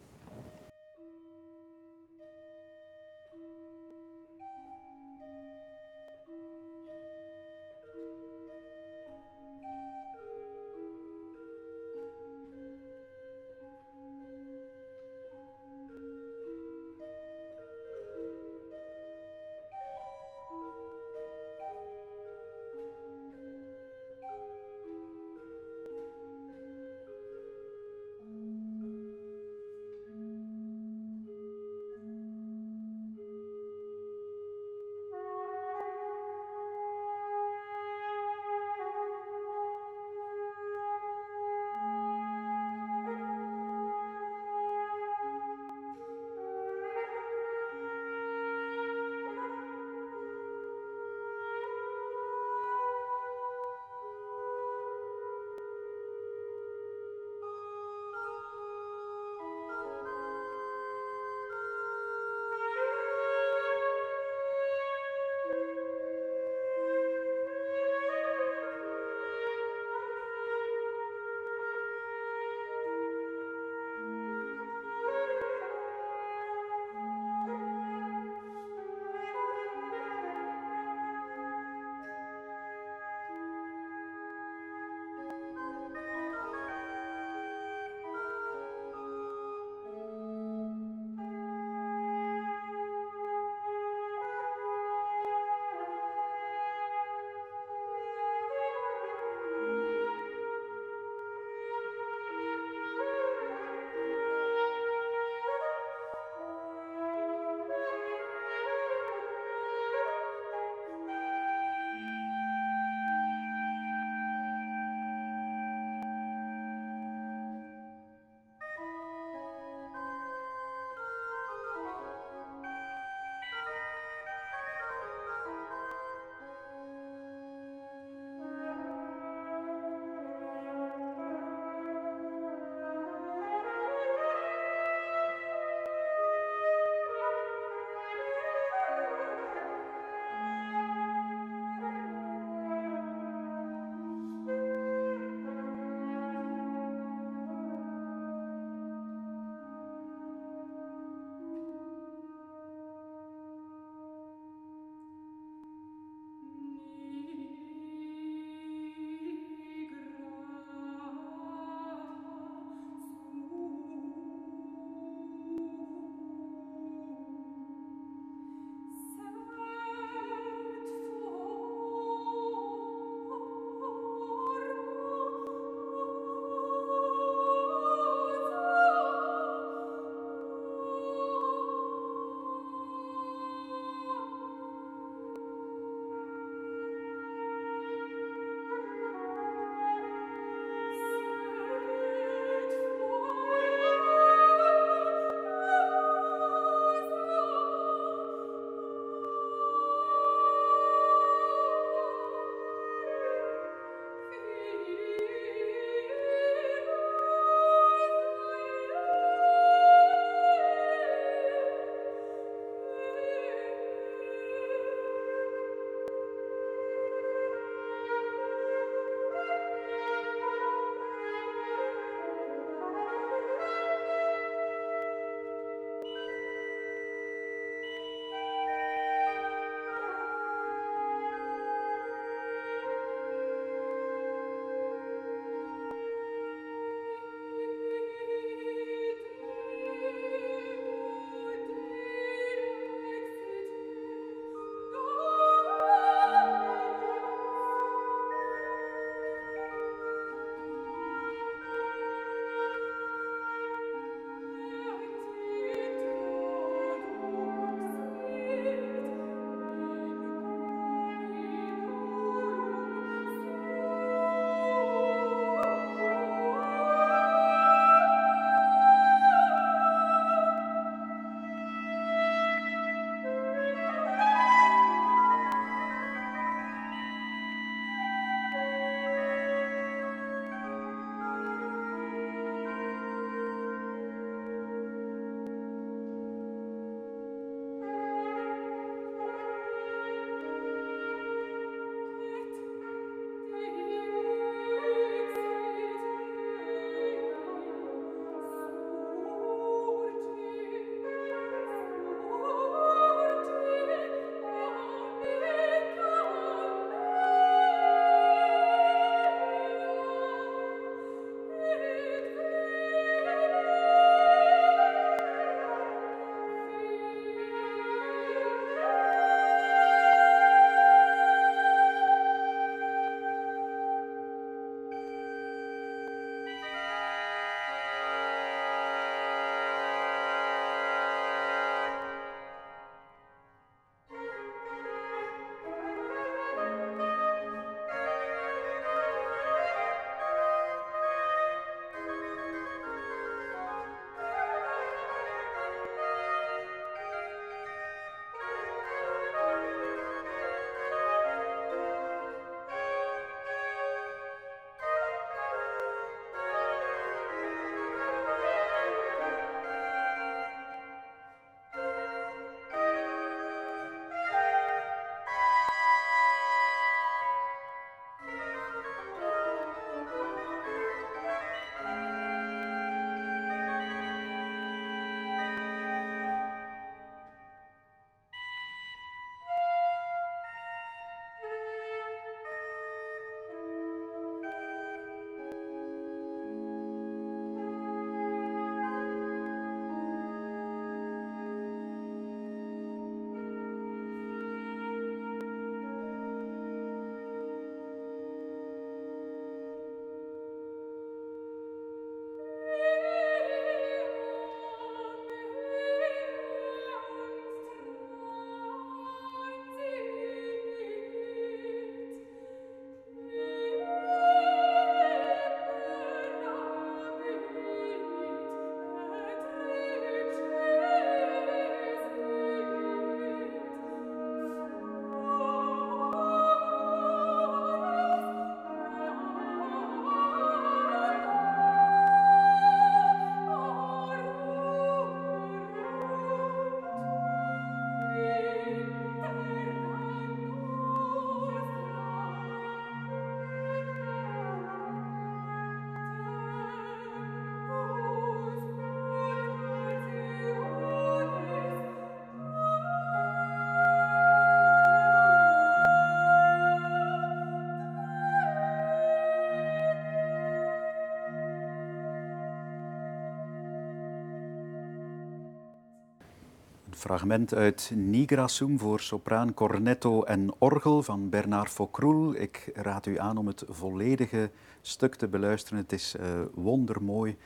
Fragment 467.03 467.53
uit 467.53 467.91
Nigra 467.95 468.47
Sum 468.47 468.79
voor 468.79 468.99
sopraan, 468.99 469.53
cornetto 469.53 470.23
en 470.23 470.53
orgel 470.57 471.03
van 471.03 471.29
Bernard 471.29 471.69
Focroel. 471.69 472.35
Ik 472.35 472.71
raad 472.73 473.05
u 473.05 473.19
aan 473.19 473.37
om 473.37 473.47
het 473.47 473.63
volledige 473.67 474.49
stuk 474.81 475.15
te 475.15 475.27
beluisteren. 475.27 475.79
Het 475.79 475.91
is 475.91 476.15
uh, 476.19 476.25
wondermooi. 476.53 477.37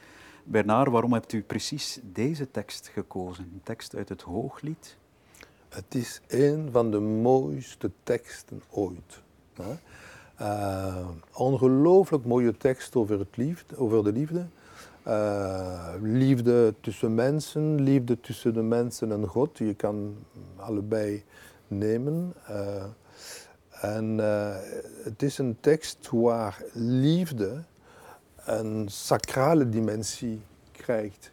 Bernard, 0.43 0.91
waarom 0.91 1.13
hebt 1.13 1.33
u 1.33 1.41
precies 1.41 1.99
deze 2.03 2.51
tekst 2.51 2.87
gekozen? 2.87 3.43
Een 3.43 3.61
tekst 3.63 3.95
uit 3.95 4.09
het 4.09 4.21
Hooglied? 4.21 4.97
Het 5.69 5.95
is 5.95 6.21
een 6.27 6.69
van 6.71 6.91
de 6.91 6.99
mooiste 6.99 7.91
teksten 8.03 8.61
ooit. 8.69 9.21
Uh, 10.41 11.07
ongelooflijk 11.33 12.25
mooie 12.25 12.57
tekst 12.57 12.95
over, 12.95 13.19
het 13.19 13.37
liefde, 13.37 13.77
over 13.77 14.03
de 14.03 14.11
liefde. 14.11 14.47
Uh, 15.07 15.93
liefde 16.01 16.73
tussen 16.81 17.15
mensen, 17.15 17.81
liefde 17.81 18.19
tussen 18.19 18.53
de 18.53 18.61
mensen 18.61 19.11
en 19.11 19.27
God. 19.27 19.57
Je 19.57 19.73
kan 19.73 20.15
allebei 20.55 21.23
nemen. 21.67 22.33
Uh, 22.49 22.83
en 23.81 24.17
het 25.03 25.21
is 25.23 25.37
een 25.37 25.57
tekst 25.59 26.09
waar 26.11 26.63
liefde 26.73 27.63
een 28.45 28.85
sacrale 28.89 29.69
dimensie 29.69 30.41
krijgt. 30.71 31.31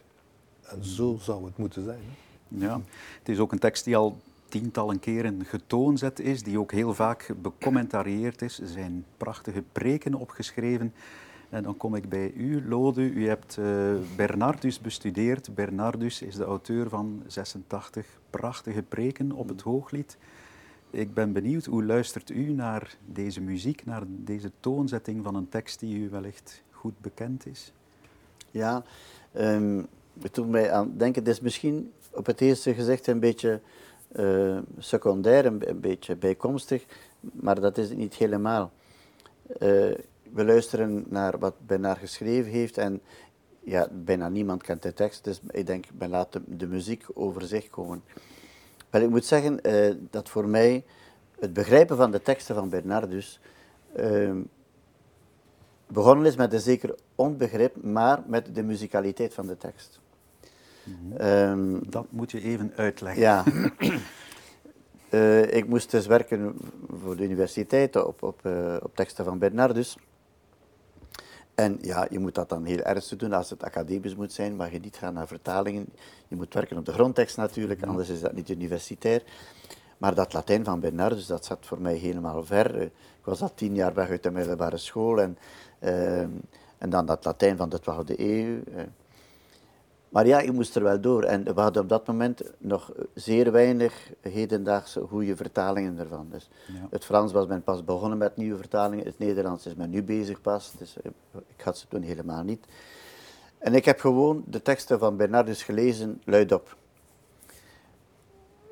En 0.61 0.83
zo 0.83 1.17
zou 1.21 1.45
het 1.45 1.57
moeten 1.57 1.83
zijn. 1.83 2.03
Ja, 2.47 2.81
het 3.19 3.29
is 3.29 3.39
ook 3.39 3.51
een 3.51 3.59
tekst 3.59 3.83
die 3.83 3.97
al 3.97 4.17
tientallen 4.49 4.99
keren 4.99 5.45
getoonzet 5.45 6.19
is, 6.19 6.43
die 6.43 6.59
ook 6.59 6.71
heel 6.71 6.93
vaak 6.93 7.33
becommentarieerd 7.41 8.41
is. 8.41 8.59
Er 8.59 8.67
zijn 8.67 9.05
prachtige 9.17 9.63
preken 9.71 10.13
opgeschreven. 10.13 10.93
En 11.55 11.63
dan 11.63 11.77
kom 11.77 11.95
ik 11.95 12.09
bij 12.09 12.31
u, 12.31 12.67
Lode. 12.67 13.01
U 13.01 13.27
hebt 13.27 13.57
uh, 13.57 13.93
Bernardus 14.15 14.79
bestudeerd. 14.79 15.55
Bernardus 15.55 16.21
is 16.21 16.35
de 16.35 16.43
auteur 16.43 16.89
van 16.89 17.23
86 17.27 18.05
prachtige 18.29 18.81
preken 18.81 19.31
op 19.31 19.49
het 19.49 19.61
Hooglied. 19.61 20.17
Ik 20.89 21.13
ben 21.13 21.33
benieuwd, 21.33 21.65
hoe 21.65 21.83
luistert 21.83 22.29
u 22.29 22.51
naar 22.51 22.95
deze 23.05 23.41
muziek, 23.41 23.85
naar 23.85 24.03
deze 24.07 24.51
toonzetting 24.59 25.23
van 25.23 25.35
een 25.35 25.49
tekst 25.49 25.79
die 25.79 25.99
u 25.99 26.09
wellicht 26.09 26.63
goed 26.71 26.99
bekend 27.01 27.45
is? 27.45 27.71
Ja, 28.51 28.83
um, 29.37 29.87
het 30.21 30.33
doet 30.33 30.49
mij 30.49 30.71
aan 30.71 30.93
denken, 30.97 31.23
het 31.23 31.31
is 31.31 31.39
misschien 31.39 31.91
op 32.11 32.25
het 32.25 32.41
eerste 32.41 32.73
gezicht 32.73 33.07
een 33.07 33.19
beetje 33.19 33.61
uh, 34.15 34.57
secundair, 34.77 35.45
een, 35.45 35.69
een, 35.69 35.79
beetje 35.79 36.15
bijkomstig, 36.15 36.85
maar 37.19 37.59
dat 37.59 37.77
is 37.77 37.89
het 37.89 37.97
niet 37.97 38.15
helemaal. 38.15 38.71
Uh, 39.61 39.93
we 40.35 40.45
luisteren 40.45 41.05
naar 41.07 41.39
wat 41.39 41.53
Bernard 41.65 41.99
geschreven 41.99 42.51
heeft 42.51 42.77
en 42.77 43.01
ja, 43.59 43.87
bijna 43.91 44.29
niemand 44.29 44.63
kent 44.63 44.81
de 44.81 44.93
tekst, 44.93 45.23
dus 45.23 45.41
ik 45.49 45.65
denk, 45.65 45.85
men 45.97 46.09
laat 46.09 46.33
de, 46.33 46.41
de 46.45 46.67
muziek 46.67 47.05
over 47.13 47.41
zich 47.41 47.69
komen. 47.69 48.03
Wel, 48.89 49.01
ik 49.01 49.09
moet 49.09 49.25
zeggen 49.25 49.59
uh, 49.63 49.95
dat 50.09 50.29
voor 50.29 50.47
mij 50.47 50.83
het 51.39 51.53
begrijpen 51.53 51.97
van 51.97 52.11
de 52.11 52.21
teksten 52.21 52.55
van 52.55 52.69
Bernardus 52.69 53.39
ehm, 53.95 54.41
begonnen 55.87 56.25
is 56.25 56.35
met 56.35 56.53
een 56.53 56.59
zeker 56.59 56.95
onbegrip, 57.15 57.83
maar 57.83 58.23
met 58.27 58.55
de 58.55 58.63
muzikaliteit 58.63 59.33
van 59.33 59.47
de 59.47 59.57
tekst. 59.57 59.99
Mhm. 60.83 61.17
Ehm, 61.17 61.79
dat 61.89 62.05
moet 62.09 62.31
je 62.31 62.41
even 62.41 62.73
uitleggen. 62.75 63.21
Ja. 63.21 63.43
uh, 65.09 65.53
ik 65.59 65.67
moest 65.67 65.91
dus 65.91 66.05
werken 66.05 66.55
voor 67.01 67.15
de 67.15 67.23
universiteit 67.23 67.95
op, 67.95 68.23
op, 68.23 68.39
uh, 68.45 68.75
op 68.83 68.95
teksten 68.95 69.25
van 69.25 69.39
Bernardus. 69.39 69.97
En 71.55 71.77
ja, 71.81 72.07
je 72.09 72.19
moet 72.19 72.35
dat 72.35 72.49
dan 72.49 72.65
heel 72.65 72.79
ernstig 72.79 73.17
doen 73.17 73.33
als 73.33 73.49
het 73.49 73.63
academisch 73.63 74.15
moet 74.15 74.33
zijn, 74.33 74.55
mag 74.55 74.71
je 74.71 74.79
niet 74.79 74.97
gaan 74.97 75.13
naar 75.13 75.27
vertalingen. 75.27 75.85
Je 76.27 76.35
moet 76.35 76.53
werken 76.53 76.77
op 76.77 76.85
de 76.85 76.91
grondtekst 76.91 77.37
natuurlijk, 77.37 77.79
mhm. 77.79 77.89
anders 77.89 78.09
is 78.09 78.21
dat 78.21 78.33
niet 78.33 78.49
universitair. 78.49 79.23
Maar 79.97 80.15
dat 80.15 80.33
Latijn 80.33 80.63
van 80.63 80.79
Bernardus, 80.79 81.25
dat 81.25 81.45
zat 81.45 81.65
voor 81.65 81.81
mij 81.81 81.95
helemaal 81.95 82.43
ver. 82.43 82.81
Ik 82.81 82.91
was 83.23 83.41
al 83.41 83.53
tien 83.53 83.75
jaar 83.75 83.93
weg 83.93 84.09
uit 84.09 84.23
de 84.23 84.31
middelbare 84.31 84.77
school 84.77 85.21
en, 85.21 85.37
uh, 85.79 86.19
en 86.77 86.89
dan 86.89 87.05
dat 87.05 87.25
Latijn 87.25 87.57
van 87.57 87.69
de 87.69 87.79
12e 87.79 88.19
eeuw. 88.19 88.59
Maar 90.09 90.27
ja, 90.27 90.39
ik 90.39 90.53
moest 90.53 90.75
er 90.75 90.83
wel 90.83 91.01
door. 91.01 91.23
En 91.23 91.43
we 91.43 91.61
hadden 91.61 91.81
op 91.81 91.89
dat 91.89 92.07
moment 92.07 92.41
nog 92.57 92.91
zeer 93.13 93.51
weinig 93.51 94.11
hedendaagse 94.21 95.01
goede 95.01 95.35
vertalingen 95.35 95.99
ervan. 95.99 96.27
Dus 96.31 96.49
Het 96.89 97.05
Frans 97.05 97.31
was 97.31 97.47
men 97.47 97.63
pas 97.63 97.83
begonnen 97.83 98.17
met 98.17 98.37
nieuwe 98.37 98.57
vertalingen. 98.57 99.05
Het 99.05 99.19
Nederlands 99.19 99.65
is 99.65 99.75
men 99.75 99.89
nu 99.89 100.03
bezig 100.03 100.41
pas. 100.41 100.73
Dus 100.77 100.95
eh, 101.01 101.11
ik 101.55 101.61
had 101.61 101.77
ze 101.77 101.87
toen 101.87 102.01
helemaal 102.01 102.43
niet. 102.43 102.65
En 103.57 103.73
ik 103.73 103.85
heb 103.85 103.99
gewoon 103.99 104.43
de 104.47 104.61
teksten 104.61 104.99
van 104.99 105.17
Bernardus 105.17 105.63
gelezen 105.63 106.21
luidop. 106.23 106.77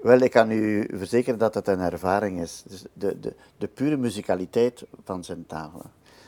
Wel, 0.01 0.19
ik 0.19 0.31
kan 0.31 0.51
u 0.51 0.89
verzekeren 0.93 1.39
dat 1.39 1.53
het 1.53 1.67
een 1.67 1.79
ervaring 1.79 2.41
is. 2.41 2.63
Dus 2.67 2.85
de, 2.93 3.19
de, 3.19 3.33
de 3.57 3.67
pure 3.67 3.97
muzikaliteit 3.97 4.85
van 5.03 5.23
zijn 5.23 5.45
taal. 5.45 5.71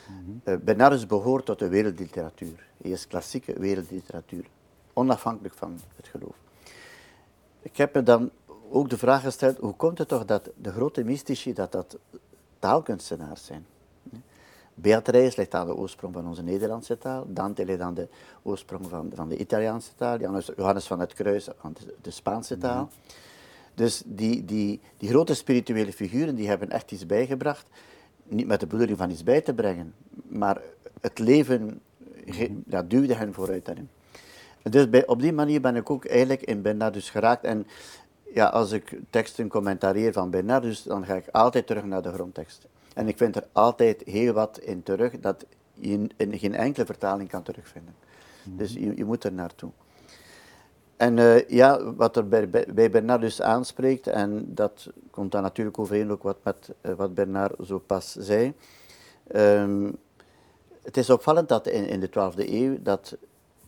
Mm 0.08 0.42
-hmm. 0.44 0.64
Bernardus 0.64 1.06
behoort 1.06 1.46
tot 1.46 1.60
de 1.60 1.68
wereldliteratuur. 1.68 2.68
Hij 2.82 2.92
is 2.92 3.08
klassieke 3.08 3.60
wereldliteratuur 3.60 4.46
onafhankelijk 4.96 5.54
van 5.54 5.80
het 5.96 6.08
geloof. 6.08 6.36
Ik 7.62 7.78
heb 7.78 7.94
me 7.94 8.04
dan 8.04 8.32
ook 8.70 8.90
de 8.90 8.98
vraag 8.98 9.22
gesteld, 9.22 9.58
hoe 9.58 9.74
komt 9.74 9.98
het 9.98 10.08
toch 10.08 10.26
dat 10.26 10.50
de 10.58 10.72
grote 10.72 11.04
mystici, 11.04 11.54
dat 11.54 11.72
dat 11.72 11.98
taalkunstenaars 12.60 13.46
zijn? 13.46 13.66
Beatrice 14.74 15.38
ligt 15.38 15.54
aan 15.54 15.68
de 15.68 15.76
oorsprong 15.76 16.14
van 16.14 16.28
onze 16.28 16.44
Nederlandse 16.44 16.98
taal, 16.98 17.26
Dante 17.28 17.66
ligt 17.66 17.80
aan 17.80 17.94
de 17.94 18.08
oorsprong 18.44 18.86
van, 18.90 19.12
van 19.14 19.30
de 19.30 19.38
Italiaanse 19.38 19.96
taal, 19.96 20.20
Johannes 20.56 20.88
van 20.88 21.00
het 21.00 21.14
Kruis 21.14 21.50
aan 21.62 21.74
de, 22.02 22.12
Spaanse 22.12 22.58
taal. 22.58 22.90
Dus 23.74 24.04
die, 24.06 24.46
die, 24.46 24.82
die 24.98 25.10
grote 25.10 25.34
spirituele 25.34 25.94
figuren 25.94 26.36
die 26.36 26.48
hebben 26.48 26.70
echt 26.70 26.92
iets 26.92 27.06
bijgebracht, 27.06 27.66
niet 28.24 28.48
met 28.48 28.60
de 28.60 28.68
bedoeling 28.68 28.98
van 28.98 29.10
iets 29.10 29.24
bij 29.24 29.42
te 29.42 29.54
brengen, 29.54 29.94
maar 30.28 30.62
het 31.02 31.20
leven 31.20 31.82
ja, 32.68 32.82
duwde 32.82 33.16
hen 33.16 33.34
vooruit 33.34 33.66
daarin. 33.66 33.90
Dus 34.70 34.90
bij, 34.90 35.08
op 35.08 35.22
die 35.22 35.34
manier 35.34 35.62
ben 35.62 35.76
ik 35.76 35.90
ook 35.90 36.06
eigenlijk 36.06 36.42
in 36.42 36.62
Bernardus 36.62 37.10
geraakt. 37.10 37.44
En 37.44 37.68
ja, 38.34 38.46
als 38.46 38.72
ik 38.72 39.00
teksten 39.10 39.48
commentarieer 39.48 40.14
van 40.14 40.30
Bernardus, 40.30 40.84
dan 40.84 41.06
ga 41.06 41.16
ik 41.16 41.28
altijd 41.32 41.68
terug 41.68 41.84
naar 41.84 42.02
de 42.02 42.12
grondtekst. 42.12 42.68
En 42.94 43.08
ik 43.08 43.18
vind 43.18 43.36
er 43.36 43.48
altijd 43.52 44.02
heel 44.06 44.34
wat 44.34 44.60
in 44.60 44.84
terug 44.84 45.20
dat 45.20 45.46
je 45.74 46.08
in 46.18 46.40
geen 46.40 46.56
enkele 46.56 46.86
vertaling 46.86 47.30
kan 47.30 47.44
terugvinden. 47.44 47.96
Mhm. 48.44 48.58
Dus 48.58 48.74
je, 48.74 48.98
je, 48.98 49.06
moet 49.06 49.24
er 49.24 49.34
naartoe. 49.34 49.70
En 50.98 51.18
uh, 51.18 51.50
ja, 51.50 51.94
wat 51.94 52.18
er 52.18 52.28
bij, 52.28 52.50
bij 52.50 52.90
Bernardus 52.92 53.42
aanspreekt, 53.42 54.08
en 54.08 54.54
dat 54.54 54.90
komt 55.10 55.32
dan 55.32 55.42
natuurlijk 55.42 55.80
overeen 55.80 56.12
ook 56.12 56.24
wat 56.24 56.38
met 56.44 56.74
uh, 56.82 56.94
wat 56.94 57.14
Bernard 57.14 57.54
zo 57.66 57.80
pas 57.80 58.12
zei. 58.12 58.54
Um, 59.36 59.98
het 60.84 60.98
is 60.98 61.10
opvallend 61.10 61.50
dat 61.50 61.68
in, 61.68 61.88
in 61.88 62.00
de 62.00 62.10
12e 62.10 62.50
eeuw 62.50 62.78
dat 62.82 63.18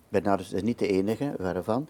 Bernardus 0.09 0.53
is 0.53 0.61
niet 0.61 0.79
de 0.79 0.87
enige, 0.87 1.33
verre 1.37 1.63
van. 1.63 1.87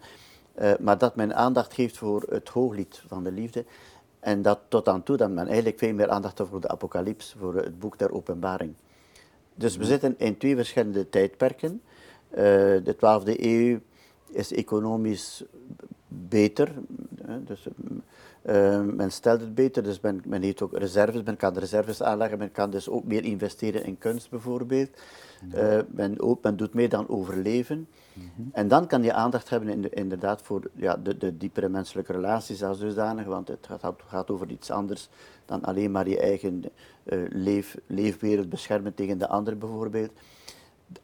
Uh, 0.60 0.72
maar 0.80 0.98
dat 0.98 1.16
men 1.16 1.34
aandacht 1.34 1.74
geeft 1.74 1.96
voor 1.96 2.22
het 2.28 2.48
hooglied 2.48 3.02
van 3.06 3.24
de 3.24 3.32
liefde. 3.32 3.64
En 4.20 4.42
dat 4.42 4.60
tot 4.68 4.88
aan 4.88 5.02
toe 5.02 5.16
dat 5.16 5.30
men 5.30 5.46
eigenlijk 5.46 5.78
veel 5.78 5.94
meer 5.94 6.08
aandacht 6.08 6.38
heeft 6.38 6.50
voor 6.50 6.60
de 6.60 6.68
apocalyps, 6.68 7.34
voor 7.38 7.54
het 7.54 7.78
boek 7.78 7.98
der 7.98 8.12
openbaring. 8.12 8.74
Dus 9.54 9.76
we 9.76 9.84
zitten 9.84 10.14
in 10.18 10.36
twee 10.36 10.56
verschillende 10.56 11.08
tijdperken. 11.08 11.82
Uh, 12.30 12.36
de 12.36 12.94
12e 12.96 13.40
eeuw 13.40 13.78
is 14.26 14.52
economisch 14.52 15.44
beter. 16.08 16.72
Dus, 17.44 17.66
uh, 18.42 18.80
men 18.82 19.12
stelt 19.12 19.40
het 19.40 19.54
beter, 19.54 19.82
dus 19.82 20.00
men, 20.00 20.22
men 20.26 20.42
heeft 20.42 20.62
ook 20.62 20.78
reserves, 20.78 21.22
men 21.22 21.36
kan 21.36 21.58
reserves 21.58 22.02
aanleggen, 22.02 22.38
men 22.38 22.52
kan 22.52 22.70
dus 22.70 22.88
ook 22.88 23.04
meer 23.04 23.24
investeren 23.24 23.84
in 23.84 23.98
kunst 23.98 24.30
bijvoorbeeld. 24.30 24.90
Uh, 25.54 25.78
men, 25.90 26.16
men, 26.42 26.56
doet 26.56 26.74
meer 26.74 26.88
dan 26.88 27.08
overleven. 27.08 27.88
En 28.52 28.68
dan 28.68 28.86
kan 28.86 29.02
je 29.02 29.12
aandacht 29.12 29.50
hebben 29.50 29.68
in 29.68 29.82
de, 29.82 29.88
inderdaad 29.88 30.42
voor 30.42 30.62
ja, 30.74 30.96
de, 30.96 31.18
de, 31.18 31.36
diepere 31.36 31.68
menselijke 31.68 32.12
relaties 32.12 32.62
als 32.62 32.78
dusdanig, 32.78 33.26
want 33.26 33.48
het 33.48 33.66
gaat, 33.80 33.94
gaat 34.06 34.30
over 34.30 34.50
iets 34.50 34.70
anders 34.70 35.08
dan 35.44 35.62
alleen 35.62 35.90
maar 35.90 36.08
je 36.08 36.18
eigen 36.18 36.64
uh, 36.64 37.18
leef, 37.28 37.76
leefwereld 37.86 38.48
beschermen 38.48 38.94
tegen 38.94 39.18
de 39.18 39.28
ander 39.28 39.58
bijvoorbeeld. 39.58 40.10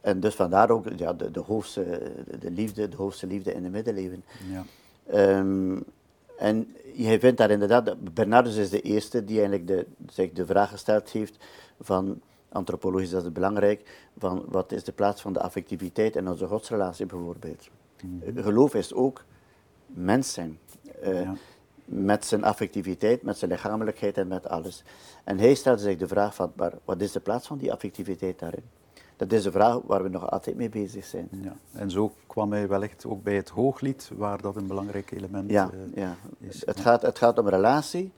En 0.01 0.19
dus 0.19 0.35
vandaar 0.35 0.69
ook 0.69 0.85
ja, 0.95 1.13
de, 1.13 1.31
de, 1.31 1.39
hoofdste, 1.39 2.01
de, 2.39 2.51
liefde, 2.51 2.89
de 2.89 2.95
hoogste 2.95 3.27
liefde 3.27 3.53
in 3.53 3.63
de 3.63 3.69
middeleeuwen. 3.69 4.23
Ja. 4.49 4.63
Um, 5.39 5.83
en 6.37 6.75
je 6.93 7.19
vindt 7.19 7.37
daar 7.37 7.51
inderdaad, 7.51 8.13
Bernardus 8.13 8.55
is 8.55 8.69
de 8.69 8.81
eerste 8.81 9.25
die 9.25 9.39
eigenlijk 9.39 9.67
de, 9.67 9.85
zich 10.09 10.31
de 10.31 10.45
vraag 10.45 10.69
gesteld 10.69 11.09
heeft 11.09 11.37
van 11.79 12.21
antropologisch 12.55 13.09
dat 13.09 13.23
is 13.23 13.31
belangrijk, 13.31 14.09
van 14.17 14.45
wat 14.47 14.71
is 14.71 14.83
de 14.83 14.91
plaats 14.91 15.21
van 15.21 15.33
de 15.33 15.41
affectiviteit 15.41 16.15
in 16.15 16.29
onze 16.29 16.47
godsrelatie 16.47 17.05
bijvoorbeeld. 17.05 17.69
Mhm. 18.01 18.41
Geloof 18.41 18.73
is 18.73 18.93
ook 18.93 19.23
mens 19.85 20.33
zijn. 20.33 20.59
Uh, 21.03 21.29
Met 21.85 22.25
zijn 22.25 22.43
affectiviteit, 22.43 23.21
met 23.21 23.37
zijn 23.37 23.51
lichamelijkheid 23.51 24.17
en 24.17 24.27
met 24.27 24.47
alles. 24.47 24.83
En 25.23 25.37
hij 25.37 25.55
stelde 25.55 25.81
zich 25.81 25.97
de 25.97 26.07
vraag 26.07 26.35
van, 26.35 26.51
maar 26.55 26.73
wat 26.85 27.01
is 27.01 27.11
de 27.11 27.19
plaats 27.19 27.47
van 27.47 27.57
die 27.57 27.71
affectiviteit 27.71 28.39
daarin? 28.39 28.63
dat 29.17 29.31
is 29.31 29.45
een 29.45 29.51
vraag 29.51 29.79
waar 29.85 30.03
we 30.03 30.09
nog 30.09 30.29
altijd 30.31 30.55
mee 30.55 30.69
bezig 30.69 31.05
zijn. 31.05 31.27
Ja. 31.31 31.55
En 31.71 31.91
zo 31.91 32.13
kwam 32.27 32.51
hij 32.51 32.67
wellicht 32.67 33.05
ook 33.05 33.23
bij 33.23 33.35
het 33.35 33.49
hooglied, 33.49 34.11
waar 34.15 34.41
dat 34.41 34.55
een 34.55 34.67
belangrijk 34.67 35.11
element 35.11 35.51
ja, 35.51 35.69
uh, 35.73 35.95
ja. 35.95 36.15
is. 36.39 36.65
Het, 36.65 36.79
gaat, 36.79 37.01
het 37.01 37.17
gaat 37.17 37.37
om 37.37 37.49
relatie. 37.49 38.11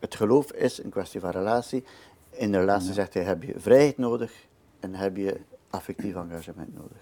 Het 0.00 0.14
geloof 0.14 0.52
is 0.52 0.82
een 0.82 0.90
kwestie 0.90 1.20
van 1.20 1.30
relatie. 1.30 1.84
In 2.30 2.52
de 2.52 2.58
relatie 2.58 2.88
Ja. 2.88 2.94
zegt 2.94 3.14
hij, 3.14 3.22
heb 3.22 3.42
je 3.42 3.54
vrijheid 3.56 3.98
nodig 3.98 4.32
en 4.80 4.94
heb 4.94 5.16
je 5.16 5.40
affectief 5.70 6.14
engagement 6.14 6.74
nodig. 6.74 6.98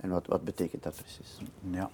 En 0.00 0.10
wat, 0.10 0.26
wat 0.26 0.44
betekent 0.44 0.82
dat 0.82 0.94
precies? 0.94 1.38
Ja. 1.70 1.90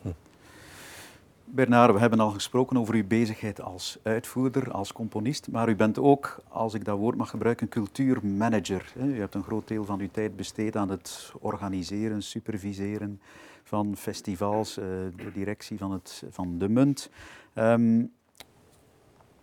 Bernard, 1.44 1.92
we 1.92 1.98
hebben 1.98 2.20
al 2.20 2.30
gesproken 2.30 2.76
over 2.76 2.94
uw 2.94 3.06
bezigheid 3.06 3.60
als 3.60 3.98
uitvoerder, 4.02 4.70
als 4.70 4.92
componist, 4.92 5.48
maar 5.50 5.68
u 5.68 5.76
bent 5.76 5.98
ook, 5.98 6.42
als 6.48 6.74
ik 6.74 6.84
dat 6.84 6.98
woord 6.98 7.16
mag 7.16 7.30
gebruiken, 7.30 7.68
cultuurmanager. 7.68 8.92
U 8.98 9.18
hebt 9.20 9.34
een 9.34 9.42
groot 9.42 9.68
deel 9.68 9.84
van 9.84 10.00
uw 10.00 10.08
tijd 10.12 10.36
besteed 10.36 10.76
aan 10.76 10.88
het 10.90 11.32
organiseren, 11.40 12.22
superviseren 12.22 13.20
van 13.62 13.96
festivals, 13.96 14.76
eh, 14.78 14.84
de 15.16 15.32
directie 15.32 15.78
van, 15.78 15.92
het, 15.92 16.22
van 16.30 16.58
de 16.58 16.68
Munt. 16.68 17.10
Ehm, 17.52 18.04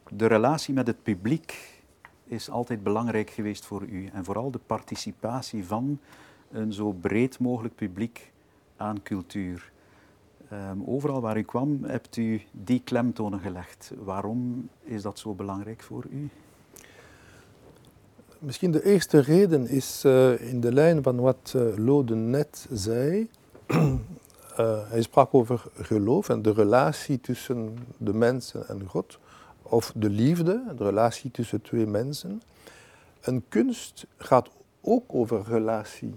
de 0.09 0.25
relatie 0.25 0.73
met 0.73 0.87
het 0.87 1.03
publiek 1.03 1.72
is 2.25 2.49
altijd 2.49 2.83
belangrijk 2.83 3.29
geweest 3.29 3.65
voor 3.65 3.83
u 3.83 4.09
en 4.13 4.23
vooral 4.23 4.51
de 4.51 4.59
participatie 4.65 5.65
van 5.65 5.99
een 6.51 6.73
zo 6.73 6.91
breed 6.91 7.39
mogelijk 7.39 7.75
publiek 7.75 8.31
aan 8.77 9.03
cultuur. 9.03 9.71
Ehm, 10.49 10.77
overal 10.85 11.21
waar 11.21 11.37
u 11.37 11.43
kwam, 11.43 11.83
hebt 11.83 12.17
u 12.17 12.41
die 12.51 12.81
klemtonen 12.83 13.39
gelegd. 13.39 13.91
Waarom 14.03 14.69
is 14.83 15.01
dat 15.01 15.19
zo 15.19 15.33
belangrijk 15.33 15.81
voor 15.81 16.05
u? 16.09 16.29
Misschien 18.39 18.71
de 18.71 18.85
eerste 18.85 19.19
reden 19.19 19.67
is 19.67 20.03
eh, 20.05 20.51
in 20.51 20.61
de 20.61 20.73
lijn 20.73 21.03
van 21.03 21.19
wat 21.19 21.53
uh, 21.55 21.77
Lode 21.77 22.15
net 22.15 22.67
zei. 22.71 23.29
Uh, 23.67 23.93
hij 24.91 25.01
sprak 25.01 25.33
over 25.33 25.63
geloof 25.75 26.29
en 26.29 26.41
de 26.41 26.53
relatie 26.53 27.21
tussen 27.21 27.77
de 27.97 28.13
mensen 28.13 28.67
en 28.67 28.87
God. 28.87 29.19
Of 29.63 29.91
de 29.95 30.09
liefde, 30.09 30.63
de 30.77 30.83
relatie 30.83 31.31
tussen 31.31 31.61
twee 31.61 31.85
mensen. 31.85 32.41
Een 33.21 33.43
kunst 33.49 34.05
gaat 34.17 34.49
ook 34.81 35.03
over 35.07 35.43
relatie. 35.47 36.15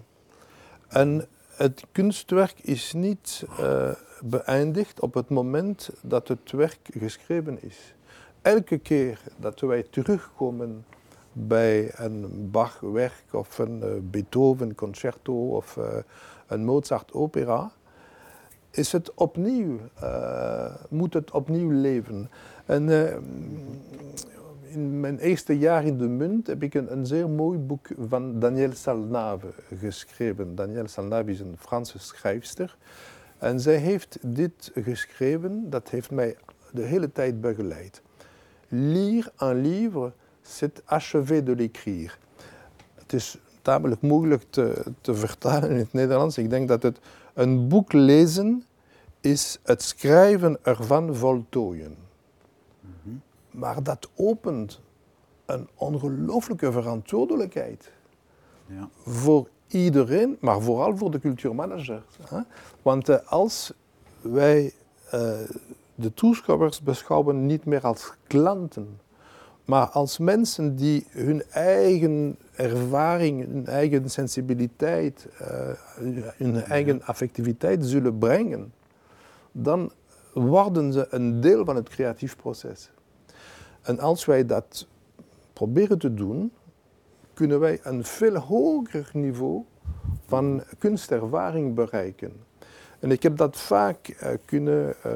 En 0.89 1.29
het 1.57 1.85
kunstwerk 1.93 2.59
is 2.61 2.93
niet 2.93 3.45
uh, 3.61 3.91
beëindigd 4.21 5.01
op 5.01 5.15
het 5.15 5.29
moment 5.29 5.91
dat 6.03 6.29
het 6.29 6.51
werk 6.51 6.89
geschreven 6.99 7.63
is. 7.63 7.95
Elke 8.43 8.79
keer 8.79 9.21
dat 9.37 9.61
wij 9.61 9.83
terugkomen 9.83 10.85
bij 11.33 11.91
een 11.95 12.51
Bach-werk 12.51 13.25
of 13.33 13.59
een 13.59 13.81
uh, 13.85 13.91
Beethoven-concerto 14.01 15.57
of 15.57 15.77
uh, 15.77 15.85
een 16.47 16.65
Mozart-opera, 16.65 17.71
is 18.77 18.93
het 18.93 19.15
opnieuw, 19.15 19.79
uh, 20.03 20.75
moet 20.89 21.15
het 21.15 21.31
opnieuw 21.31 21.71
leven. 21.71 22.31
En 22.67 22.89
in 24.77 25.01
mijn 25.01 25.19
eerste 25.19 25.59
jaar 25.59 25.85
in 25.85 25.99
de 25.99 26.09
Munt 26.09 26.47
heb 26.47 26.63
ik 26.63 26.75
een, 26.75 26.93
een 26.93 27.07
zeer 27.07 27.29
mooi 27.29 27.59
boek 27.59 27.89
van 28.09 28.39
Danielle 28.39 28.75
Salnave 28.75 29.47
geschreven. 29.79 30.55
Danielle 30.55 30.89
Salnave 30.89 31.31
is 31.31 31.41
een 31.41 31.57
Franse 31.59 31.99
schrijfster. 31.99 32.77
En 33.39 33.61
zij 33.61 33.77
heeft 33.77 34.19
dit 34.21 34.71
geschreven, 34.75 35.71
dat 35.71 35.89
heeft 35.89 36.11
mij 36.11 36.37
de 36.73 36.83
hele 36.83 37.13
tijd 37.13 37.41
begeleid. 37.41 38.03
Lire 38.69 39.33
un 39.43 39.61
livre, 39.61 40.13
c'est 40.43 40.83
achever 40.85 41.45
de 41.45 41.57
l'écrire. 41.57 42.13
Het 42.95 43.13
is 43.13 43.39
tamelijk 43.63 44.01
moeilijk 44.01 44.43
te, 44.51 44.83
te 45.01 45.15
vertalen 45.15 45.71
in 45.71 45.77
het 45.77 45.93
Nederlands. 45.93 46.39
Ik 46.39 46.51
denk 46.51 46.69
dat 46.69 46.83
het 46.83 46.99
een 47.37 47.69
boek 47.69 47.93
lezen 47.93 48.65
is 49.21 49.59
het 49.63 49.83
schrijven 49.83 50.59
ervan 50.63 51.15
voltooien. 51.15 51.97
Mm 52.81 52.91
-hmm. 53.03 53.23
Maar 53.51 53.83
dat 53.83 54.09
opent 54.15 54.81
een 55.47 55.69
ongelooflijke 55.75 56.73
verantwoordelijkheid. 56.73 57.93
Ja. 58.67 58.89
Voor 59.05 59.49
iedereen, 59.67 60.37
maar 60.41 60.61
vooral 60.61 60.97
voor 60.97 61.11
de 61.11 61.21
cultuurmanager. 61.21 62.03
Hè? 62.29 62.41
Want 62.83 63.09
uh, 63.09 63.17
als 63.27 63.73
wij 64.21 64.73
uh, 65.15 65.31
de 65.95 66.15
toeschouwers 66.15 66.81
beschouwen 66.81 67.47
niet 67.47 67.65
meer 67.65 67.83
als 67.83 68.13
klanten, 68.27 69.01
maar 69.65 69.87
als 69.87 70.19
mensen 70.19 70.77
die 70.77 71.07
hun 71.11 71.43
eigen 71.51 72.37
ervaring, 72.57 73.47
hun 73.47 73.67
eigen 73.67 74.11
sensibiliteit, 74.11 75.29
uh, 75.41 75.71
hun 76.37 76.63
eigen 76.63 77.03
affectiviteit 77.03 77.87
zullen 77.87 78.19
brengen, 78.19 78.73
dan 79.53 79.93
worden 80.33 80.93
ze 80.93 81.07
een 81.11 81.41
deel 81.41 81.65
van 81.65 81.77
het 81.77 81.89
creatief 81.89 82.37
proces. 82.37 82.91
En 83.83 83.99
als 83.99 84.25
wij 84.25 84.47
dat 84.47 84.87
proberen 85.53 85.99
te 85.99 86.15
doen, 86.15 86.53
kunnen 87.35 87.61
wij 87.61 87.81
een 87.83 88.05
veel 88.05 88.37
hoger 88.37 89.11
niveau 89.13 89.65
van 90.27 90.63
kunstervaring 90.79 91.75
bereiken. 91.75 92.33
En 92.99 93.11
ik 93.11 93.23
heb 93.23 93.37
dat 93.37 93.57
vaak 93.57 94.09
uh, 94.09 94.29
kunnen, 94.45 94.95
uh, 95.07 95.13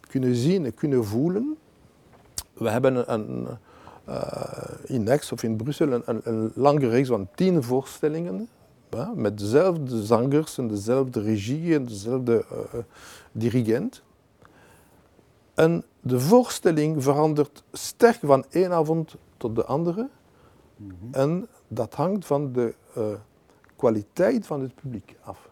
kunnen 0.00 0.34
zien 0.34 0.64
en 0.64 0.74
kunnen 0.74 1.04
voelen. 1.04 1.56
We 2.52 2.70
hebben 2.70 3.12
een, 3.12 3.46
in 4.84 5.02
Next 5.02 5.32
of 5.32 5.42
in 5.42 5.56
Brussel 5.56 5.92
een, 5.92 6.02
een, 6.04 6.20
een 6.24 6.52
lange 6.54 6.88
reeks 6.88 7.08
van 7.08 7.28
tien 7.34 7.62
voorstellingen. 7.62 8.48
Met 9.14 9.38
dezelfde 9.38 10.04
zangers 10.04 10.58
en 10.58 10.68
dezelfde 10.68 11.20
regie 11.20 11.74
en 11.74 11.84
dezelfde 11.84 12.44
dirigent. 13.32 14.02
En 15.54 15.84
de 16.00 16.20
voorstelling 16.20 17.02
verandert 17.02 17.62
sterk 17.72 18.18
van 18.22 18.44
één 18.50 18.72
avond 18.72 19.14
tot 19.36 19.54
de 19.54 19.64
andere. 19.64 20.08
Mm 20.76 20.90
-hmm. 21.00 21.08
En 21.12 21.48
dat 21.68 21.94
hangt 21.94 22.26
van 22.26 22.52
de 22.52 22.74
uh, 22.98 23.04
kwaliteit 23.76 24.46
van 24.46 24.60
het 24.60 24.74
publiek 24.74 25.16
af. 25.22 25.48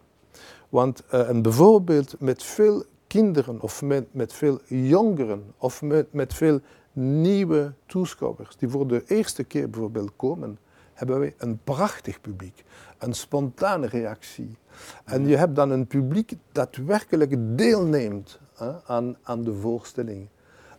Want 0.68 1.03
uh, 1.14 1.28
en 1.28 1.42
bijvoorbeeld 1.42 2.14
met 2.20 2.42
veel 2.42 2.84
kinderen 3.07 3.61
of 3.61 3.82
met, 3.82 4.14
met 4.14 4.32
veel 4.32 4.61
jongeren 4.66 5.53
of 5.59 5.82
met, 5.82 6.12
met 6.12 6.34
veel 6.34 6.61
nieuwe 6.93 7.72
toeschouwers 7.86 8.57
die 8.57 8.68
voor 8.68 8.86
de 8.86 9.03
eerste 9.07 9.45
keer 9.45 9.70
bijvoorbeeld 9.70 10.12
komen, 10.16 10.59
hebben 10.93 11.18
wij 11.18 11.34
een 11.38 11.59
prachtig 11.64 12.20
publiek, 12.20 12.64
een 12.99 13.14
spontane 13.14 13.86
reactie. 13.86 14.57
En 15.05 15.26
je 15.26 15.36
hebt 15.36 15.57
dan 15.57 15.70
een 15.70 15.86
publiek 15.86 16.32
dat 16.53 16.76
werkelijk 16.76 17.34
deelneemt 17.59 18.40
hè, 18.55 18.84
aan, 18.84 19.16
aan 19.22 19.43
de 19.45 19.55
voorstelling. 19.55 20.28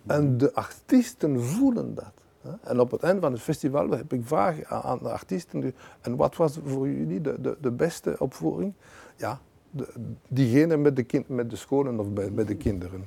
En 0.06 0.38
de 0.38 0.54
artiesten 0.54 1.44
voelen 1.44 1.96
dat. 1.96 2.14
En 2.62 2.80
op 2.80 2.92
het 2.92 3.04
einde 3.04 3.22
van 3.22 3.32
het 3.32 3.42
festival 3.42 3.90
heb 3.90 4.14
ik 4.14 4.22
vragen 4.24 4.68
aan 4.68 4.98
de 5.02 5.10
artiesten. 5.10 5.76
En 6.02 6.16
wat 6.16 6.36
was 6.36 6.60
voor 6.66 6.90
jullie 6.90 7.22
de, 7.22 7.42
de, 7.42 7.58
de 7.62 7.72
beste 7.72 8.16
opvoering? 8.20 8.74
Ja, 9.16 9.40
de, 9.70 9.88
diegene 10.28 10.78
met 10.78 10.96
de, 10.96 11.04
kind, 11.04 11.28
met 11.28 11.50
de 11.50 11.56
scholen 11.56 12.00
of 12.00 12.10
bij, 12.10 12.30
met 12.30 12.48
de 12.48 12.56
kinderen. 12.56 13.06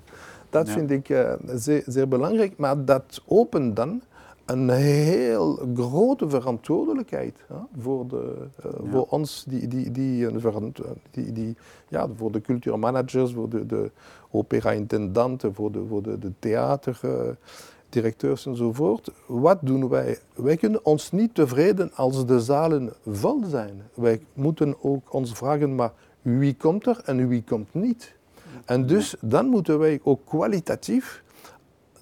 Dat 0.56 0.66
ja. 0.66 0.72
vind 0.72 0.90
ik 0.90 1.08
uh, 1.08 1.32
zeer, 1.54 1.82
zeer, 1.86 2.08
belangrijk. 2.08 2.56
Maar 2.56 2.84
dat 2.84 3.22
opent 3.26 3.76
dan 3.76 4.02
een 4.44 4.70
heel 4.70 5.68
grote 5.74 6.28
verantwoordelijkheid 6.28 7.44
hè, 7.46 7.56
voor, 7.78 8.08
de, 8.08 8.34
uh, 8.66 8.72
ja. 8.84 8.90
voor 8.90 9.06
ons, 9.08 9.44
die, 9.48 9.68
die, 9.68 9.90
die, 9.90 10.30
die, 11.10 11.32
die, 11.32 11.56
ja, 11.88 12.08
voor 12.16 12.32
de 12.32 12.40
cultuurmanagers, 12.40 13.32
voor 13.32 13.48
de, 13.48 13.66
de 13.66 13.90
opera-intendanten, 14.30 15.54
voor 15.54 15.72
de, 15.72 15.84
voor 15.88 16.02
de, 16.02 16.18
de 16.18 16.32
theater. 16.38 17.00
Uh, 17.04 17.10
directeurs 17.88 18.46
enzovoort. 18.46 19.10
Wat 19.26 19.58
doen 19.62 19.88
wij? 19.88 20.18
Wij 20.34 20.56
kunnen 20.56 20.84
ons 20.84 21.12
niet 21.12 21.34
tevreden 21.34 21.90
als 21.94 22.26
de 22.26 22.40
zalen 22.40 22.92
vol 23.06 23.44
zijn. 23.44 23.82
Wij 23.94 24.20
moeten 24.32 24.74
ook 24.82 25.12
ons 25.14 25.32
vragen, 25.32 25.74
maar 25.74 25.92
wie 26.22 26.54
komt 26.54 26.86
er 26.86 27.00
en 27.04 27.28
wie 27.28 27.42
komt 27.42 27.74
niet? 27.74 28.16
En 28.64 28.86
dus 28.86 29.14
dan 29.20 29.46
moeten 29.46 29.78
wij 29.78 30.00
ook 30.02 30.20
kwalitatief 30.24 31.22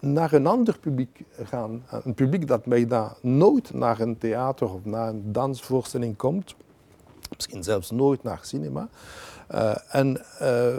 naar 0.00 0.32
een 0.32 0.46
ander 0.46 0.78
publiek 0.78 1.24
gaan. 1.44 1.82
Een 2.04 2.14
publiek 2.14 2.46
dat 2.46 2.64
bijna 2.64 3.16
nooit 3.20 3.74
naar 3.74 4.00
een 4.00 4.18
theater 4.18 4.72
of 4.72 4.84
naar 4.84 5.08
een 5.08 5.32
dansvoorstelling 5.32 6.16
komt. 6.16 6.54
Misschien 7.36 7.62
zelfs 7.62 7.90
nooit 7.90 8.22
naar 8.22 8.38
cinema. 8.42 8.88
Uh, 9.54 9.74
en 9.88 10.20
uh, 10.42 10.76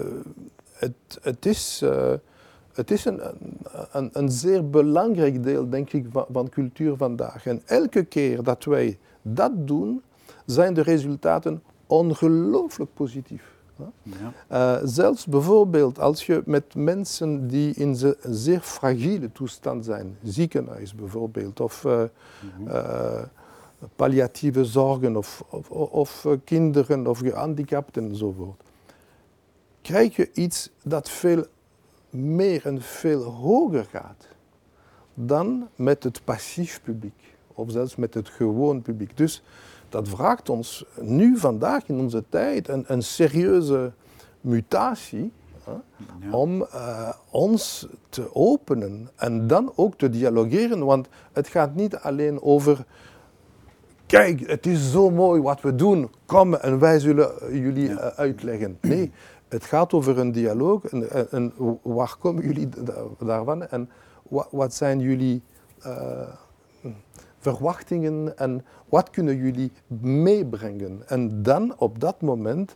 het, 0.71 1.19
het 1.21 1.45
is... 1.45 1.81
Uh, 1.83 2.13
het 2.73 2.91
is 2.91 3.05
een, 3.05 3.21
een, 3.91 4.31
zeer 4.31 4.69
belangrijk 4.69 5.43
deel, 5.43 5.69
denk 5.69 5.93
ik, 5.93 6.05
van, 6.31 6.49
cultuur 6.49 6.97
vandaag. 6.97 7.45
En 7.45 7.61
elke 7.65 8.03
keer 8.03 8.43
dat 8.43 8.63
wij 8.63 8.97
dat 9.21 9.51
doen, 9.67 10.01
zijn 10.45 10.73
de 10.73 10.81
resultaten 10.81 11.63
ongelooflijk 11.87 12.93
positief. 12.93 13.54
Ja. 14.03 14.33
Uh, 14.51 14.87
zelfs 14.87 15.25
bijvoorbeeld 15.25 15.99
als 15.99 16.25
je 16.25 16.41
met 16.45 16.75
mensen 16.75 17.47
die 17.47 17.73
in 17.73 17.97
een 18.21 18.35
zeer 18.35 18.59
fragiele 18.59 19.31
toestand 19.31 19.85
zijn, 19.85 20.17
ziekenhuis 20.23 20.95
bijvoorbeeld, 20.95 21.59
of 21.59 21.83
uh, 21.83 21.97
mm 21.97 22.09
-hmm. 22.55 22.67
uh, 22.67 23.23
palliatieve 23.95 24.65
zorgen 24.65 25.15
of, 25.15 25.43
of, 25.49 25.69
of 25.91 26.27
kinderen 26.43 27.07
of 27.07 27.19
gehandicapten 27.19 28.09
enzovoort, 28.09 28.61
krijg 29.81 30.15
je 30.15 30.29
iets 30.33 30.69
dat 30.83 31.09
veel 31.09 31.45
meer 32.09 32.65
en 32.65 32.81
veel 32.81 33.23
hoger 33.23 33.85
gaat 33.91 34.27
dan 35.13 35.67
met 35.75 36.03
het 36.03 36.21
passief 36.23 36.81
publiek 36.83 37.35
of 37.55 37.71
zelfs 37.71 37.95
met 37.95 38.13
het 38.13 38.29
gewoon 38.29 38.81
publiek. 38.81 39.17
Dus 39.17 39.43
dat 39.95 40.09
vraagt 40.09 40.49
ons 40.49 40.85
nu 41.01 41.37
vandaag 41.37 41.87
in 41.87 41.99
onze 41.99 42.23
tijd 42.29 42.67
een, 42.67 42.83
een 42.87 43.03
serieuze 43.03 43.91
mutatie 44.41 45.31
om 46.31 46.61
uh, 46.61 47.09
ons 47.29 47.87
te 48.09 48.35
openen 48.35 49.09
en 49.15 49.47
dan 49.47 49.71
ook 49.75 49.97
te 49.97 50.09
dialogeren, 50.09 50.85
want 50.85 51.07
het 51.31 51.47
gaat 51.47 51.75
niet 51.75 51.95
alleen 51.95 52.41
over 52.41 52.85
kijk, 54.05 54.47
het 54.47 54.65
is 54.65 54.91
zo 54.91 55.09
mooi 55.09 55.41
wat 55.41 55.61
we 55.61 55.75
doen, 55.75 56.11
kom 56.25 56.53
en 56.53 56.79
wij 56.79 56.99
zullen 56.99 57.31
jullie 57.61 57.89
ja. 57.89 58.13
uitleggen. 58.15 58.77
Nee, 58.81 59.11
het 59.47 59.63
gaat 59.63 59.93
over 59.93 60.19
een 60.19 60.31
dialoog 60.31 60.85
en, 60.85 61.31
en, 61.31 61.53
waar 61.81 62.15
komen 62.19 62.43
jullie 62.43 62.69
daarvan 63.19 63.67
en 63.67 63.89
wat, 64.23 64.47
wat 64.51 64.73
zijn 64.73 64.99
jullie 64.99 65.41
uh, 65.85 66.27
verwachtingen 67.45 68.37
en 68.37 68.65
wat 68.89 69.09
kunnen 69.09 69.37
jullie 69.37 69.71
meebrengen. 70.01 71.01
En 71.07 71.43
dan 71.43 71.73
op 71.77 71.99
dat 71.99 72.21
moment 72.21 72.75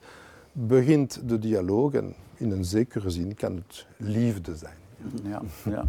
begint 0.52 1.22
de 1.30 1.40
dialoog 1.40 1.94
en 1.94 2.14
in 2.38 2.52
een 2.52 2.66
zekere 2.66 3.10
zin 3.10 3.36
kan 3.36 3.56
het 3.56 3.86
liefde 3.98 4.56
zijn. 4.56 4.78
Ja, 5.24 5.42
ja. 5.66 5.84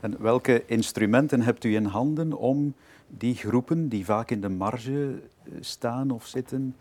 En 0.00 0.16
welke 0.18 0.62
instrumenten 0.66 1.40
hebt 1.40 1.64
u 1.64 1.74
in 1.74 1.84
handen 1.84 2.32
om 2.32 2.74
die 3.06 3.34
groepen 3.34 3.88
die 3.88 4.04
vaak 4.04 4.30
in 4.30 4.40
de 4.40 4.48
marge 4.48 5.22
staan 5.60 6.10
of 6.10 6.26
zitten, 6.26 6.74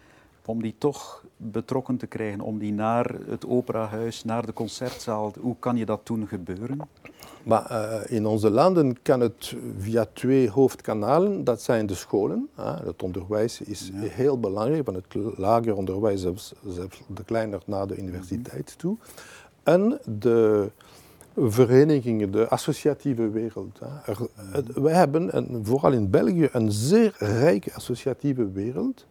om 0.45 0.61
die 0.61 0.75
toch 0.77 1.23
betrokken 1.37 1.97
te 1.97 2.07
krijgen, 2.07 2.41
om 2.41 2.59
die 2.59 2.73
naar 2.73 3.15
het 3.27 3.47
operahuis, 3.47 4.23
naar 4.23 4.45
de 4.45 4.53
concertzaal, 4.53 5.33
hoe 5.39 5.55
kan 5.59 5.77
je 5.77 5.85
dat 5.85 5.99
toen 6.03 6.27
gebeuren? 6.27 6.79
Maar 7.43 7.71
uh, 7.71 8.17
in 8.17 8.25
onze 8.25 8.49
landen 8.49 9.01
kan 9.01 9.19
het 9.19 9.55
via 9.77 10.05
twee 10.13 10.49
hoofdkanalen, 10.49 11.43
dat 11.43 11.61
zijn 11.61 11.85
de 11.85 11.95
scholen. 11.95 12.49
Uh, 12.59 12.79
het 12.83 13.03
onderwijs 13.03 13.61
is 13.61 13.91
ja. 13.93 13.99
heel 13.99 14.39
belangrijk, 14.39 14.85
van 14.85 14.93
het 14.93 15.37
lager 15.37 15.75
onderwijs 15.75 16.21
zelfs, 16.21 16.53
zelfs 16.67 17.01
de 17.07 17.23
kleiner 17.23 17.61
naar 17.65 17.87
de 17.87 17.97
universiteit 17.97 18.77
toe. 18.77 18.97
En 19.63 19.99
de 20.19 20.69
verenigingen, 21.35 22.31
de 22.31 22.47
associatieve 22.47 23.29
wereld. 23.29 23.79
Er, 24.05 24.17
het, 24.51 24.73
wij 24.73 24.93
hebben, 24.93 25.31
en 25.31 25.61
vooral 25.63 25.91
in 25.91 26.09
België, 26.09 26.49
een 26.51 26.71
zeer 26.71 27.15
rijke 27.17 27.73
associatieve 27.73 28.51
wereld. 28.51 29.05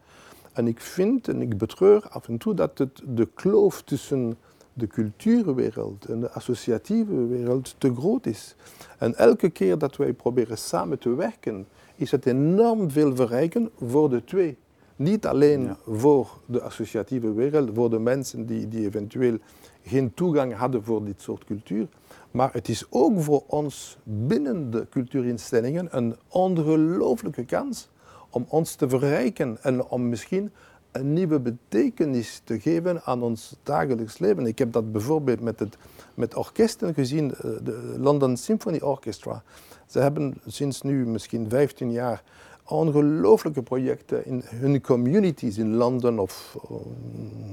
En 0.53 0.66
ik 0.66 0.80
vind 0.80 1.28
en 1.28 1.42
ik 1.42 1.59
betreur 1.59 2.09
af 2.09 2.28
en 2.28 2.38
toe 2.38 2.55
dat 2.55 2.78
het 2.78 3.03
de 3.07 3.28
kloof 3.34 3.82
tussen 3.82 4.36
de 4.72 4.86
cultuurwereld 4.86 6.05
en 6.05 6.20
de 6.20 6.30
associatieve 6.30 7.26
wereld 7.26 7.74
te 7.78 7.94
groot 7.94 8.26
is. 8.26 8.57
En 8.98 9.14
elke 9.14 9.51
keer 9.51 9.78
dat 9.78 9.96
wij 9.96 10.12
proberen 10.12 10.59
samen 10.59 10.98
te 10.98 11.14
werken, 11.14 11.66
is 11.96 12.11
het 12.11 12.26
enorm 12.26 12.90
veel 12.90 13.16
verrijken 13.16 13.70
voor 13.80 14.11
de 14.11 14.24
twee. 14.24 14.57
Niet 14.96 15.26
alleen 15.26 15.76
voor 15.86 16.38
de 16.46 16.61
associatieve 16.61 17.32
wereld, 17.32 17.70
voor 17.74 17.90
de 17.90 17.98
mensen 17.98 18.46
die, 18.46 18.68
die 18.68 18.86
eventueel 18.86 19.38
geen 19.82 20.14
toegang 20.14 20.55
hadden 20.55 20.84
voor 20.84 21.05
dit 21.05 21.22
soort 21.22 21.44
cultuur, 21.44 21.88
maar 22.30 22.53
het 22.53 22.68
is 22.68 22.86
ook 22.90 23.20
voor 23.20 23.42
ons 23.46 23.98
binnen 24.03 24.70
de 24.70 24.86
cultuurinstellingen 24.90 25.96
een 25.96 26.16
ongelooflijke 26.28 27.44
kans 27.44 27.88
om 28.31 28.45
ons 28.49 28.74
te 28.74 28.89
verrijken 28.89 29.59
en 29.62 29.85
om 29.85 30.09
misschien 30.09 30.53
een 30.93 31.12
nieuwe 31.12 31.41
betekenis 31.41 32.41
te 32.45 32.61
geven 32.61 33.03
aan 33.03 33.22
ons 33.22 33.57
dagelijks 33.62 34.18
leven. 34.18 34.47
Ik 34.47 34.59
heb 34.59 34.72
dat 34.72 34.93
bijvoorbeeld 34.93 35.41
met, 35.41 35.59
het, 35.59 35.76
met 36.14 36.35
orkesten 36.35 36.95
gezien, 36.95 37.35
eh, 37.35 37.41
de 37.41 37.95
London 37.99 38.37
Symphony 38.37 38.81
Orchestra. 38.81 39.43
Ze 39.87 39.99
hebben 39.99 40.35
sinds 40.47 40.83
nu 40.83 41.07
misschien 41.07 41.49
15 41.49 41.93
jaar 41.93 42.22
ongelooflijke 42.64 43.62
projecten 43.62 44.26
in 44.26 44.43
hun 44.45 44.81
communities 44.81 45.59
in 45.59 45.74
Londen 45.74 46.18
of 46.18 46.57
uh, 46.70 46.76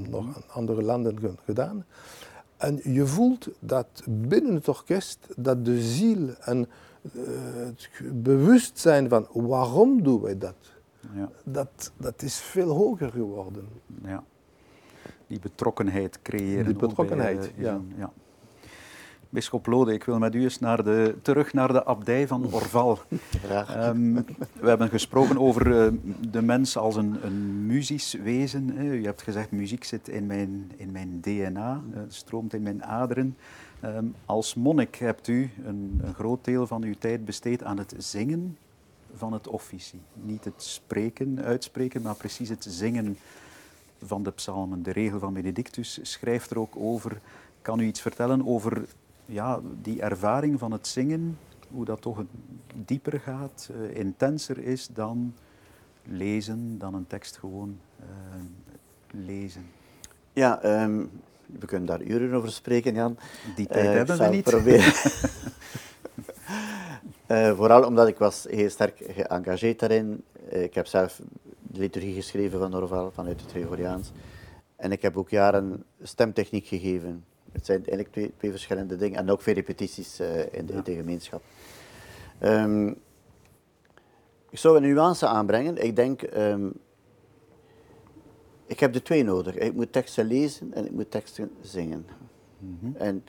nog 0.10 0.26
andere 0.48 0.82
landen 0.82 1.38
gedaan. 1.46 1.86
En 2.58 2.80
je 2.84 3.06
voelt 3.06 3.48
dat 3.60 4.04
binnen 4.06 4.54
het 4.54 4.68
orkest 4.68 5.28
dat 5.36 5.66
de 5.66 5.82
ziel 5.82 6.30
en 6.40 6.68
het 7.14 7.90
bewustzijn 8.14 9.10
van 9.10 9.28
waarom 9.34 10.04
doen 10.04 10.22
wij 10.22 10.38
dat, 10.38 10.56
ja. 11.16 11.30
dat, 11.44 11.92
dat 11.98 12.22
is 12.22 12.40
veel 12.40 12.70
hoger 12.70 13.12
geworden. 13.12 13.68
Ja. 14.04 14.24
Die 15.28 15.40
betrokkenheid 15.40 16.22
creëren. 16.22 16.66
Die 16.66 16.76
betrokkenheid, 16.76 17.40
bij, 17.40 17.64
ja. 17.64 17.82
ja. 17.98 18.12
Bisschop 19.30 19.66
Lode, 19.66 19.94
ik 19.94 20.04
wil 20.04 20.20
met 20.20 20.36
u 20.36 20.44
eens 20.44 20.60
naar 20.60 20.84
de, 20.84 21.16
terug 21.22 21.54
naar 21.54 21.74
de 21.74 21.86
abdij 21.86 22.28
van 22.28 22.46
Orval. 22.54 23.00
Um, 23.78 24.26
we 24.60 24.70
hebben 24.70 24.90
gesproken 24.90 25.38
over 25.38 25.68
uh, 25.68 26.00
de 26.32 26.42
mens 26.42 26.78
als 26.78 26.96
een, 26.96 27.26
een 27.26 27.66
muzisch 27.66 28.14
wezen. 28.14 28.70
Hè. 28.70 28.84
U 28.84 29.06
hebt 29.06 29.22
gezegd, 29.22 29.52
muziek 29.52 29.84
zit 29.84 30.08
in 30.08 30.26
mijn, 30.26 30.72
in 30.78 30.92
mijn 30.92 31.22
DNA, 31.22 31.82
uh, 31.94 32.00
stroomt 32.08 32.54
in 32.54 32.62
mijn 32.62 32.84
aderen. 32.84 33.38
Um, 33.84 34.16
als 34.26 34.56
monnik 34.56 34.96
hebt 34.96 35.28
u 35.28 35.50
een, 35.66 36.00
een 36.04 36.14
groot 36.14 36.46
deel 36.46 36.68
van 36.68 36.84
uw 36.84 36.96
tijd 37.00 37.26
besteed 37.26 37.64
aan 37.64 37.78
het 37.78 37.94
zingen 37.98 38.58
van 39.14 39.34
het 39.34 39.48
officie. 39.48 40.00
Niet 40.14 40.44
het 40.44 40.64
spreken, 40.64 41.42
uitspreken, 41.42 42.02
maar 42.02 42.16
precies 42.16 42.50
het 42.50 42.66
zingen 42.70 43.18
van 44.04 44.24
de 44.24 44.32
psalmen. 44.32 44.84
De 44.84 44.92
regel 44.92 45.20
van 45.20 45.34
Benedictus 45.34 46.00
schrijft 46.02 46.50
er 46.50 46.60
ook 46.60 46.76
over. 46.76 47.20
Kan 47.62 47.80
u 47.80 47.86
iets 47.86 48.02
vertellen 48.02 48.48
over 48.48 48.86
ja, 49.26 49.60
die 49.82 50.02
ervaring 50.02 50.60
van 50.60 50.72
het 50.72 50.88
zingen, 50.88 51.38
hoe 51.72 51.86
dat 51.86 52.02
toch 52.02 52.24
dieper 52.86 53.20
gaat, 53.20 53.70
uh, 53.72 53.96
intenser 53.96 54.58
is 54.58 54.88
dan 54.88 55.34
lezen, 56.04 56.78
dan 56.78 56.94
een 56.94 57.08
tekst 57.08 57.38
gewoon 57.38 57.78
uh, 58.00 58.06
lezen? 59.26 59.66
Ja, 60.34 60.84
um, 60.84 61.10
we 61.60 61.66
kunnen 61.66 61.88
daar 61.88 62.02
uren 62.02 62.34
over 62.34 62.52
spreken, 62.52 62.94
Jan. 62.94 63.18
Die 63.56 63.68
tijd 63.68 63.86
uh, 63.86 63.92
hebben 63.92 64.18
we 64.18 64.26
niet. 64.26 64.44
Proberen. 64.44 64.94
vooral 67.58 67.84
omdat 67.84 68.08
ik 68.08 68.18
was 68.18 68.46
heel 68.50 68.70
sterk 68.70 69.04
geëngageerd 69.08 69.80
daarin. 69.80 70.24
ik 70.50 70.74
heb 70.74 70.86
zelf 70.86 71.22
de 71.62 71.80
liturgie 71.80 72.14
geschreven 72.14 72.60
van 72.60 72.70
Norval, 72.70 73.12
vanuit 73.12 73.42
het 73.42 73.52
Gregoriaans. 73.52 74.12
En 74.76 74.92
ik 74.92 75.02
heb 75.02 75.18
ook 75.18 75.30
jaren 75.30 75.84
stemtechniek 76.02 76.68
gegeven. 76.68 77.26
Het 77.52 77.66
zijn 77.66 77.78
eigenlijk 77.78 78.12
twee, 78.12 78.32
twee 78.38 78.52
verschillende 78.52 78.96
dingen. 78.96 79.20
En 79.20 79.32
ook 79.32 79.42
veel 79.42 79.54
repetities 79.54 80.20
uh, 80.20 80.40
in, 80.40 80.66
de, 80.66 80.74
ja. 80.74 80.78
in, 80.78 80.84
de, 80.84 80.96
gemeenschap. 80.96 81.42
Um, 82.42 82.90
ik 84.50 84.58
zou 84.58 84.78
een 84.78 84.84
nuance 84.84 85.28
aanbrengen. 85.28 85.84
Ik 85.84 85.96
denk, 85.96 86.22
um, 86.22 86.74
ik 88.68 88.80
heb 88.80 88.94
de 88.94 89.02
twee 89.02 89.24
nodig. 89.24 89.56
Ik 89.56 89.74
moet 89.74 89.92
teksten 89.92 90.26
lezen 90.26 90.74
en 90.74 90.86
ik 90.86 90.92
moet 90.92 91.12
teksten 91.12 91.52
zingen. 91.62 92.06
Mm 92.60 92.78
-hmm. 92.82 92.96
En 92.96 93.24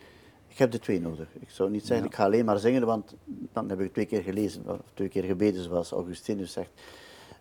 ik 0.48 0.58
heb 0.58 0.70
de 0.70 0.78
twee 0.78 1.00
nodig. 1.00 1.28
Ik 1.40 1.50
zou 1.50 1.70
niet 1.70 1.86
zeggen, 1.86 2.04
ja. 2.06 2.10
ik 2.10 2.16
ga 2.16 2.24
alleen 2.24 2.44
maar 2.44 2.58
zingen, 2.58 2.86
want 2.86 3.14
dan 3.52 3.68
heb 3.68 3.80
ik 3.80 3.92
twee 3.92 4.06
keer 4.06 4.22
gelezen, 4.22 4.62
of 4.66 4.80
twee 4.94 5.08
keer 5.08 5.24
gebeden, 5.24 5.62
zoals 5.62 5.90
Augustinus 5.90 6.52
zegt. 6.52 6.70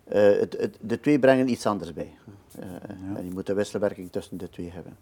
Uh, 0.07 0.13
het, 0.39 0.57
het, 0.59 0.77
de 0.81 0.99
twee 0.99 1.19
brengen 1.19 1.49
iets 1.49 1.65
anders 1.65 1.93
bij. 1.93 2.13
Uh, 2.59 2.65
ja. 2.71 3.17
En 3.17 3.25
je 3.25 3.31
moet 3.31 3.45
de 3.45 3.53
wisselwerking 3.53 4.11
tussen 4.11 4.37
de 4.37 4.49
twee 4.49 4.71
hebben. 4.71 4.97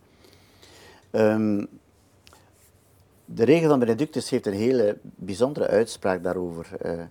Um, 1.12 1.68
de 3.26 3.44
regel 3.44 3.70
van 3.70 3.80
Benedictus 3.80 4.30
heeft 4.30 4.46
een 4.46 4.54
hele 4.54 4.98
bijzondere 5.02 5.68
uitspraak 5.68 6.24
daarover. 6.24 6.70
Uh, 6.86 7.04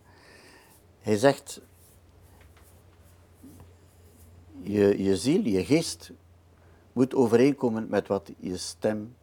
hij 1.01 1.17
zegt, 1.17 1.61
je, 4.65 5.03
je 5.03 5.17
ziel, 5.17 5.43
je 5.43 5.65
geest 5.65 6.13
moet 6.93 7.15
overeenkomen 7.15 7.87
met 7.89 8.09
wat 8.09 8.33
je 8.39 8.57
stem 8.57 9.15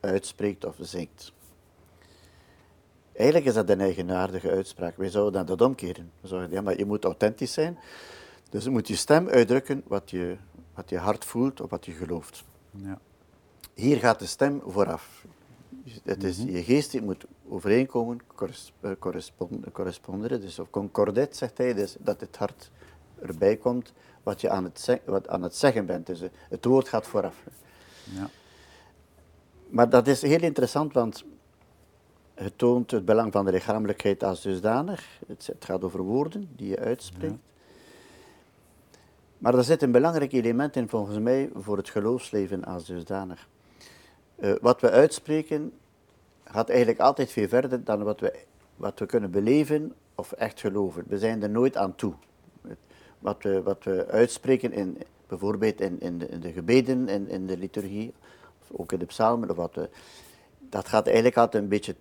uitspreekt 0.00 0.64
of 0.64 0.76
zingt. 0.80 1.32
Eigenlijk 3.12 3.48
is 3.48 3.54
dat 3.54 3.68
een 3.68 3.80
eigenaardige 3.80 4.50
uitspraak. 4.50 4.96
Wij 4.96 5.10
zouden 5.10 5.46
dat 5.46 5.60
omkeren. 5.60 6.10
We 6.20 6.28
zouden, 6.28 6.50
ja, 6.50 6.60
maar 6.60 6.78
je 6.78 6.84
moet 6.84 7.04
authentisch 7.04 7.52
zijn. 7.52 7.78
Dus 8.50 8.64
je 8.64 8.70
moet 8.70 8.88
je 8.88 8.96
stem 8.96 9.28
uitdrukken 9.28 9.82
wat 9.86 10.10
je, 10.10 10.36
wat 10.74 10.90
je 10.90 10.98
hart 10.98 11.24
voelt 11.24 11.60
of 11.60 11.70
wat 11.70 11.86
je 11.86 11.92
gelooft. 11.92 12.44
Ja. 12.70 13.00
Hier 13.74 13.96
gaat 13.96 14.18
de 14.18 14.26
stem 14.26 14.62
vooraf. 14.66 15.24
Het 16.02 16.24
is, 16.24 16.38
je 16.38 16.62
geest 16.62 16.90
die 16.90 17.02
moet 17.02 17.24
overeenkomen, 17.48 18.20
eh, 18.80 18.90
corresponderen, 19.72 20.40
dus 20.40 20.58
of 20.58 20.70
concordet 20.70 21.36
zegt 21.36 21.58
hij, 21.58 21.74
dus 21.74 21.96
dat 21.98 22.20
het 22.20 22.36
hart 22.36 22.70
erbij 23.22 23.56
komt 23.56 23.92
wat 24.22 24.40
je 24.40 24.50
aan 24.50 24.64
het, 24.64 25.00
wat 25.04 25.28
aan 25.28 25.42
het 25.42 25.56
zeggen 25.56 25.86
bent. 25.86 26.06
Dus 26.06 26.20
eh, 26.20 26.28
het 26.48 26.64
woord 26.64 26.88
gaat 26.88 27.06
vooraf. 27.06 27.42
Ja. 28.02 28.28
Maar 29.68 29.88
dat 29.88 30.06
is 30.06 30.22
heel 30.22 30.40
interessant, 30.40 30.92
want 30.92 31.24
het 32.34 32.58
toont 32.58 32.90
het 32.90 33.04
belang 33.04 33.32
van 33.32 33.44
de 33.44 33.50
lichamelijkheid 33.50 34.22
als 34.22 34.42
dusdanig. 34.42 35.20
Het, 35.26 35.46
het 35.46 35.64
gaat 35.64 35.84
over 35.84 36.00
woorden 36.00 36.48
die 36.56 36.68
je 36.68 36.78
uitspreekt. 36.78 37.32
Ja. 37.32 37.48
Maar 39.38 39.54
er 39.54 39.64
zit 39.64 39.82
een 39.82 39.92
belangrijk 39.92 40.32
element 40.32 40.76
in 40.76 40.88
volgens 40.88 41.18
mij 41.18 41.50
voor 41.54 41.76
het 41.76 41.90
geloofsleven 41.90 42.64
als 42.64 42.86
dusdanig. 42.86 43.48
Uh, 44.38 44.52
wat 44.60 44.80
we 44.80 44.90
uitspreken 44.90 45.72
gaat 46.44 46.68
eigenlijk 46.68 47.00
altijd 47.00 47.30
veel 47.30 47.48
verder 47.48 47.84
dan 47.84 48.02
wat 48.02 48.20
we, 48.20 48.44
wat 48.76 48.98
we 48.98 49.06
kunnen 49.06 49.30
beleven 49.30 49.94
of 50.14 50.32
echt 50.32 50.60
geloven. 50.60 51.04
We 51.08 51.18
zijn 51.18 51.42
er 51.42 51.50
nooit 51.50 51.76
aan 51.76 51.94
toe. 51.94 52.14
Wat 53.20 53.42
we, 53.42 53.62
wat 53.62 53.84
we 53.84 54.06
uitspreken, 54.06 54.72
in, 54.72 54.98
bijvoorbeeld 55.26 55.80
in, 55.80 56.00
in, 56.00 56.18
de, 56.18 56.28
in 56.28 56.40
de 56.40 56.52
gebeden, 56.52 57.08
in, 57.08 57.28
in 57.28 57.46
de 57.46 57.58
liturgie, 57.58 58.12
of 58.60 58.80
ook 58.80 58.92
in 58.92 58.98
de 58.98 59.04
psalmen, 59.04 59.50
of 59.50 59.56
wat 59.56 59.74
we, 59.74 59.88
dat 60.58 60.88
gaat 60.88 61.06
eigenlijk 61.06 61.36
altijd 61.36 61.62
een 61.62 61.68
beetje 61.68 61.94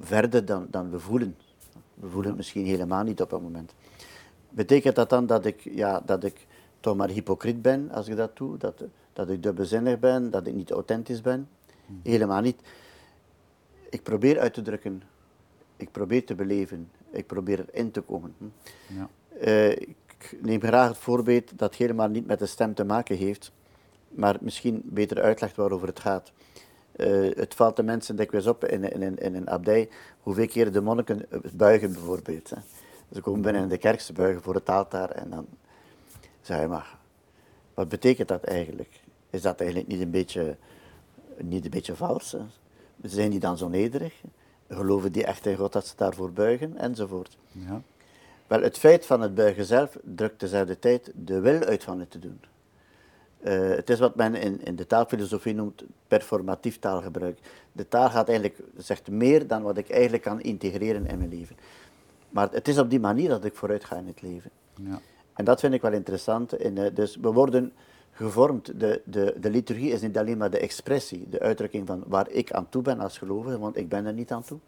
verder 0.00 0.44
dan, 0.44 0.66
dan 0.70 0.90
we 0.90 0.98
voelen. 1.00 1.36
We 1.94 2.08
voelen 2.08 2.28
het 2.28 2.36
misschien 2.36 2.66
helemaal 2.66 3.02
niet 3.02 3.20
op 3.20 3.32
een 3.32 3.42
moment. 3.42 3.74
Betekent 4.50 4.94
dat 4.94 5.10
dan 5.10 5.26
dat 5.26 5.44
ik, 5.44 5.60
ja, 5.60 6.00
dat 6.00 6.24
ik 6.24 6.46
toch 6.80 6.96
maar 6.96 7.08
hypocriet 7.08 7.62
ben 7.62 7.90
als 7.90 8.08
ik 8.08 8.16
dat 8.16 8.36
doe? 8.36 8.56
Dat, 8.56 8.84
dat 9.12 9.30
ik 9.30 9.42
dubbelzinnig 9.42 9.98
ben, 9.98 10.30
dat 10.30 10.46
ik 10.46 10.54
niet 10.54 10.70
authentisch 10.70 11.20
ben? 11.20 11.48
Hmm. 11.86 12.00
Helemaal 12.02 12.40
niet. 12.40 12.60
Ik 13.90 14.02
probeer 14.02 14.38
uit 14.38 14.54
te 14.54 14.62
drukken, 14.62 15.02
ik 15.76 15.90
probeer 15.90 16.24
te 16.24 16.34
beleven, 16.34 16.90
ik 17.10 17.26
probeer 17.26 17.64
erin 17.72 17.90
te 17.90 18.00
komen. 18.00 18.34
Ja. 18.86 19.08
Uh, 19.46 19.76
ik 20.18 20.38
neem 20.42 20.60
graag 20.60 20.88
het 20.88 20.98
voorbeeld 20.98 21.58
dat 21.58 21.74
helemaal 21.74 22.08
niet 22.08 22.26
met 22.26 22.38
de 22.38 22.46
stem 22.46 22.74
te 22.74 22.84
maken 22.84 23.16
heeft, 23.16 23.52
maar 24.08 24.36
misschien 24.40 24.82
beter 24.84 25.22
uitlegt 25.22 25.56
waarover 25.56 25.88
het 25.88 26.00
gaat. 26.00 26.32
Uh, 26.96 27.36
het 27.36 27.54
valt 27.54 27.76
de 27.76 27.82
mensen 27.82 28.16
dikwijls 28.16 28.46
op 28.46 28.64
in, 28.64 28.92
in, 28.92 29.18
in 29.18 29.34
een 29.34 29.50
abdij 29.50 29.88
hoeveel 30.20 30.46
keer 30.46 30.72
de 30.72 30.80
monniken 30.80 31.26
buigen 31.52 31.92
bijvoorbeeld. 31.92 32.50
Hè. 32.50 32.56
Ze 33.12 33.20
komen 33.20 33.40
binnen 33.40 33.62
in 33.62 33.68
de 33.68 33.78
kerk, 33.78 34.00
ze 34.00 34.12
buigen 34.12 34.42
voor 34.42 34.54
het 34.54 34.68
altaar 34.68 35.10
en 35.10 35.30
dan 35.30 35.46
zeg 36.40 36.60
je 36.60 36.66
maar, 36.66 36.98
wat 37.74 37.88
betekent 37.88 38.28
dat 38.28 38.44
eigenlijk? 38.44 39.00
Is 39.30 39.42
dat 39.42 39.60
eigenlijk 39.60 39.90
niet 39.90 40.00
een 40.00 40.10
beetje, 40.10 40.56
niet 41.36 41.64
een 41.64 41.70
beetje 41.70 41.94
vals? 41.94 42.32
Hè? 42.32 42.40
Zijn 43.02 43.30
die 43.30 43.40
dan 43.40 43.58
zo 43.58 43.68
nederig? 43.68 44.22
Geloven 44.68 45.12
die 45.12 45.24
echt 45.24 45.46
in 45.46 45.56
God 45.56 45.72
dat 45.72 45.86
ze 45.86 45.96
daarvoor 45.96 46.32
buigen? 46.32 46.76
Enzovoort. 46.76 47.38
Ja. 47.52 47.82
Wel, 48.48 48.62
het 48.62 48.78
feit 48.78 49.06
van 49.06 49.20
het 49.20 49.34
buigen 49.34 49.64
zelf 49.64 49.96
drukt 50.02 50.40
dezelfde 50.40 50.78
tijd 50.78 51.12
de 51.14 51.40
wil 51.40 51.60
uit 51.64 51.84
van 51.84 52.00
het 52.00 52.10
te 52.10 52.18
doen. 52.18 52.40
Uh, 53.44 53.68
het 53.68 53.90
is 53.90 53.98
wat 53.98 54.14
men 54.14 54.34
in, 54.34 54.64
in 54.64 54.76
de 54.76 54.86
taalfilosofie 54.86 55.54
noemt 55.54 55.82
performatief 56.06 56.78
taalgebruik. 56.78 57.38
De 57.72 57.88
taal 57.88 58.10
gaat 58.10 58.28
eigenlijk, 58.28 58.60
zegt 58.76 59.10
meer 59.10 59.46
dan 59.46 59.62
wat 59.62 59.76
ik 59.76 59.90
eigenlijk 59.90 60.22
kan 60.22 60.40
integreren 60.40 61.06
in 61.06 61.18
mijn 61.18 61.30
leven. 61.30 61.56
Maar 62.30 62.48
het 62.50 62.68
is 62.68 62.78
op 62.78 62.90
die 62.90 63.00
manier 63.00 63.28
dat 63.28 63.44
ik 63.44 63.54
vooruit 63.54 63.84
ga 63.84 63.96
in 63.96 64.06
het 64.06 64.22
leven. 64.22 64.50
Ja. 64.74 65.00
En 65.34 65.44
dat 65.44 65.60
vind 65.60 65.74
ik 65.74 65.82
wel 65.82 65.92
interessant. 65.92 66.60
In, 66.60 66.76
uh, 66.76 66.94
dus 66.94 67.16
we 67.16 67.32
worden 67.32 67.72
gevormd. 68.12 68.80
De, 68.80 69.02
de, 69.04 69.34
de 69.40 69.50
liturgie 69.50 69.90
is 69.90 70.00
niet 70.00 70.18
alleen 70.18 70.38
maar 70.38 70.50
de 70.50 70.58
expressie, 70.58 71.28
de 71.30 71.40
uitdrukking 71.40 71.86
van 71.86 72.02
waar 72.06 72.30
ik 72.30 72.52
aan 72.52 72.68
toe 72.68 72.82
ben 72.82 73.00
als 73.00 73.18
gelovige, 73.18 73.58
want 73.58 73.76
ik 73.76 73.88
ben 73.88 74.06
er 74.06 74.12
niet 74.12 74.32
aan 74.32 74.44
toe. 74.44 74.58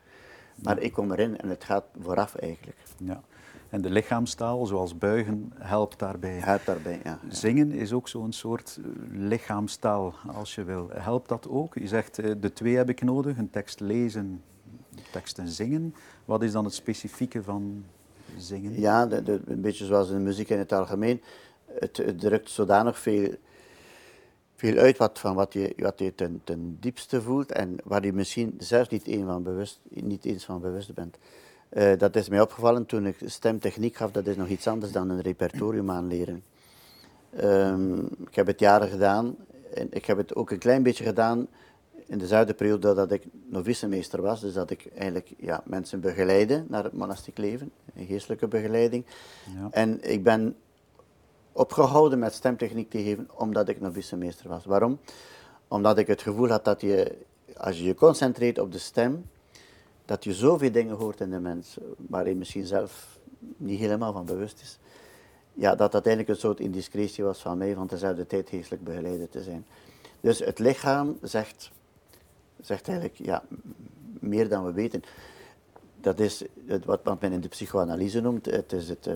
Maar 0.62 0.78
ik 0.78 0.92
kom 0.92 1.12
erin 1.12 1.38
en 1.38 1.48
het 1.48 1.64
gaat 1.64 1.84
vooraf 2.00 2.34
eigenlijk. 2.34 2.76
Ja. 2.96 3.22
En 3.70 3.80
de 3.80 3.90
lichaamstaal, 3.90 4.66
zoals 4.66 4.98
buigen, 4.98 5.52
helpt 5.58 5.98
daarbij. 5.98 6.38
Helpt 6.38 6.66
daarbij, 6.66 7.00
ja. 7.04 7.18
Zingen 7.28 7.72
is 7.72 7.92
ook 7.92 8.08
zo'n 8.08 8.32
soort 8.32 8.78
eh, 8.78 8.90
lichaamstaal, 9.10 10.14
als 10.34 10.54
je 10.54 10.64
wil. 10.64 10.88
Helpt 10.92 11.28
dat 11.28 11.48
ook? 11.48 11.74
Je 11.74 11.88
zegt, 11.88 12.18
eh, 12.18 12.30
de 12.40 12.52
twee 12.52 12.76
heb 12.76 12.88
ik 12.88 13.02
nodig, 13.02 13.38
een 13.38 13.50
tekst 13.50 13.80
lezen, 13.80 14.42
teksten 15.12 15.48
zingen. 15.48 15.94
Wat 16.24 16.42
is 16.42 16.52
dan 16.52 16.64
het 16.64 16.74
specifieke 16.74 17.42
van 17.42 17.84
zingen? 18.36 18.80
Ja, 18.80 19.06
de, 19.06 19.40
een 19.46 19.60
beetje 19.60 19.84
zoals 19.84 20.08
in 20.08 20.14
de 20.14 20.20
muziek 20.20 20.48
in 20.48 20.58
het 20.58 20.72
algemeen. 20.72 21.22
Het, 21.64 21.96
het 21.96 22.20
drukt 22.20 22.50
zodanig 22.50 22.98
veel, 22.98 23.34
veel 24.54 24.76
uit 24.76 24.96
wat, 24.96 25.18
van 25.18 25.34
wat 25.34 25.52
je, 25.52 25.72
wat 25.76 25.98
je 25.98 26.14
ten, 26.14 26.40
ten 26.44 26.76
diepste 26.80 27.22
voelt 27.22 27.52
en 27.52 27.76
waar 27.84 28.04
je 28.04 28.12
misschien 28.12 28.54
zelfs 28.58 28.88
niet, 28.88 29.08
een 29.08 29.24
van 29.24 29.42
bewust, 29.42 29.80
niet 29.88 30.24
eens 30.24 30.44
van 30.44 30.60
bewust 30.60 30.94
bent. 30.94 31.18
Uh, 31.70 31.98
dat 31.98 32.16
is 32.16 32.28
mij 32.28 32.40
opgevallen 32.40 32.86
toen 32.86 33.06
ik 33.06 33.16
stemtechniek 33.24 33.96
gaf. 33.96 34.10
Dat 34.10 34.26
is 34.26 34.36
nog 34.36 34.48
iets 34.48 34.66
anders 34.66 34.92
dan 34.92 35.10
een 35.10 35.20
repertorium 35.20 35.90
aanleren. 35.90 36.42
Um, 37.40 38.08
ik 38.26 38.34
heb 38.34 38.46
het 38.46 38.60
jaren 38.60 38.88
gedaan. 38.88 39.36
En 39.74 39.88
ik 39.90 40.04
heb 40.04 40.16
het 40.16 40.34
ook 40.34 40.50
een 40.50 40.58
klein 40.58 40.82
beetje 40.82 41.04
gedaan 41.04 41.46
in 42.06 42.18
dezelfde 42.18 42.54
periode 42.54 42.94
dat 42.94 43.12
ik 43.12 43.22
novicemeester 43.46 44.22
was. 44.22 44.40
Dus 44.40 44.52
dat 44.52 44.70
ik 44.70 44.88
eigenlijk 44.94 45.32
ja, 45.36 45.62
mensen 45.64 46.00
begeleide 46.00 46.64
naar 46.68 46.84
het 46.84 46.92
monastiek 46.92 47.38
leven. 47.38 47.72
Een 47.94 48.06
geestelijke 48.06 48.48
begeleiding. 48.48 49.04
Ja. 49.54 49.68
En 49.70 50.10
ik 50.10 50.22
ben 50.22 50.56
opgehouden 51.52 52.18
met 52.18 52.34
stemtechniek 52.34 52.90
te 52.90 53.02
geven 53.02 53.28
omdat 53.34 53.68
ik 53.68 53.80
novicemeester 53.80 54.48
was. 54.48 54.64
Waarom? 54.64 54.98
Omdat 55.68 55.98
ik 55.98 56.06
het 56.06 56.22
gevoel 56.22 56.48
had 56.48 56.64
dat 56.64 56.80
je, 56.80 57.16
als 57.56 57.78
je 57.78 57.84
je 57.84 57.94
concentreert 57.94 58.58
op 58.58 58.72
de 58.72 58.78
stem 58.78 59.24
dat 60.10 60.24
je 60.24 60.34
zoveel 60.34 60.72
dingen 60.72 60.96
hoort 60.96 61.20
in 61.20 61.30
de 61.30 61.40
mens, 61.40 61.76
waar 61.96 62.28
je 62.28 62.34
misschien 62.34 62.66
zelf 62.66 63.18
niet 63.56 63.78
helemaal 63.78 64.12
van 64.12 64.24
bewust 64.24 64.60
is. 64.60 64.78
Ja, 65.54 65.74
dat 65.74 65.92
dat 65.92 66.06
eigenlijk 66.06 66.28
een 66.28 66.40
soort 66.40 66.60
indiscretie 66.60 67.24
was 67.24 67.40
van 67.40 67.58
mij, 67.58 67.74
van 67.74 67.86
dezelfde 67.86 68.26
tijd 68.26 68.48
geestelijk 68.48 68.84
begeleider 68.84 69.28
te 69.28 69.42
zijn. 69.42 69.66
Dus 70.20 70.38
het 70.38 70.58
lichaam 70.58 71.18
zegt, 71.22 71.70
zegt 72.60 72.88
eigenlijk 72.88 73.18
ja, 73.18 73.42
meer 74.20 74.48
dan 74.48 74.64
we 74.64 74.72
weten. 74.72 75.02
Dat 76.00 76.20
is 76.20 76.44
het, 76.66 76.84
wat 76.84 77.20
men 77.20 77.32
in 77.32 77.40
de 77.40 77.48
psychoanalyse 77.48 78.20
noemt, 78.20 78.46
het 78.46 78.72
is 78.72 78.88
het, 78.88 79.06
uh, 79.06 79.14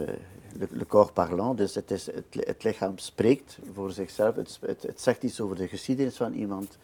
le, 0.70 0.86
corps 0.86 1.12
parlant, 1.12 1.58
dus 1.58 1.74
het, 1.74 1.90
is 1.90 2.06
het, 2.30 2.64
lichaam 2.64 2.98
spreekt 2.98 3.58
voor 3.72 3.90
zichzelf, 3.90 4.34
het, 4.34 4.58
het, 4.60 5.00
zegt 5.00 5.22
iets 5.22 5.40
over 5.40 5.56
de 5.56 5.68
geschiedenis 5.68 6.16
van 6.16 6.32
iemand. 6.32 6.78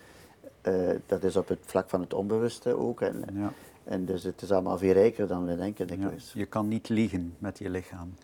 Uh, 0.63 0.91
dat 1.07 1.25
is 1.25 1.37
op 1.37 1.49
het 1.49 1.61
vlak 1.63 1.89
van 1.89 2.01
het 2.01 2.15
onbewuste 2.15 2.77
ook. 2.77 3.01
En, 3.01 3.25
ja. 3.33 3.53
En 3.91 4.05
dus 4.05 4.23
het 4.23 4.43
is 4.43 4.53
allemaal 4.53 4.79
veel 4.79 4.93
rijker 4.93 5.27
dan 5.27 5.47
we 5.47 5.57
denken. 5.57 6.01
Ja, 6.01 6.11
je 6.33 6.47
kan 6.47 6.69
niet 6.69 6.89
liegen 6.89 7.35
met 7.39 7.59
je 7.59 7.71
lichaam. 7.71 8.15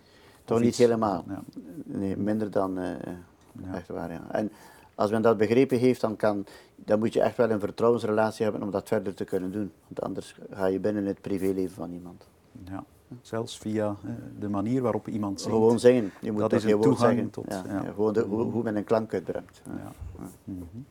Toch 0.45 0.61
niet 0.61 0.77
helemaal. 0.77 1.25
Ja. 1.29 1.43
Nee, 1.85 2.17
minder 2.17 2.51
dan 2.51 2.79
uh, 2.79 2.91
echt 3.75 3.89
waar. 3.89 4.13
Ja. 4.13 4.27
En 4.31 4.53
als 4.95 5.11
men 5.11 5.23
dat 5.23 5.37
begrepen 5.37 5.79
heeft, 5.79 6.01
dan, 6.01 6.17
kan, 6.17 6.47
dan 6.75 6.99
moet 6.99 7.13
je 7.13 7.21
echt 7.21 7.37
wel 7.37 7.51
een 7.51 7.61
vertrouwensrelatie 7.61 8.45
hebben 8.45 8.63
om 8.63 8.71
dat 8.71 8.89
verder 8.89 9.15
te 9.15 9.25
kunnen 9.25 9.53
doen. 9.53 9.73
Want 9.87 10.03
anders 10.03 10.37
ga 10.51 10.67
je 10.67 10.81
binnen 10.81 11.05
het 11.05 11.21
privéleven 11.21 11.75
van 11.75 11.93
iemand. 11.93 12.27
Ja. 12.65 12.85
Zelfs 13.21 13.59
via 13.59 13.97
de 14.39 14.49
manier 14.49 14.83
waarop 14.83 15.09
iemand 15.09 15.41
zingt. 15.41 15.55
Gewoon 15.55 15.79
zingen. 15.79 16.13
Je 16.21 16.33
moet 16.33 16.41
dat, 16.41 16.51
dat 16.51 16.65
is 16.65 16.73
een 16.73 16.81
toegang 16.81 17.13
zeggen. 17.13 17.31
tot... 17.31 17.45
Ja, 17.49 17.83
gewoon 17.95 18.13
de, 18.13 18.21
hoe, 18.21 18.43
hoe, 18.43 18.63
men 18.63 18.77
een 18.77 18.85
klank 18.85 19.15
uitbrengt. 19.15 19.63
Ja. 19.65 19.93
Mm 20.45 20.69
-hmm. 20.73 20.87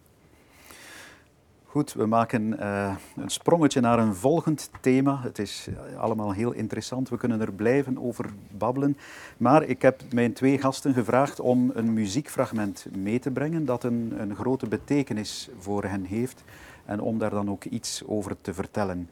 Goed, 1.76 1.94
we 1.94 2.06
maken 2.06 2.54
uh, 2.60 2.96
een 3.16 3.30
sprongetje 3.30 3.82
naar 3.82 4.00
een 4.00 4.16
volgend 4.16 4.70
thema. 4.82 5.20
Het 5.22 5.40
is 5.40 5.68
allemaal 5.98 6.32
heel 6.32 6.52
interessant. 6.52 7.10
We 7.10 7.18
kunnen 7.18 7.42
er 7.42 7.54
blijven 7.54 8.04
over 8.04 8.26
babbelen. 8.52 8.98
Maar 9.38 9.64
ik 9.64 9.82
heb 9.82 10.02
mijn 10.14 10.34
twee 10.34 10.58
gasten 10.58 10.94
gevraagd 10.94 11.40
om 11.40 11.72
een 11.74 11.94
muziekfragment 11.94 12.86
mee 12.98 13.20
te 13.20 13.32
brengen 13.32 13.66
dat 13.66 13.84
een, 13.84 14.14
een 14.18 14.36
grote 14.36 14.68
betekenis 14.68 15.50
voor 15.60 15.84
hen 15.84 16.04
heeft 16.04 16.44
en 16.86 17.00
om 17.00 17.18
daar 17.18 17.30
dan 17.30 17.50
ook 17.50 17.66
iets 17.66 18.04
over 18.06 18.36
te 18.42 18.54
vertellen. 18.54 19.10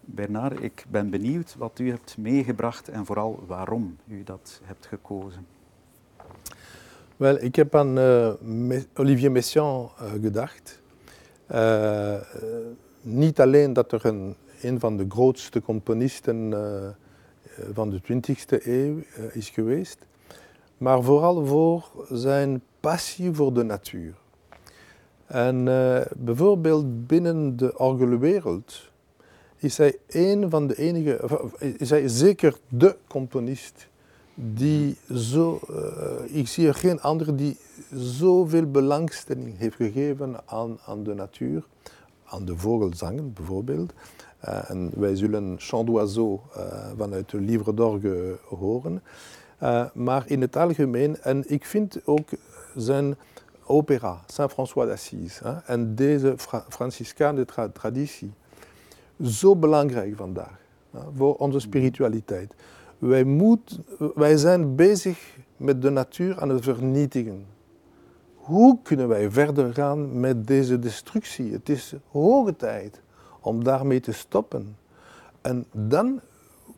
Bernard, 0.00 0.62
ik 0.62 0.84
ben 0.88 1.10
benieuwd 1.10 1.54
wat 1.58 1.78
u 1.78 1.90
hebt 1.90 2.16
meegebracht 2.18 2.88
en 2.88 3.06
vooral 3.06 3.44
waarom 3.46 3.96
u 4.06 4.22
dat 4.24 4.60
hebt 4.64 4.86
gekozen. 4.86 5.46
Wel, 7.16 7.42
ik 7.42 7.56
heb 7.56 7.74
aan 7.74 7.98
uh, 7.98 8.32
Olivier 8.94 9.30
Messiaen 9.30 9.88
gedacht. 10.20 10.81
Uh, 11.50 12.14
niet 13.00 13.40
alleen 13.40 13.72
dat 13.72 13.92
er 13.92 14.06
een, 14.06 14.34
een 14.62 14.80
van 14.80 14.96
de 14.96 15.06
grootste 15.08 15.62
componisten 15.62 16.36
uh, 16.50 16.88
van 17.72 17.90
de 17.90 18.00
20e 18.00 18.64
eeuw 18.64 18.98
is 19.32 19.50
geweest, 19.50 19.98
maar 20.78 21.02
vooral 21.02 21.46
voor 21.46 21.90
zijn 22.10 22.62
passie 22.80 23.32
voor 23.32 23.54
de 23.54 23.62
natuur. 23.62 24.14
En 25.26 25.64
bijvoorbeeld 26.16 27.06
binnen 27.06 27.56
de 27.56 27.78
orgelwereld 27.78 28.90
is 29.56 29.76
hij 29.76 29.96
een 30.08 30.50
van 30.50 30.66
de 30.66 30.78
enige, 30.78 31.20
is 31.58 31.90
hij 31.90 32.08
zeker 32.08 32.56
de 32.68 32.96
componist 33.08 33.88
die 34.34 34.96
zo, 35.14 35.60
uh, 35.70 36.36
ik 36.38 36.48
zie 36.48 36.66
er 36.66 36.74
geen 36.74 37.00
andere 37.00 37.34
die 37.34 37.56
zoveel 37.94 38.70
belangstelling 38.70 39.58
heeft 39.58 39.76
gegeven 39.76 40.36
aan, 40.44 40.78
aan 40.86 41.02
de 41.02 41.14
natuur, 41.14 41.64
aan 42.24 42.44
de 42.44 42.56
vogelzangen 42.56 43.32
bijvoorbeeld. 43.32 43.92
Uh, 44.44 44.70
en 44.70 44.90
wij 44.96 45.16
zullen 45.16 45.56
Chant 45.58 45.86
d'Oiseau 45.86 46.38
uh, 46.56 46.90
vanuit 46.96 47.30
de 47.30 47.40
Livre 47.40 47.74
d'Orgue 47.74 48.38
horen. 48.48 49.02
maar 49.94 50.24
in 50.26 50.40
het 50.40 50.56
algemeen, 50.56 51.20
en 51.20 51.44
ik 51.46 51.64
vind 51.64 52.00
ook 52.04 52.28
zijn 52.76 53.16
opera, 53.64 54.20
Saint-François 54.26 54.88
d'Assise, 54.88 55.62
en 55.66 55.94
deze 55.94 56.34
Fra 56.36 56.64
Franciscaanse 56.68 57.44
tra 57.44 57.68
traditie, 57.68 58.32
zo 59.22 59.56
belangrijk 59.56 60.16
vandaag 60.16 60.60
voor 61.16 61.34
onze 61.34 61.60
spiritualiteit. 61.60 62.54
Wij, 63.02 63.26
wij 64.14 64.36
zijn 64.36 64.74
bezig 64.74 65.36
met 65.56 65.82
de 65.82 65.90
natuur 65.90 66.40
aan 66.40 66.48
het 66.48 66.64
vernietigen. 66.64 67.46
Hoe 68.34 68.78
kunnen 68.82 69.08
wij 69.08 69.30
verder 69.30 69.74
gaan 69.74 70.20
met 70.20 70.46
deze 70.46 70.78
destructie? 70.78 71.52
Het 71.52 71.68
is 71.68 71.94
hoge 72.10 72.56
tijd 72.56 73.00
om 73.40 73.64
daarmee 73.64 74.00
te 74.00 74.12
stoppen. 74.12 74.76
En 75.40 75.66
dan 75.72 76.20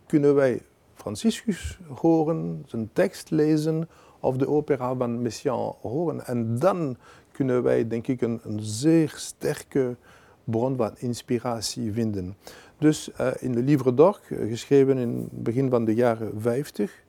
kunnen 0.07 0.35
wij 0.35 0.63
Franciscus 0.95 1.79
horen, 1.89 2.65
zijn 2.67 2.91
tekst 2.93 3.31
lezen 3.31 3.89
of 4.21 4.37
de 4.37 4.49
opera 4.49 4.95
van 4.95 5.23
Messiaen 5.23 5.75
horen. 5.81 6.27
En 6.27 6.59
dan 6.59 6.97
kunnen 7.33 7.63
wij, 7.63 7.89
denk 7.89 8.07
ik, 8.07 8.21
een, 8.21 8.41
een 8.43 8.61
zeer 8.63 9.13
sterke 9.17 9.97
bron 10.45 10.77
van 10.77 10.93
inspiratie 10.97 11.93
vinden. 11.93 12.37
Dus 12.85 13.11
uh, 13.21 13.31
in 13.39 13.53
de 13.53 13.63
Livre 13.63 13.95
d'Or, 13.95 14.21
geschreven 14.49 14.99
in 14.99 15.29
het 15.31 15.43
begin 15.43 15.71
van 15.71 15.85
de 15.85 15.95
jaren 15.95 16.41
50, 16.41 17.03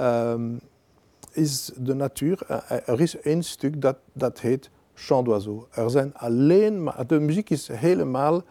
um, 0.00 0.60
is 1.32 1.70
de 1.76 1.94
natuur, 1.94 2.38
uh, 2.50 2.88
er 2.88 3.00
is 3.00 3.20
één 3.20 3.42
stuk 3.42 3.80
dat, 3.80 3.96
dat 4.12 4.40
heet 4.40 4.70
Chant 4.94 5.26
d'oiseau. 5.26 5.64
Er 5.70 5.90
zijn 5.90 6.14
alleen 6.14 6.82
maar, 6.82 7.06
de 7.06 7.20
muziek 7.20 7.50
is 7.50 7.68
helemaal 7.68 8.42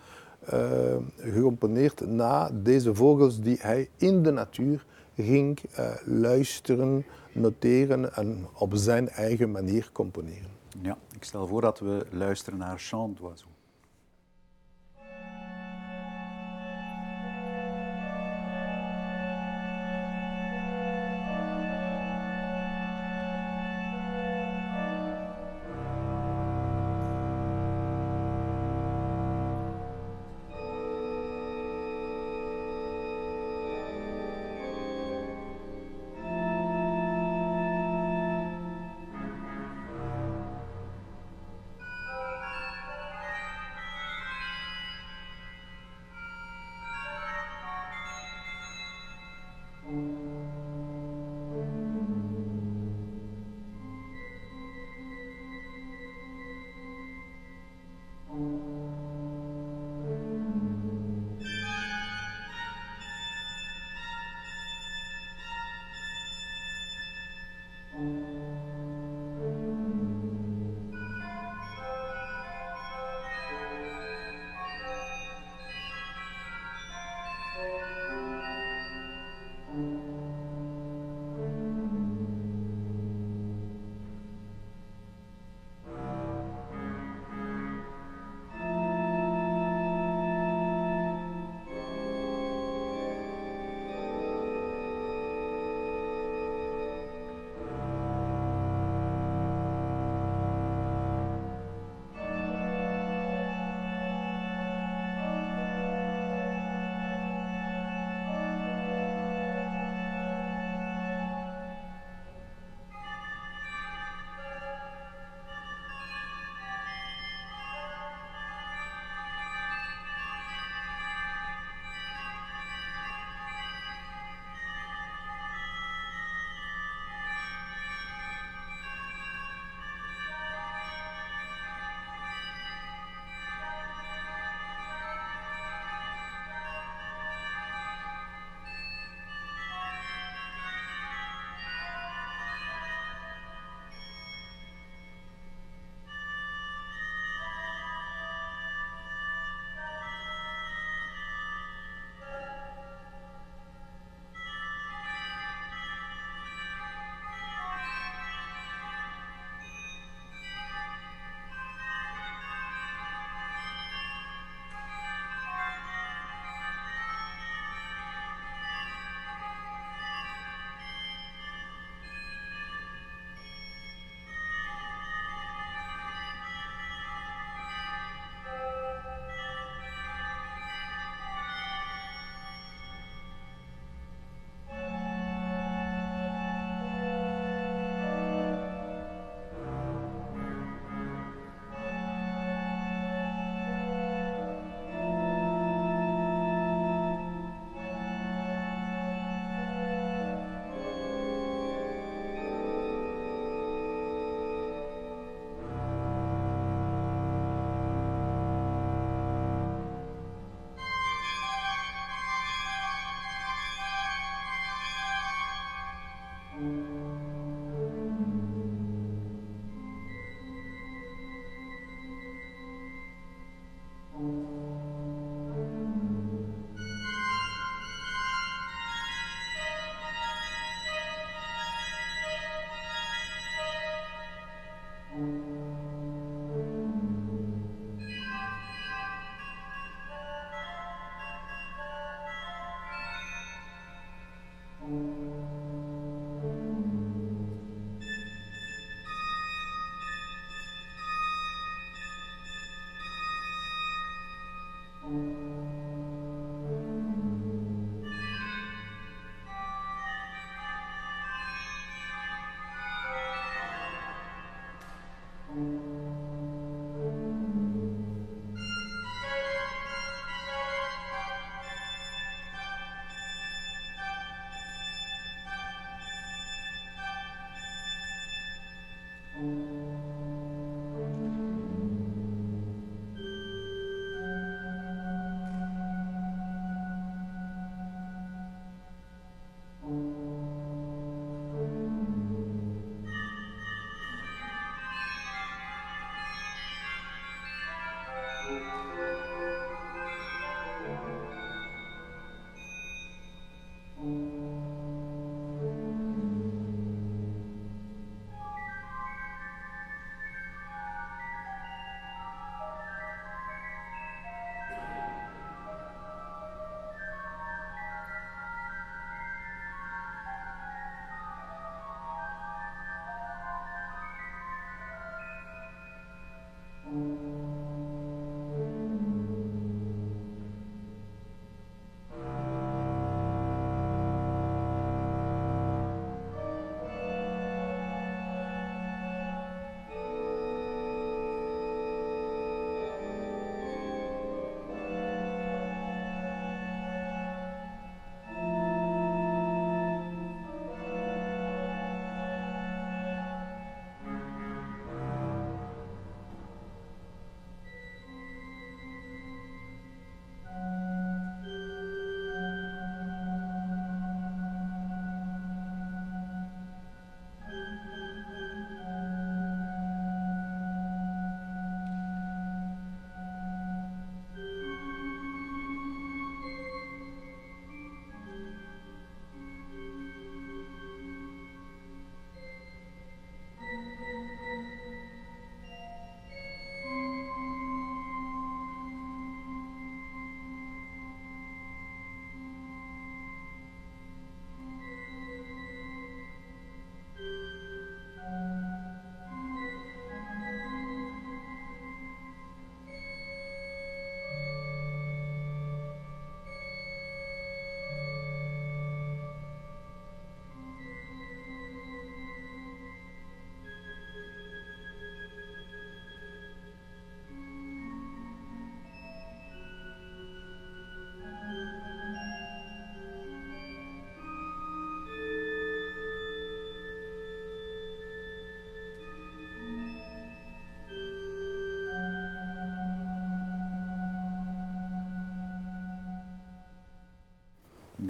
gecomponeerd 1.17 2.07
na 2.07 2.49
deze 2.53 2.95
vogels 2.95 3.39
die 3.39 3.57
hij 3.59 3.89
in 3.97 4.23
de 4.23 4.31
natuur 4.31 4.85
ging 5.15 5.59
luisteren, 6.05 7.05
noteren 7.31 8.15
en 8.15 8.47
op 8.53 8.71
zijn 8.73 9.09
eigen 9.09 9.51
manier 9.51 9.89
componeren. 9.91 10.49
Ja, 10.81 10.97
ik 11.15 11.23
stel 11.23 11.47
voor 11.47 11.61
dat 11.61 11.79
we 11.79 12.05
luisteren 12.11 12.59
naar 12.59 12.79
Chant 12.79 13.17
d'oiseau. 13.17 13.50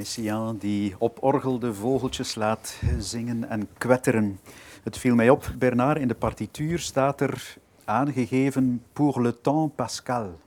Messiaen 0.01 0.57
die 0.57 0.95
op 0.97 1.23
orgel 1.23 1.59
de 1.59 1.73
vogeltjes 1.73 2.35
laat 2.35 2.81
zingen 2.97 3.49
en 3.49 3.69
kwetteren. 3.77 4.39
Het 4.83 4.97
viel 4.97 5.15
mij 5.15 5.29
op, 5.29 5.53
Bernard, 5.57 5.99
in 5.99 6.07
de 6.07 6.15
partituur 6.15 6.79
staat 6.79 7.21
er 7.21 7.57
aangegeven 7.85 8.83
pour 8.93 9.21
le 9.21 9.41
temps 9.41 9.73
pascal. 9.75 10.39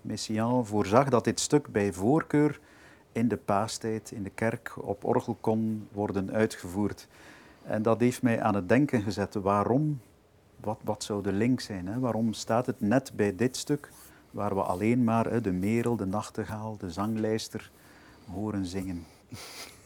Messiaen 0.00 0.66
voorzag 0.66 1.08
dat 1.08 1.24
dit 1.24 1.40
stuk 1.40 1.68
bij 1.68 1.92
voorkeur 1.92 2.60
in 3.12 3.28
de 3.28 3.36
paastijd 3.36 4.10
in 4.10 4.22
de 4.22 4.30
kerk 4.30 4.72
op 4.76 5.04
orgel 5.04 5.36
kon 5.40 5.88
worden 5.92 6.30
uitgevoerd. 6.30 7.08
En 7.62 7.82
dat 7.82 8.00
heeft 8.00 8.22
mij 8.22 8.42
aan 8.42 8.54
het 8.54 8.68
denken 8.68 9.02
gezet. 9.02 9.34
Waarom? 9.34 10.00
Wat, 10.60 10.78
wat 10.84 11.04
zou 11.04 11.22
de 11.22 11.32
link 11.32 11.60
zijn? 11.60 11.86
Hè? 11.86 11.98
Waarom 11.98 12.32
staat 12.32 12.66
het 12.66 12.80
net 12.80 13.12
bij 13.14 13.36
dit 13.36 13.56
stuk, 13.56 13.90
waar 14.30 14.54
we 14.54 14.62
alleen 14.62 15.04
maar 15.04 15.26
hè, 15.26 15.40
de 15.40 15.52
merel, 15.52 15.96
de 15.96 16.06
nachtegaal, 16.06 16.76
de 16.76 16.90
zanglijster 16.90 17.70
horen 18.34 18.66
zingen? 18.66 19.06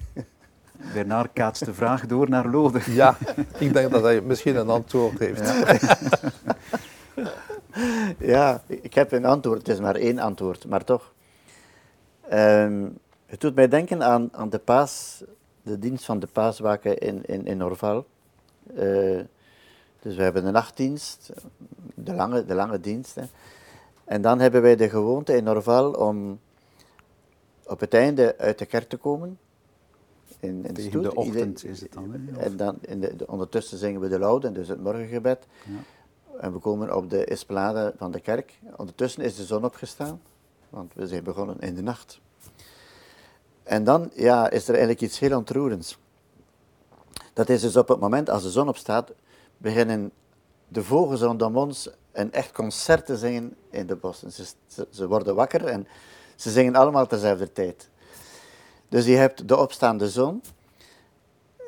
Bernard 0.94 1.32
kaatst 1.32 1.64
de 1.64 1.74
vraag 1.74 2.06
door 2.06 2.28
naar 2.28 2.48
Lode. 2.48 2.80
Ja, 2.92 3.16
ik 3.58 3.72
denk 3.72 3.90
dat 3.90 4.02
hij 4.02 4.20
misschien 4.20 4.56
een 4.56 4.68
antwoord 4.68 5.18
heeft. 5.18 5.52
Ja, 8.18 8.62
ik 8.66 8.94
heb 8.94 9.12
een 9.12 9.24
antwoord. 9.24 9.58
Het 9.58 9.68
is 9.68 9.80
maar 9.80 9.94
één 9.94 10.18
antwoord, 10.18 10.66
maar 10.66 10.84
toch. 10.84 11.12
Ehm, 12.28 12.88
het 13.26 13.40
doet 13.40 13.54
mij 13.54 13.68
denken 13.68 14.02
aan, 14.02 14.28
aan 14.32 14.50
de 14.50 14.58
paas, 14.58 15.22
de 15.62 15.78
dienst 15.78 16.04
van 16.04 16.18
de 16.18 16.26
paaswaken 16.26 16.98
in, 16.98 17.24
in, 17.24 17.46
in 17.46 17.64
Orval. 17.64 18.06
Eh, 18.74 19.20
dus 20.00 20.16
we 20.16 20.22
hebben 20.22 20.44
de 20.44 20.50
nachtdienst, 20.50 21.32
de 21.94 22.14
lange, 22.14 22.44
de 22.44 22.54
lange 22.54 22.80
dienst. 22.80 23.14
Hè. 23.14 23.22
En 24.04 24.22
dan 24.22 24.40
hebben 24.40 24.62
wij 24.62 24.76
de 24.76 24.88
gewoonte 24.88 25.36
in 25.36 25.48
Orval 25.48 25.92
om 25.92 26.40
op 27.66 27.80
het 27.80 27.94
einde 27.94 28.38
uit 28.38 28.58
de 28.58 28.66
kerk 28.66 28.88
te 28.88 28.96
komen. 28.96 29.38
In, 30.40 30.64
in 30.64 30.74
Tegen 30.74 31.02
de 31.02 31.14
ochtend 31.14 31.64
is 31.64 31.80
het 31.80 31.92
dan, 31.92 32.12
hè? 32.12 32.40
En 32.40 32.56
dan 32.56 32.78
in 32.80 33.00
de, 33.00 33.16
de- 33.16 33.26
ondertussen 33.26 33.78
zingen 33.78 34.00
we 34.00 34.08
de 34.08 34.18
Laude, 34.18 34.52
dus 34.52 34.68
het 34.68 34.82
morgengebed. 34.82 35.46
Ja. 35.64 35.72
En 36.40 36.52
we 36.52 36.58
komen 36.58 36.96
op 36.96 37.10
de 37.10 37.24
esplanade 37.24 37.94
van 37.96 38.10
de 38.10 38.20
kerk. 38.20 38.58
Ondertussen 38.76 39.22
is 39.22 39.36
de 39.36 39.44
zon 39.44 39.64
opgestaan, 39.64 40.20
want 40.70 40.94
we 40.94 41.06
zijn 41.06 41.24
begonnen 41.24 41.60
in 41.60 41.74
de 41.74 41.82
nacht. 41.82 42.20
En 43.62 43.84
dan 43.84 44.10
ja, 44.14 44.50
is 44.50 44.62
er 44.62 44.70
eigenlijk 44.70 45.00
iets 45.00 45.18
heel 45.18 45.36
ontroerends. 45.36 45.98
Dat 47.32 47.48
is 47.48 47.60
dus 47.60 47.76
op 47.76 47.88
het 47.88 48.00
moment 48.00 48.30
als 48.30 48.42
de 48.42 48.50
zon 48.50 48.68
opstaat, 48.68 49.12
beginnen 49.56 50.12
de 50.68 50.82
vogels 50.84 51.20
rondom 51.20 51.56
ons 51.56 51.90
een 52.12 52.32
echt 52.32 52.52
concert 52.52 53.06
te 53.06 53.16
zingen 53.16 53.56
in 53.70 53.86
de 53.86 53.96
bossen. 53.96 54.32
Ze, 54.32 54.46
ze 54.90 55.08
worden 55.08 55.34
wakker 55.34 55.64
en 55.64 55.86
ze 56.36 56.50
zingen 56.50 56.74
allemaal 56.74 57.06
tezelfde 57.06 57.52
tijd. 57.52 57.88
Dus 58.88 59.06
je 59.06 59.16
hebt 59.16 59.48
de 59.48 59.56
opstaande 59.56 60.08
zon 60.10 60.42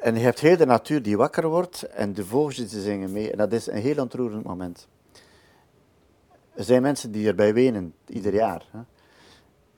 en 0.01 0.15
je 0.15 0.21
hebt 0.21 0.41
heel 0.41 0.57
de 0.57 0.67
natuur 0.67 1.03
die 1.03 1.17
wakker 1.17 1.49
wordt 1.49 1.83
en 1.83 2.15
de 2.15 2.25
vogeltjes 2.25 2.71
die 2.71 2.81
zingen 2.81 3.13
mee. 3.13 3.31
En 3.31 3.39
dat 3.39 3.53
is 3.53 3.67
een 3.67 3.81
heel 3.81 4.03
ontroerend 4.03 4.45
moment. 4.45 4.89
Er 6.55 6.65
zijn 6.65 6.83
mensen 6.83 7.13
die 7.13 7.29
erbij 7.29 7.55
wenen, 7.55 7.95
ieder 8.07 8.35
jaar. 8.35 8.67
Hè. 8.71 8.81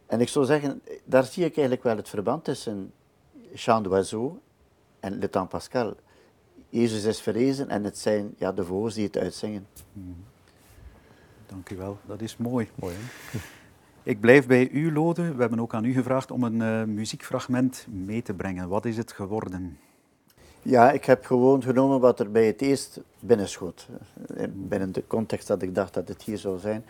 En 0.06 0.20
ik 0.20 0.28
zou 0.28 0.44
zeggen, 0.44 0.82
daar 1.04 1.24
zie 1.24 1.44
ik 1.44 1.56
eigenlijk 1.56 1.82
wel 1.82 1.96
het 1.96 2.08
verband 2.08 2.44
tussen 2.44 2.92
Chant 3.54 3.84
d'Oiseau 3.84 4.38
en 5.00 5.18
Le 5.18 5.30
Temps 5.30 5.50
Pascal. 5.50 5.96
Jezus 6.68 7.04
is 7.04 7.20
verrezen 7.20 7.68
en 7.68 7.84
het 7.84 7.98
zijn 7.98 8.34
ja, 8.38 8.52
de 8.52 8.64
vogels 8.64 8.94
die 8.94 9.06
het 9.06 9.16
uitzingen. 9.16 9.66
Dank 11.46 11.70
u 11.70 11.76
wel, 11.76 11.98
dat 12.06 12.20
is 12.20 12.36
mooi. 12.36 12.68
Mooi, 12.74 12.94
hè? 12.98 13.38
Ik 14.02 14.20
blijf 14.20 14.46
bij 14.46 14.68
u, 14.70 14.92
Lode. 14.92 15.34
We 15.34 15.40
hebben 15.40 15.60
ook 15.60 15.74
aan 15.74 15.84
u 15.84 15.92
gevraagd 15.92 16.30
om 16.30 16.44
een 16.44 16.62
eh, 16.62 16.84
muziekfragment 16.84 17.86
mee 17.90 18.22
te 18.22 18.34
brengen. 18.34 18.68
Wat 18.68 18.84
is 18.84 18.96
het 18.96 19.12
geworden? 19.12 19.78
Ja, 20.62 20.90
ik 20.90 21.04
heb 21.04 21.24
gewoon 21.24 21.62
genomen 21.62 22.00
wat 22.00 22.20
er 22.20 22.30
bij 22.30 22.46
het 22.46 22.60
eerst 22.60 23.00
binnenschoot. 23.18 23.88
Eh, 24.36 24.46
Binnen 24.52 24.92
de 24.92 25.06
context 25.06 25.46
dat 25.46 25.62
ik 25.62 25.74
dacht 25.74 25.94
dat 25.94 26.08
het 26.08 26.22
hier 26.22 26.38
zou 26.38 26.58
zijn. 26.58 26.84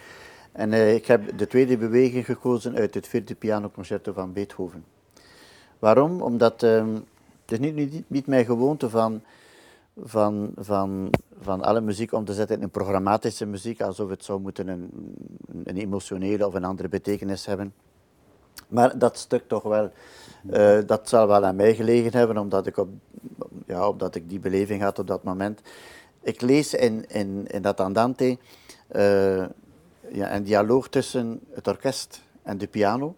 En 0.53 0.73
eh, 0.73 0.95
ik 0.95 1.07
heb 1.07 1.39
de 1.39 1.47
tweede 1.47 1.77
beweging 1.77 2.25
gekozen 2.25 2.75
uit 2.75 2.95
het 2.95 3.09
vierde 3.09 3.35
pianoconcerto 3.35 4.13
van 4.13 4.33
Beethoven. 4.33 4.85
Waarom? 5.79 6.23
Omdat 6.23 6.63
ehm, 6.63 6.99
het 7.47 7.61
niet, 7.61 7.75
niet, 7.75 8.03
niet 8.07 8.27
mijn 8.27 8.45
gewoonte 8.45 8.91
van, 8.91 9.23
van, 10.03 10.53
van, 10.57 11.11
van 11.41 11.61
alle 11.61 11.81
muziek 11.81 12.13
om 12.13 12.25
te 12.25 12.35
zetten 12.35 12.63
in 12.63 12.71
programmatische 12.71 13.47
muziek, 13.47 13.81
alsof 13.81 14.11
het 14.11 14.25
zou 14.25 14.41
moeten 14.41 14.69
een, 14.69 14.91
een 15.65 15.77
emotionele 15.77 16.47
of 16.47 16.55
een 16.55 16.65
andere 16.65 16.89
betekenis 16.89 17.47
hebben. 17.47 17.75
Maar 18.69 18.99
dat 18.99 19.19
stuk 19.19 19.49
toch 19.49 19.63
wel, 19.63 19.91
eh, 20.51 20.79
dat 20.87 21.09
zal 21.09 21.27
wel 21.27 21.45
aan 21.45 21.57
mij 21.57 21.75
gelegen 21.75 22.13
hebben, 22.19 22.39
omdat 22.39 22.67
ik, 22.67 22.77
op, 22.77 22.89
ja, 23.67 23.89
omdat 23.89 24.15
ik 24.15 24.29
die 24.29 24.41
beleving 24.41 24.83
had 24.83 24.99
op 24.99 25.07
dat 25.07 25.23
moment. 25.23 25.61
Ik 26.23 26.41
lees 26.41 26.75
in, 26.75 27.09
in, 27.09 27.47
in 27.47 27.63
dat 27.63 27.81
Andante 27.81 28.39
eh, 28.89 29.45
ja, 30.09 30.35
een 30.35 30.43
dialoog 30.43 30.89
tussen 30.89 31.41
het 31.51 31.69
orkest 31.69 32.23
en 32.43 32.59
de 32.59 32.67
piano. 32.67 33.15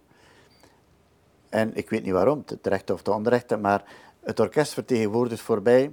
En 1.49 1.77
ik 1.77 1.91
weet 1.91 2.03
niet 2.03 2.13
waarom, 2.13 2.45
te 2.45 2.61
terecht 2.61 2.91
of 2.91 3.03
te 3.03 3.13
onrecht, 3.13 3.61
maar 3.61 3.85
het 4.21 4.41
orkest 4.41 4.73
vertegenwoordigt 4.73 5.41
voorbij 5.41 5.93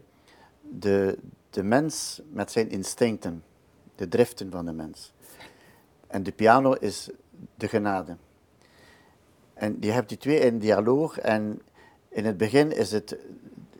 de, 0.69 1.17
de 1.49 1.63
mens 1.63 2.21
met 2.31 2.51
zijn 2.51 2.69
instincten, 2.69 3.43
de 3.95 4.07
driften 4.07 4.51
van 4.51 4.65
de 4.65 4.73
mens. 4.73 5.13
En 6.07 6.23
de 6.23 6.31
piano 6.31 6.73
is 6.73 7.09
de 7.55 7.67
genade. 7.67 8.15
En 9.53 9.77
je 9.79 9.91
hebt 9.91 10.09
die 10.09 10.17
twee 10.17 10.39
in 10.39 10.59
dialoog 10.59 11.17
en 11.19 11.61
in 12.09 12.25
het 12.25 12.37
begin 12.37 12.71
is 12.71 12.91
het 12.91 13.17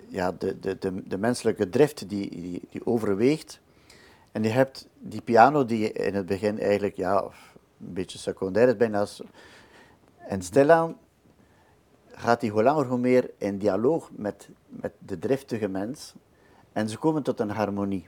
ja, 0.07 0.32
de, 0.32 0.60
de, 0.60 1.07
de, 1.07 1.18
menselijke 1.18 1.70
drift 1.70 2.10
die, 2.10 2.30
die, 2.70 2.86
overweegt. 2.86 3.60
En 4.32 4.44
je 4.44 4.49
hebt 4.49 4.88
die 4.99 5.22
piano 5.22 5.66
die 5.66 5.91
in 5.91 6.16
het 6.16 6.26
begin 6.26 6.60
eigenlijk 6.60 6.95
ja, 6.95 7.24
een 7.24 7.94
beetje 7.94 8.18
secundair 8.18 8.68
is 8.68 8.78
bijna. 8.78 9.06
En 10.18 10.41
stilaan 10.41 10.98
gaat 12.07 12.41
hij 12.41 12.49
hoe 12.49 12.64
langer 12.64 12.86
hoe 12.86 12.98
meer 12.98 13.32
in 13.38 13.57
dialoog 13.57 14.10
met, 14.11 14.49
met 14.68 14.91
de 14.98 15.20
driftige 15.20 15.68
mens. 15.68 16.14
En 16.74 16.90
ze 16.90 16.98
komen 16.98 17.24
tot 17.24 17.40
een 17.40 17.50
harmonie. 17.50 18.08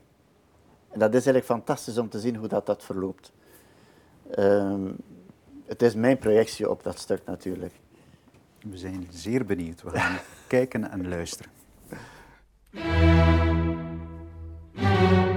En 0.90 1.00
dat 1.00 1.10
is 1.10 1.14
eigenlijk 1.14 1.46
fantastisch 1.46 1.98
om 1.98 2.10
te 2.10 2.20
zien 2.20 2.36
hoe 2.36 2.48
dat, 2.48 2.66
dat 2.66 2.84
verloopt. 2.84 3.32
Ehm, 4.32 4.92
het 5.66 5.82
is 5.82 5.96
mijn 5.96 6.18
projectie 6.18 6.70
op 6.70 6.84
dat 6.84 7.00
stuk 7.00 7.22
natuurlijk. 7.26 7.74
We 8.70 8.78
zijn 8.78 9.08
zeer 9.10 9.46
benieuwd. 9.46 9.82
We 9.82 9.90
gaan 9.90 10.20
kijken 10.48 10.92
en 10.92 11.10
luisteren. 11.10 11.52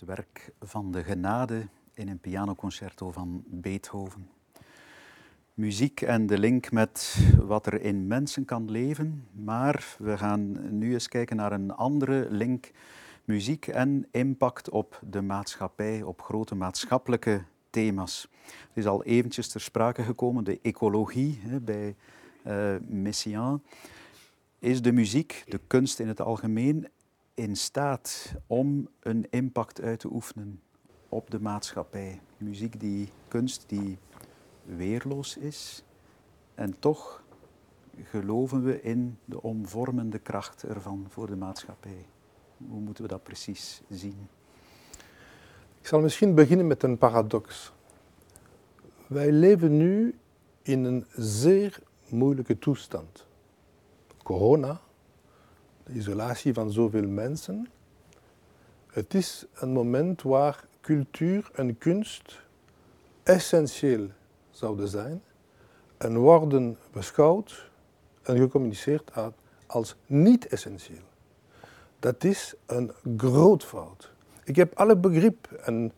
het 0.00 0.08
werk 0.08 0.52
van 0.60 0.92
de 0.92 1.04
genade 1.04 1.66
in 1.94 2.08
een 2.08 2.18
pianoconcerto 2.18 3.10
van 3.10 3.44
Beethoven. 3.46 4.28
Muziek 5.54 6.00
en 6.00 6.26
de 6.26 6.38
link 6.38 6.72
met 6.72 7.18
wat 7.42 7.66
er 7.66 7.80
in 7.80 8.06
mensen 8.06 8.44
kan 8.44 8.70
leven, 8.70 9.26
maar 9.32 9.96
we 9.98 10.18
gaan 10.18 10.76
nu 10.78 10.92
eens 10.92 11.08
kijken 11.08 11.36
naar 11.36 11.52
een 11.52 11.70
andere 11.70 12.26
link. 12.30 12.70
Muziek 13.24 13.66
en 13.66 14.06
impact 14.10 14.70
op 14.70 15.00
de 15.10 15.22
maatschappij, 15.22 16.02
op 16.02 16.22
grote 16.22 16.54
maatschappelijke 16.54 17.42
thema's. 17.70 18.28
Het 18.42 18.76
is 18.76 18.86
al 18.86 19.04
eventjes 19.04 19.48
ter 19.48 19.60
sprake 19.60 20.02
gekomen, 20.02 20.44
de 20.44 20.58
ecologie 20.62 21.40
bij 21.62 21.96
uh, 22.46 22.74
Messiaen. 22.88 23.62
Is 24.58 24.82
de 24.82 24.92
muziek, 24.92 25.44
de 25.48 25.60
kunst 25.66 25.98
in 26.00 26.08
het 26.08 26.20
algemeen, 26.20 26.88
in 27.40 27.56
staat 27.56 28.34
om 28.46 28.88
een 29.00 29.26
impact 29.30 29.80
uit 29.80 30.00
te 30.00 30.08
oefenen 30.12 30.60
op 31.08 31.30
de 31.30 31.40
maatschappij? 31.40 32.20
Muziek 32.36 32.80
die, 32.80 33.08
kunst 33.28 33.64
die 33.66 33.98
weerloos 34.64 35.36
is 35.36 35.84
en 36.54 36.78
toch 36.78 37.22
geloven 38.02 38.64
we 38.64 38.82
in 38.82 39.18
de 39.24 39.42
omvormende 39.42 40.18
kracht 40.18 40.62
ervan 40.62 41.06
voor 41.08 41.26
de 41.26 41.36
maatschappij. 41.36 42.06
Hoe 42.68 42.80
moeten 42.80 43.02
we 43.02 43.08
dat 43.10 43.22
precies 43.22 43.82
zien? 43.88 44.28
Ik 45.80 45.86
zal 45.86 46.00
misschien 46.00 46.34
beginnen 46.34 46.66
met 46.66 46.82
een 46.82 46.98
paradox. 46.98 47.72
Wij 49.06 49.32
leven 49.32 49.76
nu 49.76 50.18
in 50.62 50.84
een 50.84 51.06
zeer 51.16 51.82
moeilijke 52.08 52.58
toestand. 52.58 53.26
Corona, 54.22 54.80
isolatie 55.92 56.54
van 56.54 56.72
zoveel 56.72 57.08
mensen. 57.08 57.68
Het 58.86 59.14
is 59.14 59.46
een 59.54 59.72
moment 59.72 60.22
waar 60.22 60.64
cultuur 60.80 61.50
en 61.54 61.78
kunst 61.78 62.40
essentieel 63.22 64.08
zouden 64.50 64.88
zijn 64.88 65.22
en 65.96 66.16
worden 66.16 66.78
beschouwd 66.92 67.70
en 68.22 68.36
gecommuniceerd 68.36 69.10
als 69.66 69.96
niet 70.06 70.46
essentieel. 70.46 71.08
Dat 71.98 72.24
is 72.24 72.54
een 72.66 72.92
groot 73.16 73.64
fout. 73.64 74.12
Ik 74.44 74.56
heb 74.56 74.74
alle 74.74 74.96
begrip 74.96 75.52
en 75.52 75.92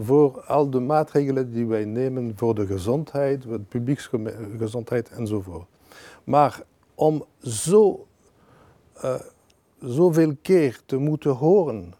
voor 0.00 0.40
al 0.40 0.70
de 0.70 0.80
maatregelen 0.80 1.52
die 1.52 1.66
wij 1.66 1.84
nemen 1.84 2.32
voor 2.36 2.54
de 2.54 2.66
gezondheid, 2.66 3.42
de 3.42 3.58
publieksgezondheid 3.58 5.08
enzovoort. 5.08 5.66
Maar 6.24 6.62
om 6.94 7.24
zo, 7.40 8.06
uh, 9.04 9.14
zoveel 9.84 10.36
keer 10.42 10.80
te 10.86 10.96
moeten 10.96 11.30
horen 11.30 11.94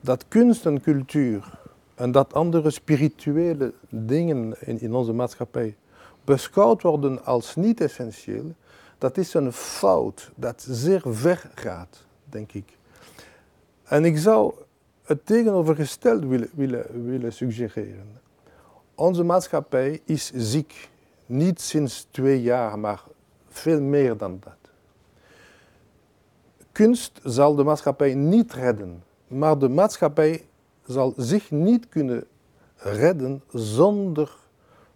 dat 0.00 0.24
kunst 0.28 0.66
en 0.66 0.80
cultuur 0.80 1.58
en 1.94 2.12
dat 2.12 2.34
andere 2.34 2.70
spirituele 2.70 3.72
dingen 3.88 4.56
in, 4.60 4.80
in 4.80 4.94
onze 4.94 5.12
maatschappij 5.12 5.76
beschouwd 6.24 6.82
worden 6.82 7.24
als 7.24 7.56
niet 7.56 7.80
essentieel, 7.80 8.54
dat 8.98 9.16
is 9.16 9.34
een 9.34 9.52
fout 9.52 10.30
dat 10.34 10.64
zeer 10.68 11.02
ver 11.04 11.50
gaat, 11.54 12.04
denk 12.24 12.52
ik. 12.52 12.76
En 13.82 14.04
ik 14.04 14.18
zou 14.18 14.54
het 15.02 15.26
tegenovergestelde 15.26 16.26
willen, 16.26 16.50
willen, 16.54 17.04
willen 17.04 17.32
suggereren. 17.32 18.20
Onze 18.94 19.22
maatschappij 19.22 20.00
is 20.04 20.32
ziek. 20.34 20.90
Niet 21.26 21.60
sinds 21.60 22.06
twee 22.10 22.42
jaar, 22.42 22.78
maar 22.78 23.02
veel 23.48 23.80
meer 23.80 24.16
dan 24.16 24.38
dat. 24.40 24.61
Kunst 26.72 27.20
zal 27.24 27.54
de 27.54 27.64
maatschappij 27.64 28.14
niet 28.14 28.52
redden, 28.52 29.04
maar 29.26 29.58
de 29.58 29.68
maatschappij 29.68 30.46
zal 30.86 31.14
zich 31.16 31.50
niet 31.50 31.88
kunnen 31.88 32.24
redden 32.76 33.42
zonder 33.52 34.36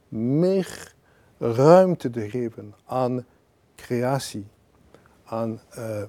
meer 0.09 0.94
ruimte 1.39 2.11
te 2.11 2.31
geven 2.31 2.74
aan 2.85 3.24
creatie, 3.74 4.47
aan 5.24 5.61
uh, 5.78 6.03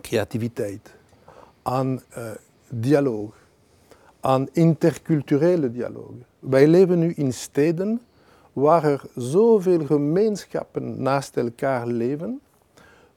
creativiteit, 0.00 0.94
aan 1.62 2.02
uh, 2.16 2.30
dialoog, 2.68 3.34
aan 4.20 4.48
interculturele 4.52 5.70
dialoog. 5.70 6.12
Wij 6.38 6.66
leven 6.66 6.98
nu 6.98 7.12
in 7.12 7.32
steden 7.32 8.00
waar 8.52 8.84
er 8.84 9.02
zoveel 9.14 9.86
gemeenschappen 9.86 11.02
naast 11.02 11.36
elkaar 11.36 11.86
leven, 11.86 12.40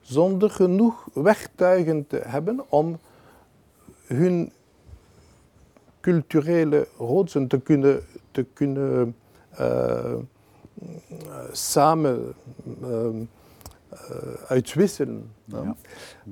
zonder 0.01 0.49
genoeg 0.49 1.07
werktuigen 1.13 2.07
te 2.07 2.21
hebben 2.23 2.61
om 2.69 2.99
hun 4.05 4.51
culturele 6.01 6.87
rootsen 6.97 7.47
te 7.47 7.59
kunnen, 7.59 8.03
te 8.31 8.43
kunnen 8.53 9.15
uh, 9.59 10.13
samen 11.51 12.33
uh, 12.81 13.07
uitwisselen. 14.47 15.31
Ja. 15.45 15.75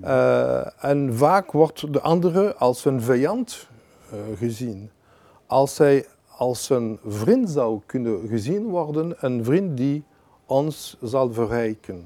Uh, 0.04 0.90
en 0.90 1.16
vaak 1.16 1.52
wordt 1.52 1.94
de 1.94 2.02
andere 2.02 2.56
als 2.56 2.86
een 2.86 3.02
vijand 3.02 3.68
gezien. 4.38 4.90
Als 5.46 5.78
hij 5.78 6.06
als 6.38 6.70
een 6.70 7.00
vriend 7.06 7.50
zou 7.50 7.82
kunnen 7.86 8.28
gezien 8.28 8.68
worden, 8.68 9.16
een 9.20 9.44
vriend 9.44 9.78
die 9.78 10.04
ons 10.46 10.98
zal 11.02 11.34
verrijken. 11.34 12.06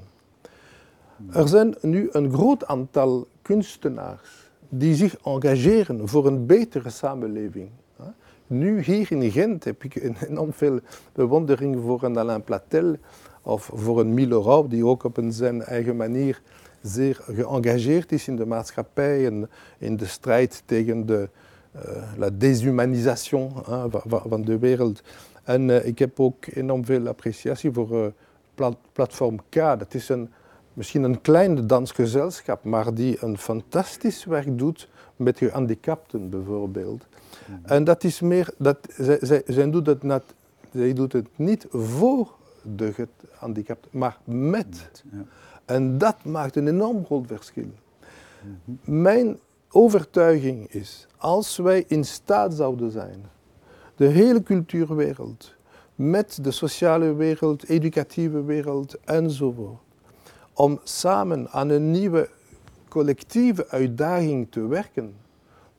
Er 1.32 1.48
zijn 1.48 1.74
nu 1.80 2.08
een 2.12 2.32
groot 2.32 2.66
aantal 2.66 3.26
kunstenaars 3.42 4.50
die 4.68 4.94
zich 4.94 5.16
engageren 5.16 6.08
voor 6.08 6.26
een 6.26 6.46
betere 6.46 6.90
samenleving. 6.90 7.68
Nu 8.46 8.80
hier 8.80 9.12
in 9.12 9.30
Gent 9.30 9.64
heb 9.64 9.84
ik 9.84 9.94
enorm 10.28 10.52
veel 10.52 10.80
bewondering 11.12 11.80
voor 11.82 12.02
een 12.02 12.18
Alain 12.18 12.44
Platel 12.44 12.96
of 13.42 13.70
voor 13.74 14.00
een 14.00 14.14
Milo 14.14 14.42
Rauw, 14.42 14.66
die 14.66 14.86
ook 14.86 15.04
op 15.04 15.16
een 15.16 15.32
zijn 15.32 15.62
eigen 15.62 15.96
manier 15.96 16.42
zeer 16.82 17.20
geëngageerd 17.22 18.12
is 18.12 18.28
in 18.28 18.36
de 18.36 18.46
maatschappij 18.46 19.26
en 19.26 19.50
in 19.78 19.96
de 19.96 20.06
strijd 20.06 20.62
tegen 20.66 21.06
de 21.06 21.28
uh, 21.76 21.82
la 22.16 22.30
deshumanisation 22.30 23.52
hein, 23.66 23.90
van 24.08 24.42
de 24.42 24.58
wereld. 24.58 25.02
En 25.44 25.68
uh, 25.68 25.86
ik 25.86 25.98
heb 25.98 26.20
ook 26.20 26.46
enorm 26.46 26.84
veel 26.84 27.06
appreciatie 27.06 27.72
voor 27.72 27.90
uh, 27.92 28.06
plat 28.54 28.76
Platform 28.92 29.38
K. 29.48 29.54
Dat 29.54 29.94
is 29.94 30.08
een 30.08 30.28
misschien 30.74 31.02
een 31.02 31.20
klein 31.20 31.66
dansgezelschap, 31.66 32.64
maar 32.64 32.94
die 32.94 33.16
een 33.20 33.38
fantastisch 33.38 34.24
werk 34.24 34.58
doet 34.58 34.88
met 35.16 35.38
gehandicapten 35.38 36.30
bijvoorbeeld. 36.30 37.06
Mm 37.08 37.54
-hmm. 37.54 37.64
En 37.64 37.84
dat 37.84 38.04
is 38.04 38.20
meer, 38.20 38.54
dat, 38.58 38.78
zij, 38.96 39.18
zij, 39.20 39.42
zij, 39.46 39.70
doet 39.70 39.86
het 39.86 40.02
net, 40.02 40.22
zij 40.72 40.92
doet 40.92 41.12
het 41.12 41.28
niet 41.36 41.66
voor 41.70 42.34
de 42.62 42.92
gehandicapten, 42.92 43.90
maar 43.92 44.18
met. 44.24 45.04
Ja. 45.12 45.24
En 45.64 45.98
dat 45.98 46.24
maakt 46.24 46.56
een 46.56 46.68
enorm 46.68 47.04
groot 47.04 47.26
verschil. 47.26 47.70
Mm 48.42 48.58
-hmm. 48.64 49.02
Mijn 49.02 49.38
overtuiging 49.70 50.72
is, 50.72 51.06
als 51.16 51.56
wij 51.56 51.84
in 51.86 52.04
staat 52.04 52.54
zouden 52.54 52.90
zijn, 52.90 53.24
de 53.96 54.06
hele 54.06 54.42
cultuurwereld, 54.42 55.54
met 55.94 56.38
de 56.42 56.50
sociale 56.50 57.14
wereld, 57.14 57.68
educatieve 57.68 58.44
wereld 58.44 58.98
enzovoort, 59.04 59.83
om 60.54 60.80
samen 60.82 61.48
aan 61.50 61.68
een 61.68 61.90
nieuwe 61.90 62.28
collectieve 62.88 63.68
uitdaging 63.68 64.46
te 64.50 64.66
werken, 64.66 65.14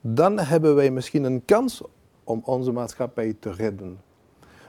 dan 0.00 0.38
hebben 0.38 0.74
wij 0.74 0.90
misschien 0.90 1.24
een 1.24 1.44
kans 1.44 1.82
om 2.24 2.42
onze 2.44 2.72
maatschappij 2.72 3.36
te 3.38 3.52
redden. 3.52 3.98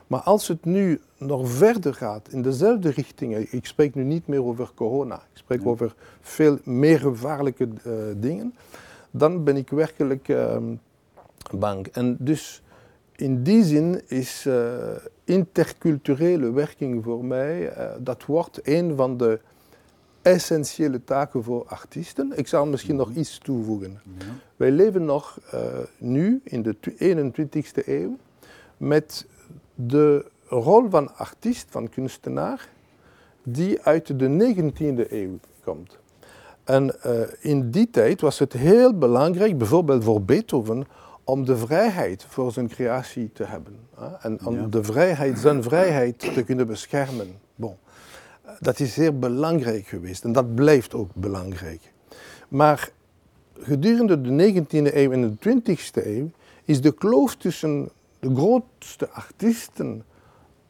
Maar 0.06 0.20
als 0.20 0.48
het 0.48 0.64
nu 0.64 1.00
nog 1.18 1.50
verder 1.50 1.94
gaat 1.94 2.28
in 2.28 2.42
dezelfde 2.42 2.90
richting, 2.90 3.36
ik 3.36 3.66
spreek 3.66 3.94
nu 3.94 4.02
niet 4.04 4.26
meer 4.26 4.44
over 4.44 4.70
corona, 4.74 5.16
ik 5.16 5.38
spreek 5.38 5.62
ja. 5.62 5.66
over 5.66 5.94
veel 6.20 6.58
meer 6.64 6.98
gevaarlijke 6.98 7.68
uh, 7.86 7.92
dingen, 8.16 8.54
dan 9.10 9.44
ben 9.44 9.56
ik 9.56 9.70
werkelijk 9.70 10.28
uh, 10.28 10.56
bang. 11.52 11.86
En 11.86 12.16
dus 12.20 12.62
in 13.16 13.42
die 13.42 13.64
zin 13.64 14.02
is 14.06 14.44
uh, 14.46 14.74
interculturele 15.24 16.52
werking 16.52 17.04
voor 17.04 17.24
mij, 17.24 17.72
dat 18.00 18.24
wordt 18.24 18.60
een 18.62 18.96
van 18.96 19.16
de 19.16 19.40
essentiële 20.28 21.04
taken 21.04 21.42
voor 21.42 21.66
artiesten. 21.66 22.32
Ik 22.36 22.46
zal 22.46 22.66
misschien 22.66 22.96
nog 22.96 23.10
iets 23.10 23.38
toevoegen. 23.38 24.00
Ja. 24.18 24.24
Wij 24.56 24.70
leven 24.70 25.04
nog 25.04 25.38
uh, 25.54 25.60
nu 25.98 26.40
in 26.44 26.62
de 26.62 26.76
21ste 26.98 27.86
eeuw 27.86 28.16
met 28.76 29.26
de 29.74 30.24
rol 30.48 30.90
van 30.90 31.16
artiest, 31.16 31.66
van 31.70 31.88
kunstenaar, 31.88 32.68
die 33.42 33.82
uit 33.82 34.18
de 34.18 34.54
19e 34.54 35.12
eeuw 35.12 35.38
komt. 35.64 35.98
En 36.64 36.96
uh, 37.06 37.20
in 37.40 37.70
die 37.70 37.90
tijd 37.90 38.20
was 38.20 38.38
het 38.38 38.52
heel 38.52 38.98
belangrijk, 38.98 39.58
bijvoorbeeld 39.58 40.04
voor 40.04 40.22
Beethoven, 40.22 40.86
om 41.24 41.44
de 41.44 41.56
vrijheid 41.56 42.24
voor 42.28 42.52
zijn 42.52 42.68
creatie 42.68 43.30
te 43.32 43.44
hebben. 43.44 43.76
Hè? 43.96 44.06
En 44.06 44.46
om 44.46 44.60
ja. 44.60 44.66
de 44.66 44.84
vrijheid, 44.84 45.38
zijn 45.38 45.62
vrijheid 45.62 46.18
te 46.18 46.44
kunnen 46.44 46.66
beschermen. 46.66 47.28
Bon 47.54 47.76
dat 48.60 48.80
is 48.80 48.94
zeer 48.94 49.18
belangrijk 49.18 49.86
geweest 49.86 50.24
en 50.24 50.32
dat 50.32 50.54
blijft 50.54 50.94
ook 50.94 51.14
belangrijk. 51.14 51.92
Maar 52.48 52.90
gedurende 53.58 54.20
de 54.20 54.52
19e 54.52 54.94
eeuw 54.94 55.12
en 55.12 55.36
de 55.40 55.60
20e 55.60 56.06
eeuw 56.06 56.30
is 56.64 56.80
de 56.80 56.92
kloof 56.92 57.36
tussen 57.36 57.88
de 58.18 58.34
grootste 58.34 59.10
artiesten 59.10 60.04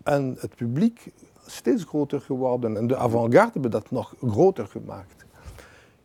en 0.03 0.37
het 0.39 0.55
publiek 0.55 1.13
steeds 1.47 1.85
groter 1.85 2.21
geworden. 2.21 2.77
En 2.77 2.87
de 2.87 2.97
avant-garde 2.97 3.53
hebben 3.53 3.71
dat 3.71 3.91
nog 3.91 4.15
groter 4.27 4.67
gemaakt. 4.67 5.25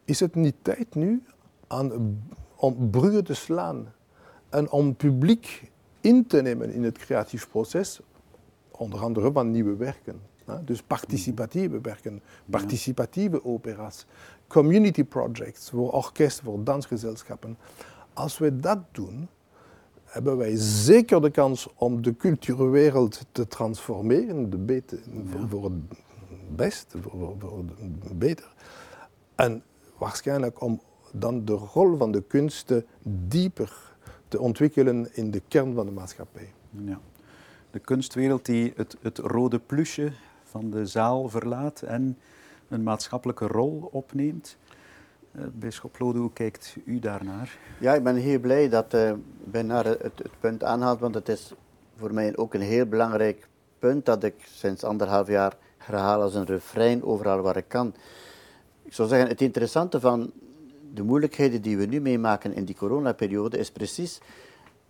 Is 0.05 0.19
het 0.19 0.35
niet 0.35 0.55
tijd 0.61 0.95
nu 0.95 1.23
aan, 1.68 2.19
om 2.55 2.89
bruggen 2.89 3.23
te 3.23 3.34
slaan 3.34 3.93
en 4.49 4.72
om 4.72 4.95
publiek 4.95 5.72
in 6.01 6.27
te 6.27 6.41
nemen 6.41 6.73
in 6.73 6.84
het 6.84 6.97
creatief 6.97 7.49
proces, 7.49 7.99
onder 8.72 8.99
andere 8.99 9.31
van 9.31 9.51
nieuwe 9.51 9.76
werken? 9.76 10.22
Dus 10.65 10.82
participatieve 10.82 11.82
werken, 11.82 12.22
participatieve 12.49 13.45
opera's, 13.45 14.06
community 14.48 15.03
projects 15.03 15.70
voor 15.70 15.91
orkest, 15.91 16.41
voor 16.41 16.64
dansgezelschappen. 16.64 17.57
Als 18.14 18.38
we 18.38 18.60
dat 18.60 18.80
doen, 18.91 19.28
hebben 20.03 20.38
wij 20.38 20.56
zeker 20.56 21.22
de 21.22 21.30
kans 21.30 21.68
om 21.76 22.02
de 22.02 22.15
cultuurwereld 22.15 23.26
te 23.32 23.48
transformeren, 23.48 24.49
de 24.49 24.57
beter, 24.57 24.99
voor, 25.49 25.64
het 25.64 25.74
best, 26.56 26.95
voor, 27.02 27.36
voor 27.40 27.64
het 28.03 28.20
beter. 28.20 28.53
En 29.36 29.64
waarschijnlijk 29.98 30.61
om 30.61 30.82
dan 31.11 31.45
de 31.45 31.53
rol 31.53 31.98
van 31.98 32.11
de 32.11 32.22
kunsten 32.22 32.86
dieper 33.28 33.95
te 34.28 34.40
ontwikkelen 34.40 35.15
in 35.15 35.32
de 35.32 35.41
kern 35.48 35.74
van 35.74 35.86
de 35.86 35.91
maatschappij. 35.91 36.53
Ja. 36.70 36.99
De 37.72 37.80
kunstwereld 37.80 38.45
die 38.45 38.74
het, 38.76 38.98
het 39.02 39.18
rode 39.18 39.60
plusje 39.60 40.11
van 40.54 40.70
de 40.70 40.86
zaal 40.86 41.30
verlaat 41.30 41.82
en 41.82 42.18
een 42.70 42.84
maatschappelijke 42.84 43.48
rol 43.48 43.90
opneemt. 43.92 44.58
Uh, 45.32 45.44
Bisschop 45.54 46.00
Lode, 46.00 46.20
hoe 46.20 46.34
kijkt 46.34 46.76
u 46.86 47.00
daarnaar? 47.00 47.58
Ja, 47.80 47.94
ik 47.94 48.04
ben 48.04 48.16
heel 48.16 48.40
blij 48.40 48.70
dat 48.70 48.94
uh, 48.94 49.12
Ben 49.44 49.66
naar 49.66 49.86
het, 49.86 50.00
het, 50.02 50.40
punt 50.40 50.64
aanhaalt, 50.64 51.00
want 51.00 51.16
het 51.16 51.30
is 51.30 51.54
voor 51.96 52.14
mij 52.14 52.38
ook 52.38 52.54
een 52.54 52.62
heel 52.62 52.86
belangrijk 52.86 53.48
punt 53.80 54.06
dat 54.06 54.24
ik 54.24 54.36
sinds 54.44 54.84
anderhalf 54.84 55.28
jaar 55.28 55.58
herhaal 55.78 56.22
als 56.22 56.36
een 56.36 56.46
refrein 56.46 57.04
overal 57.04 57.42
waar 57.42 57.58
ik 57.58 57.68
kan. 57.68 57.94
Ik 58.84 58.94
zou 58.94 59.08
zeggen, 59.08 59.28
het 59.28 59.42
interessante 59.42 60.00
van 60.00 60.32
de 60.94 61.04
moeilijkheden 61.04 61.62
die 61.62 61.78
we 61.78 61.86
nu 61.86 62.02
meemaken 62.02 62.54
in 62.54 62.66
die 62.66 62.76
coronaperiode 62.76 63.58
is 63.58 63.72
precies 63.72 64.20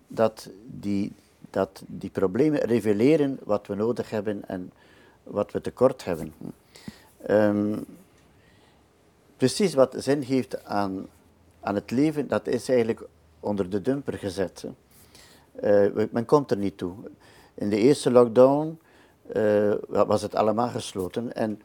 dat 0.07 0.49
die, 0.65 1.11
dat 1.49 1.83
die 1.87 2.09
problemen 2.09 2.59
reveleren 2.59 3.39
wat 3.43 3.67
we 3.67 3.75
nodig 3.75 4.09
hebben 4.09 4.47
en 4.47 4.71
wat 5.23 5.51
we 5.51 5.61
tekort 5.61 6.05
hebben. 6.05 6.33
Um, 7.29 7.85
precies 9.37 9.73
wat 9.73 9.95
zin 9.97 10.23
geeft 10.23 10.65
aan, 10.65 11.07
aan 11.59 11.75
het 11.75 11.91
leven, 11.91 12.27
dat 12.27 12.47
is 12.47 12.69
eigenlijk 12.69 13.07
onder 13.39 13.69
de 13.69 13.81
dumper 13.81 14.13
gezet. 14.13 14.65
Uh, 15.63 16.05
men 16.11 16.25
komt 16.25 16.51
er 16.51 16.57
niet 16.57 16.77
toe. 16.77 16.93
In 17.53 17.69
de 17.69 17.77
eerste 17.77 18.11
lockdown 18.11 18.79
uh, 19.35 19.73
was 19.87 20.21
het 20.21 20.35
allemaal 20.35 20.69
gesloten 20.69 21.33
en 21.35 21.61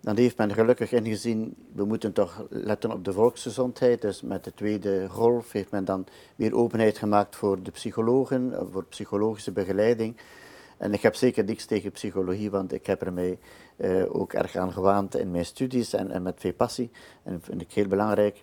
dan 0.00 0.16
heeft 0.16 0.36
men 0.36 0.54
gelukkig 0.54 0.92
ingezien, 0.92 1.54
we 1.72 1.84
moeten 1.84 2.12
toch 2.12 2.46
letten 2.48 2.92
op 2.92 3.04
de 3.04 3.12
volksgezondheid. 3.12 4.00
Dus 4.00 4.22
met 4.22 4.44
de 4.44 4.54
tweede 4.54 5.08
golf 5.08 5.52
heeft 5.52 5.70
men 5.70 5.84
dan 5.84 6.06
weer 6.36 6.54
openheid 6.54 6.98
gemaakt 6.98 7.36
voor 7.36 7.62
de 7.62 7.70
psychologen, 7.70 8.54
voor 8.72 8.84
psychologische 8.84 9.52
begeleiding. 9.52 10.16
En 10.78 10.92
ik 10.92 11.02
heb 11.02 11.14
zeker 11.14 11.44
niks 11.44 11.64
tegen 11.64 11.90
psychologie, 11.90 12.50
want 12.50 12.72
ik 12.72 12.86
heb 12.86 13.02
er 13.02 13.12
mij 13.12 13.38
uh, 13.76 14.14
ook 14.14 14.32
erg 14.32 14.56
aan 14.56 14.72
gewaand 14.72 15.16
in 15.16 15.30
mijn 15.30 15.44
studies 15.44 15.92
en, 15.92 16.10
en 16.10 16.22
met 16.22 16.34
veel 16.38 16.52
passie. 16.52 16.90
En 17.22 17.32
dat 17.32 17.44
vind 17.44 17.60
ik 17.60 17.72
heel 17.72 17.88
belangrijk. 17.88 18.42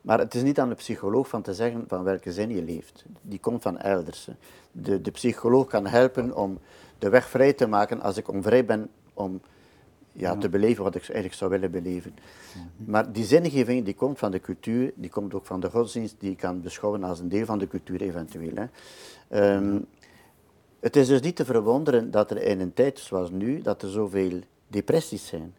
Maar 0.00 0.18
het 0.18 0.34
is 0.34 0.42
niet 0.42 0.60
aan 0.60 0.68
de 0.68 0.74
psycholoog 0.74 1.28
van 1.28 1.42
te 1.42 1.54
zeggen 1.54 1.84
van 1.88 2.02
welke 2.02 2.32
zin 2.32 2.50
je 2.50 2.62
leeft. 2.62 3.04
Die 3.22 3.38
komt 3.38 3.62
van 3.62 3.78
elders. 3.78 4.28
De, 4.72 5.00
de 5.00 5.10
psycholoog 5.10 5.66
kan 5.66 5.86
helpen 5.86 6.36
om 6.36 6.58
de 6.98 7.08
weg 7.08 7.28
vrij 7.28 7.52
te 7.52 7.66
maken 7.66 8.00
als 8.00 8.16
ik 8.16 8.28
onvrij 8.28 8.64
ben 8.64 8.90
om 9.14 9.40
ja, 10.12 10.36
te 10.36 10.48
beleven 10.48 10.84
wat 10.84 10.94
ik 10.94 11.02
eigenlijk 11.02 11.34
zou 11.34 11.50
willen 11.50 11.70
beleven. 11.70 12.14
Mhm. 12.54 12.90
Maar 12.90 13.12
die 13.12 13.24
zingeving 13.24 13.84
die 13.84 13.94
komt 13.94 14.18
van 14.18 14.30
de 14.30 14.40
cultuur, 14.40 14.92
die 14.94 15.10
komt 15.10 15.34
ook 15.34 15.46
van 15.46 15.60
de 15.60 15.70
godsdienst, 15.70 16.14
die 16.18 16.30
je 16.30 16.36
kan 16.36 16.60
beschouwen 16.60 17.04
als 17.04 17.18
een 17.18 17.28
deel 17.28 17.44
van 17.44 17.58
de 17.58 17.68
cultuur 17.68 18.00
eventueel. 18.00 18.54
Hè. 18.54 18.66
Ehm, 19.28 19.78
het 20.84 20.96
is 20.96 21.06
dus 21.06 21.20
niet 21.20 21.36
te 21.36 21.44
verwonderen 21.44 22.10
dat 22.10 22.30
er 22.30 22.42
in 22.42 22.60
een 22.60 22.74
tijd 22.74 22.98
zoals 22.98 23.30
nu, 23.30 23.62
dat 23.62 23.82
er 23.82 23.88
zoveel 23.88 24.40
depressies 24.68 25.26
zijn. 25.26 25.54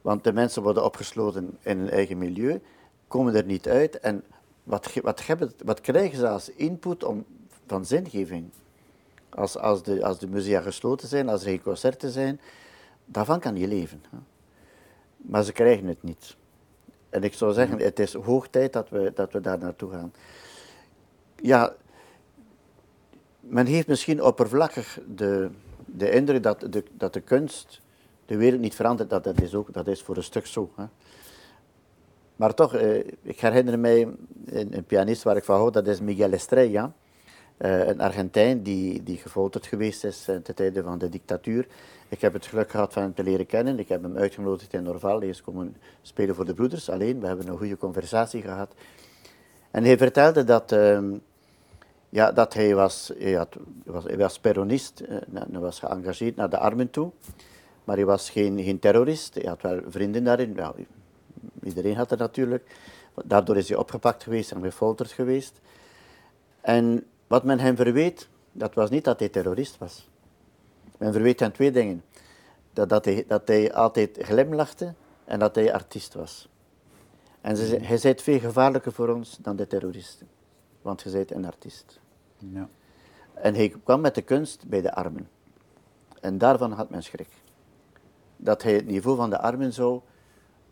Want 0.00 0.24
de 0.24 0.32
mensen 0.32 0.62
worden 0.62 0.84
opgesloten 0.84 1.58
in 1.62 1.78
hun 1.78 1.90
eigen 1.90 2.18
milieu, 2.18 2.60
komen 3.08 3.34
er 3.34 3.44
niet 3.44 3.68
uit 3.68 4.00
en 4.00 4.24
wat, 4.62 4.92
wat, 5.02 5.26
hebben, 5.26 5.52
wat 5.64 5.80
krijgen 5.80 6.18
ze 6.18 6.28
als 6.28 6.48
input 6.48 7.04
om, 7.04 7.24
van 7.66 7.84
zingeving? 7.84 8.50
Als, 9.28 9.58
als, 9.58 9.82
de, 9.82 10.04
als 10.04 10.18
de 10.18 10.28
musea 10.28 10.60
gesloten 10.60 11.08
zijn, 11.08 11.28
als 11.28 11.42
er 11.42 11.48
geen 11.48 11.62
concerten 11.62 12.10
zijn, 12.10 12.40
daarvan 13.04 13.40
kan 13.40 13.56
je 13.56 13.68
leven. 13.68 14.04
Maar 15.16 15.42
ze 15.42 15.52
krijgen 15.52 15.86
het 15.86 16.02
niet. 16.02 16.36
En 17.10 17.22
ik 17.22 17.34
zou 17.34 17.52
zeggen, 17.52 17.78
het 17.78 17.98
is 17.98 18.14
hoog 18.14 18.48
tijd 18.48 18.72
dat 18.72 18.88
we, 18.88 19.12
dat 19.14 19.32
we 19.32 19.40
daar 19.40 19.58
naartoe 19.58 19.90
gaan. 19.90 20.12
Ja, 21.36 21.74
men 23.42 23.66
heeft 23.66 23.86
misschien 23.86 24.22
oppervlakkig 24.22 24.98
de, 25.14 25.50
de 25.86 26.10
indruk 26.10 26.42
dat 26.42 26.66
de, 26.70 26.84
dat 26.96 27.12
de 27.12 27.20
kunst 27.20 27.80
de 28.26 28.36
wereld 28.36 28.60
niet 28.60 28.74
verandert. 28.74 29.10
Dat, 29.10 29.24
dat, 29.24 29.40
is, 29.40 29.54
ook, 29.54 29.72
dat 29.72 29.86
is 29.86 30.02
voor 30.02 30.16
een 30.16 30.22
stuk 30.22 30.46
zo. 30.46 30.70
Hè. 30.76 30.84
Maar 32.36 32.54
toch, 32.54 32.74
eh, 32.74 32.98
ik 33.22 33.40
herinner 33.40 33.78
mij 33.78 34.08
een, 34.46 34.84
pianist 34.86 35.22
waar 35.22 35.36
ik 35.36 35.44
van 35.44 35.56
hou, 35.56 35.70
dat 35.70 35.86
is 35.86 36.00
Miguel 36.00 36.32
Estrella. 36.32 36.92
Uh, 37.58 37.86
een 37.86 38.00
Argentijn 38.00 38.62
die, 38.62 39.02
die 39.02 39.16
gefolterd 39.16 39.66
geweest 39.66 40.04
is 40.04 40.28
uh, 40.28 40.36
ten 40.36 40.54
tijde 40.54 40.82
van 40.82 40.98
de 40.98 41.08
dictatuur. 41.08 41.66
Ik 42.08 42.20
heb 42.20 42.32
het 42.32 42.46
geluk 42.46 42.70
gehad 42.70 42.92
van 42.92 43.02
hem 43.02 43.14
te 43.14 43.22
leren 43.22 43.46
kennen. 43.46 43.78
Ik 43.78 43.88
heb 43.88 44.02
hem 44.02 44.16
uitgenodigd 44.16 44.72
in 44.72 44.82
Norval. 44.82 45.18
Hij 45.18 45.28
is 45.28 45.42
komen 45.42 45.76
spelen 46.02 46.34
voor 46.34 46.44
de 46.44 46.54
broeders 46.54 46.90
alleen. 46.90 47.20
We 47.20 47.26
hebben 47.26 47.48
een 47.48 47.56
goede 47.56 47.76
conversatie 47.76 48.42
gehad. 48.42 48.74
En 49.70 49.84
hij 49.84 49.98
vertelde 49.98 50.44
dat, 50.44 50.72
uh, 50.72 51.00
ja, 52.12 52.32
dat 52.32 52.54
hij 52.54 52.74
was, 52.74 53.10
hij, 53.18 53.46
was, 53.84 54.04
hij 54.04 54.16
was 54.16 54.38
peronist. 54.38 55.02
Hij 55.32 55.60
was 55.60 55.78
geëngageerd 55.78 56.36
naar 56.36 56.50
de 56.50 56.58
armen 56.58 56.90
toe. 56.90 57.10
Maar 57.84 57.96
hij 57.96 58.04
was 58.04 58.30
geen, 58.30 58.62
geen 58.62 58.78
terrorist. 58.78 59.34
Hij 59.34 59.44
had 59.44 59.62
wel 59.62 59.80
vrienden 59.86 60.24
daarin. 60.24 60.58
Iedereen 61.62 61.96
had 61.96 62.10
er 62.10 62.18
natuurlijk. 62.18 62.76
Daardoor 63.24 63.56
is 63.56 63.68
hij 63.68 63.78
opgepakt 63.78 64.22
geweest 64.22 64.50
en 64.50 64.62
gefolterd 64.62 65.10
geweest. 65.10 65.60
En 66.60 67.06
wat 67.26 67.44
men 67.44 67.58
hem 67.58 67.76
verweet, 67.76 68.28
dat 68.52 68.74
was 68.74 68.90
niet 68.90 69.04
dat 69.04 69.18
hij 69.18 69.28
terrorist 69.28 69.78
was. 69.78 70.08
Men 70.98 71.12
verweet 71.12 71.40
hem 71.40 71.52
twee 71.52 71.70
dingen. 71.70 72.02
Dat, 72.72 72.88
dat, 72.88 73.04
hij, 73.04 73.24
dat 73.28 73.48
hij 73.48 73.74
altijd 73.74 74.18
glimlachte 74.20 74.94
en 75.24 75.38
dat 75.38 75.54
hij 75.54 75.72
artiest 75.72 76.14
was. 76.14 76.48
En 77.40 77.56
ze, 77.56 77.78
hij 77.82 77.96
zei 77.96 78.14
veel 78.16 78.38
gevaarlijker 78.38 78.92
voor 78.92 79.08
ons 79.08 79.38
dan 79.40 79.56
de 79.56 79.66
terroristen. 79.66 80.28
Want 80.82 81.02
je 81.02 81.10
bent 81.10 81.30
een 81.30 81.46
artiest. 81.46 82.00
Ja. 82.50 82.68
En 83.34 83.54
hij 83.54 83.74
kwam 83.84 84.00
met 84.00 84.14
de 84.14 84.22
kunst 84.22 84.68
bij 84.68 84.80
de 84.80 84.94
armen. 84.94 85.28
En 86.20 86.38
daarvan 86.38 86.72
had 86.72 86.90
men 86.90 87.02
schrik. 87.02 87.28
Dat 88.36 88.62
hij 88.62 88.74
het 88.74 88.86
niveau 88.86 89.16
van 89.16 89.30
de 89.30 89.38
armen 89.38 89.72
zou 89.72 90.00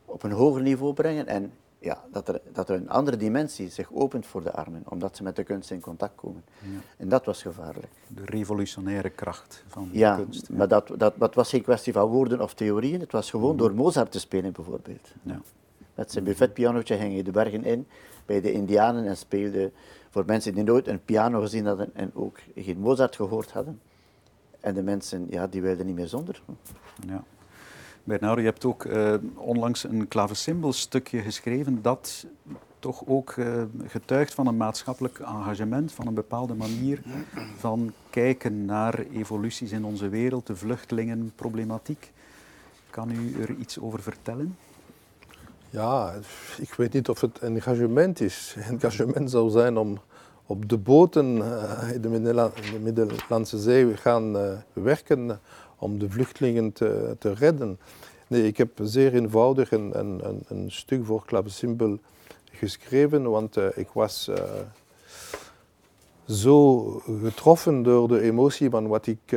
op 0.04 0.22
een 0.22 0.32
hoger 0.32 0.62
niveau 0.62 0.94
brengen 0.94 1.26
en 1.26 1.52
ja, 1.80 2.04
dat, 2.12 2.28
er, 2.28 2.40
dat 2.52 2.68
er 2.68 2.76
een 2.76 2.90
andere 2.90 3.16
dimensie 3.16 3.70
zich 3.70 3.92
opent 3.92 4.26
voor 4.26 4.42
de 4.42 4.52
armen, 4.52 4.82
omdat 4.88 5.16
ze 5.16 5.22
met 5.22 5.36
de 5.36 5.42
kunst 5.42 5.70
in 5.70 5.80
contact 5.80 6.14
komen. 6.14 6.44
Ja. 6.58 6.78
En 6.96 7.08
dat 7.08 7.24
was 7.24 7.42
gevaarlijk. 7.42 7.88
De 8.06 8.24
revolutionaire 8.24 9.10
kracht 9.10 9.64
van 9.66 9.88
de 9.92 10.14
kunst. 10.16 10.46
Ja, 10.48 10.56
maar 10.56 10.68
dat, 10.68 10.92
dat, 10.96 11.14
dat 11.18 11.34
was 11.34 11.48
geen 11.48 11.62
kwestie 11.62 11.92
van 11.92 12.08
woorden 12.08 12.40
of 12.40 12.54
theorieën, 12.54 13.00
het 13.00 13.12
was 13.12 13.30
gewoon 13.30 13.54
mhm. 13.54 13.58
door 13.58 13.74
Mozart 13.74 14.12
te 14.12 14.20
spelen 14.20 14.52
bijvoorbeeld. 14.52 15.12
Ja. 15.22 15.40
Met 15.94 16.12
zijn 16.12 16.24
buffetpianootje 16.24 16.96
ging 16.96 17.12
hij 17.12 17.22
de 17.22 17.30
bergen 17.30 17.64
in 17.64 17.86
bij 18.26 18.40
de 18.40 18.52
Indianen 18.52 19.06
en 19.06 19.16
speelde 19.16 19.72
voor 20.10 20.24
mensen 20.26 20.54
die 20.54 20.64
nooit 20.64 20.88
een 20.88 21.04
piano 21.04 21.40
gezien 21.40 21.66
hadden 21.66 21.94
en 21.94 22.10
ook 22.14 22.38
geen 22.56 22.78
Mozart 22.78 23.16
gehoord 23.16 23.52
hadden. 23.52 23.80
En 24.60 24.74
de 24.74 24.82
mensen, 24.82 25.26
ja, 25.30 25.46
die 25.46 25.62
wilden 25.62 25.86
niet 25.86 25.94
meer 25.94 26.08
zonder. 26.08 26.42
Ja. 27.06 27.24
Bernard, 28.04 28.38
je 28.38 28.44
hebt 28.44 28.64
ook 28.64 28.84
uh, 28.84 29.14
onlangs 29.34 29.84
een 29.84 30.08
stukje 30.72 31.20
geschreven 31.20 31.82
dat 31.82 32.26
toch 32.78 33.02
ook 33.06 33.36
uh, 33.36 33.62
getuigt 33.86 34.34
van 34.34 34.46
een 34.46 34.56
maatschappelijk 34.56 35.18
engagement, 35.18 35.92
van 35.92 36.06
een 36.06 36.14
bepaalde 36.14 36.54
manier 36.54 37.02
van 37.56 37.92
kijken 38.10 38.64
naar 38.64 38.98
evoluties 38.98 39.72
in 39.72 39.84
onze 39.84 40.08
wereld, 40.08 40.46
de 40.46 40.56
vluchtelingenproblematiek. 40.56 42.12
Kan 42.90 43.10
u 43.10 43.42
er 43.42 43.54
iets 43.54 43.78
over 43.78 44.02
vertellen? 44.02 44.56
Ja, 45.72 46.14
ik 46.58 46.74
weet 46.74 46.92
niet 46.92 47.08
of 47.08 47.20
het 47.20 47.38
engagement 47.38 48.20
is. 48.20 48.54
Engagement 48.70 49.30
zou 49.30 49.50
zijn 49.50 49.76
om 49.76 49.98
op 50.46 50.68
de 50.68 50.78
boten 50.78 51.36
uh, 51.36 51.92
in 51.92 52.00
de 52.00 52.78
Middellandse 52.82 53.58
Zee 53.58 53.96
gaan 53.96 54.36
werken 54.72 55.40
om 55.78 55.98
de 55.98 56.10
vluchtelingen 56.10 56.72
te, 56.72 57.16
te 57.18 57.32
redden. 57.32 57.78
Nee, 58.26 58.46
ik 58.46 58.56
heb 58.56 58.70
zeer 58.82 59.14
eenvoudig 59.14 59.72
een, 59.72 59.98
een, 59.98 60.42
een 60.48 60.70
stuk 60.70 61.04
voor 61.04 61.24
Klavecimbel 61.24 61.98
geschreven, 62.50 63.30
want 63.30 63.56
ik 63.74 63.88
was 63.92 64.30
zo 66.26 66.84
getroffen 67.22 67.82
door 67.82 68.08
de 68.08 68.20
emotie 68.20 68.70
van 68.70 68.86
wat 68.86 69.06
ik, 69.06 69.36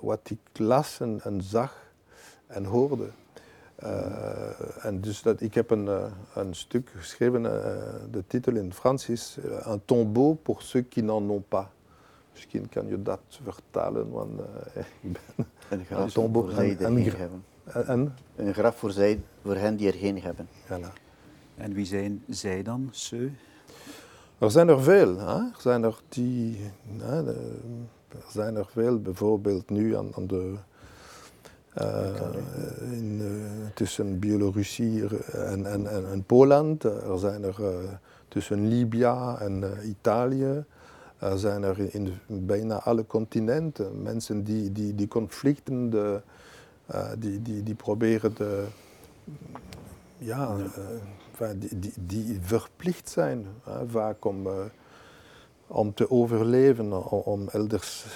wat 0.00 0.30
ik 0.30 0.58
las 0.58 1.00
en, 1.00 1.40
zag 1.42 1.76
en 2.46 2.64
hoorde. 2.64 3.08
Uh, 3.82 4.84
en 4.84 5.00
dus 5.00 5.22
dat, 5.22 5.40
ik 5.40 5.54
heb 5.54 5.70
een, 5.70 5.84
uh, 5.84 6.04
een 6.34 6.54
stuk 6.54 6.92
geschreven, 6.96 7.42
de 8.10 8.24
titel 8.26 8.54
in 8.54 8.72
Frans 8.72 9.08
is 9.08 9.38
Un 9.66 9.80
tombeau 9.84 10.34
pour 10.34 10.62
ceux 10.62 10.88
qui 10.88 11.02
n'en 11.02 11.30
ont 11.30 11.48
pas. 11.48 11.66
Misschien 12.32 12.68
kan 12.68 12.86
je 12.86 13.02
dat 13.02 13.20
vertalen, 13.42 14.10
want 14.10 14.40
ik 15.02 15.12
ben 15.12 15.46
een 15.68 15.84
graf 15.84 16.04
een 16.04 16.12
tombeau, 16.12 16.46
voor 16.46 16.54
zij 16.54 16.76
die 16.76 16.86
er 16.86 16.92
geen 16.92 17.18
hebben. 17.18 17.44
En? 17.86 18.14
Een 18.36 18.54
graf 18.54 18.76
voor, 18.76 18.90
zij, 18.90 19.20
voor 19.42 19.56
hen 19.56 19.76
die 19.76 19.86
er 19.86 19.98
geen 19.98 20.22
hebben. 20.22 20.48
Voilà. 20.66 20.92
En 21.56 21.72
wie 21.72 21.86
zijn 21.86 22.24
zij 22.28 22.62
dan, 22.62 22.88
ceux? 22.90 23.32
Er 24.38 24.50
zijn 24.50 24.68
er 24.68 24.82
veel. 24.82 25.18
Hè? 25.18 25.36
Er 25.36 25.54
zijn 25.58 25.82
er 25.82 26.00
die. 26.08 26.60
Hè, 26.98 27.24
de, 27.24 27.58
er 28.08 28.24
zijn 28.28 28.56
er 28.56 28.66
veel, 28.70 29.00
bijvoorbeeld 29.00 29.70
nu 29.70 29.96
aan, 29.96 30.14
aan 30.14 30.26
de. 30.26 30.54
Uh, 31.82 32.08
in, 32.92 33.20
uh, 33.20 33.66
tussen 33.74 34.18
Bielorussie 34.18 35.04
en, 35.32 35.66
en, 35.66 35.86
en, 35.86 36.10
en, 36.10 36.24
Polen. 36.24 36.78
Er 36.82 37.18
zijn 37.18 37.44
er 37.44 37.56
uh, 37.60 37.68
tussen 38.28 38.68
Libië 38.68 39.36
en 39.38 39.64
Italië. 39.82 40.64
Er 41.18 41.38
zijn 41.38 41.62
er 41.62 41.94
in, 41.94 42.18
bijna 42.26 42.78
alle 42.78 43.06
continenten 43.06 44.02
mensen 44.02 44.44
die, 44.44 44.72
die, 44.72 44.94
die 44.94 45.08
conflicten, 45.08 45.90
de, 45.90 46.20
die, 47.18 47.42
die, 47.42 47.62
die 47.62 47.74
proberen 47.74 48.34
de. 48.34 48.64
Ja, 50.18 50.56
die, 51.56 51.78
die, 51.78 51.92
die, 51.96 52.38
verplicht 52.40 53.08
zijn, 53.08 53.46
vaak 53.86 54.24
om, 54.24 54.48
om 55.66 55.94
te 55.94 56.10
overleven, 56.10 57.10
om 57.10 57.48
elders 57.48 58.06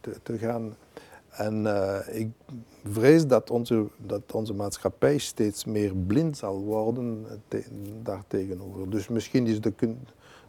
te, 0.00 0.16
te, 0.22 0.38
gaan. 0.38 0.74
En 1.36 1.64
uh, 1.64 1.98
ik 2.10 2.28
vrees 2.84 3.26
dat 3.26 3.50
onze, 3.50 3.86
dat 3.96 4.32
onze 4.32 4.54
maatschappij 4.54 5.18
steeds 5.18 5.64
meer 5.64 5.94
blind 5.94 6.36
zal 6.36 6.60
worden 6.60 7.26
te, 7.48 7.64
daartegenover. 8.02 8.90
Dus 8.90 9.08
misschien 9.08 9.46
is 9.46 9.60
de, 9.60 9.72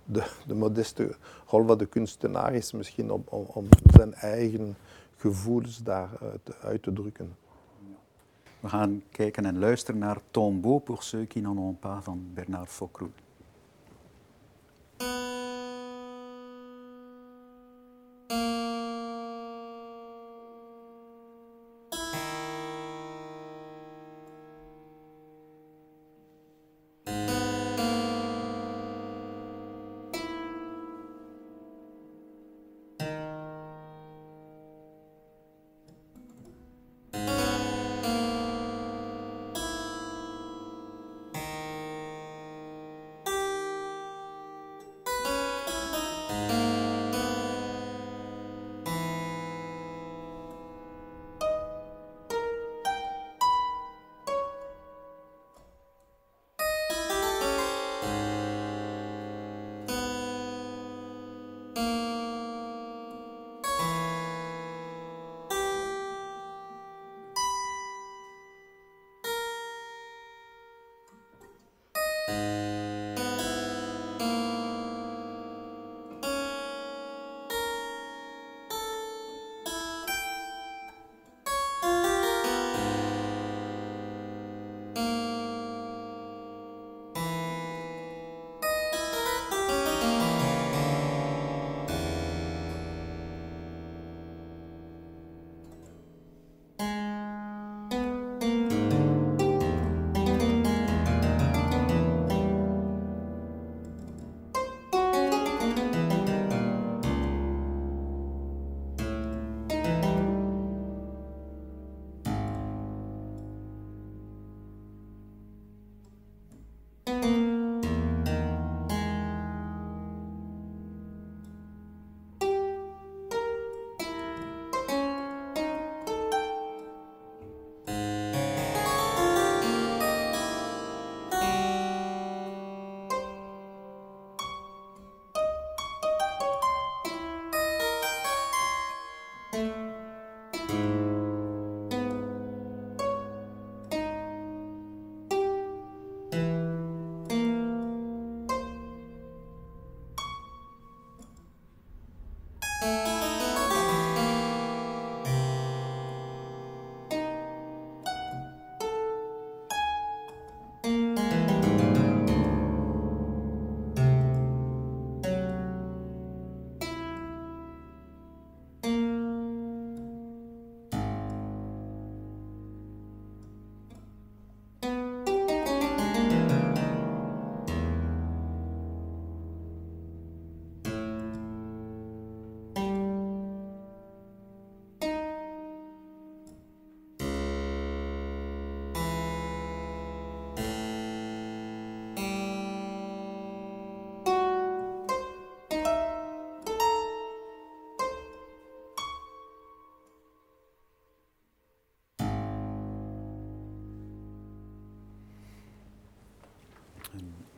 de, 0.05 0.23
de 0.47 0.53
modeste 0.53 1.15
rol 1.45 1.65
van 1.65 1.77
de 1.77 1.85
kunstenaar 1.85 2.53
is 2.53 2.71
misschien 2.71 3.11
om, 3.11 3.23
om, 3.29 3.67
zijn 3.85 4.13
eigen 4.13 4.75
gevoelens 5.17 5.83
daar 5.83 6.09
uit, 6.21 6.61
uit 6.61 6.83
te 6.83 6.93
drukken. 6.93 7.35
We 8.59 8.69
gaan 8.69 9.03
kijken 9.11 9.45
en 9.45 9.59
luisteren 9.59 9.99
naar 9.99 10.17
Tombeau 10.31 10.79
pour 10.79 11.03
ceux 11.03 11.27
qui 11.27 11.41
n'en 11.41 11.57
ont 11.57 11.79
pas 11.79 12.03
van 12.03 12.27
Bernard 12.33 12.69
Focroux. 12.69 13.13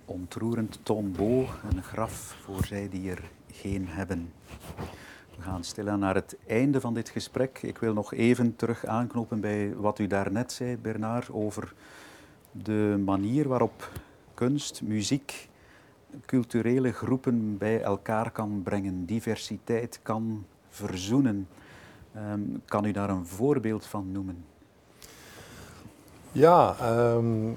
Ontroerend 0.06 0.80
tombeau, 0.84 1.48
een 1.70 1.84
graf 1.84 2.38
voor 2.44 2.66
zij 2.66 2.90
die 2.90 3.12
er 3.12 3.24
geen 3.52 3.88
hebben. 3.88 4.32
We 5.36 5.42
gaan 5.42 5.64
stilaan 5.64 6.00
naar 6.00 6.16
het 6.16 6.38
einde 6.48 6.82
van 6.82 6.94
dit 6.94 7.10
gesprek. 7.10 7.62
Ik 7.62 7.78
wil 7.78 7.94
nog 7.94 8.14
even 8.14 8.56
terug 8.56 8.86
aanknopen 8.86 9.40
bij 9.40 9.76
wat 9.76 10.00
u 10.00 10.08
daarnet 10.08 10.52
zei, 10.52 10.78
Bernard, 10.78 11.32
over 11.32 11.74
de 12.52 13.02
manier 13.06 13.48
waarop 13.48 13.92
kunst, 14.34 14.82
muziek 14.82 15.50
culturele 16.26 16.92
groepen 16.92 17.58
bij 17.58 17.82
elkaar 17.82 18.32
kan 18.32 18.62
brengen, 18.64 19.06
diversiteit 19.06 20.00
kan 20.04 20.46
verzoenen. 20.70 21.48
Ehm, 22.14 22.42
kan 22.66 22.86
u 22.86 22.92
daar 22.92 23.10
een 23.10 23.26
voorbeeld 23.26 23.86
van 23.86 24.12
noemen? 24.12 24.46
Ja, 26.32 26.76
um, 27.16 27.56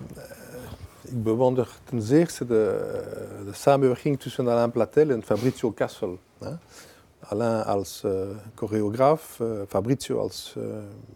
ik 1.12 1.22
bewonder 1.22 1.68
ten 1.84 2.02
zeerste 2.02 2.46
de, 2.46 3.44
de, 3.44 3.52
samenwerking 3.52 4.20
tussen 4.20 4.48
Alain 4.48 4.70
Platel 4.70 5.10
en 5.10 5.22
Fabrizio 5.22 5.72
Cassel. 5.72 6.18
Hè. 6.38 6.54
Alain 7.20 7.64
als 7.64 8.02
uh, 8.04 8.12
choreograaf, 8.54 9.38
uh, 9.42 9.60
Fabrizio 9.68 10.18
als 10.18 10.56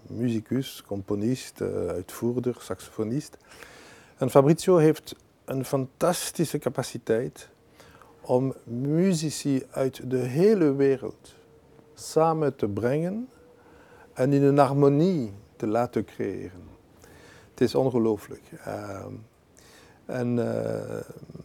muzikus, 0.07 0.83
componist, 0.87 1.61
uitvoerder, 1.89 2.57
saxofonist. 2.59 3.37
En 4.17 4.31
Fabrizio 4.31 4.77
heeft 4.77 5.17
een 5.45 5.65
fantastische 5.65 6.59
capaciteit 6.59 7.49
om 8.21 8.55
muzici 8.65 9.63
uit 9.71 10.11
de 10.11 10.19
hele 10.19 10.75
wereld 10.75 11.35
samen 11.95 12.57
te 12.57 12.69
brengen 12.69 13.29
en 14.13 14.33
in 14.33 14.43
een 14.43 14.59
harmonie 14.59 15.33
te 15.57 15.67
laten 15.67 16.05
creëren. 16.05 16.65
Het 17.51 17.61
is 17.61 17.75
ongelooflijk. 17.75 18.43
En 20.07 20.37
uh, 20.37 21.01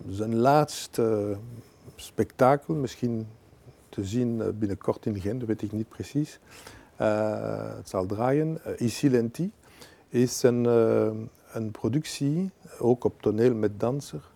zijn 0.10 0.36
laatste 0.36 1.38
spektakel, 1.96 2.74
misschien 2.74 3.28
te 3.90 4.06
zien 4.06 4.42
eh, 4.42 4.48
binnenkort 4.50 5.06
in 5.06 5.20
Gent, 5.20 5.46
weet 5.46 5.62
ik 5.62 5.72
niet 5.72 5.90
precies. 5.90 6.40
Uh, 7.02 7.76
het 7.76 7.90
zal 7.90 8.06
draaien. 8.06 8.60
Uh, 8.68 8.80
Ici 8.80 9.10
Lenti 9.10 9.52
is 10.10 10.44
een, 10.44 10.66
een 11.54 11.72
productie, 11.72 12.52
ook 12.80 13.04
op 13.04 13.22
toneel 13.22 13.54
met 13.54 13.80
danser, 13.80 14.30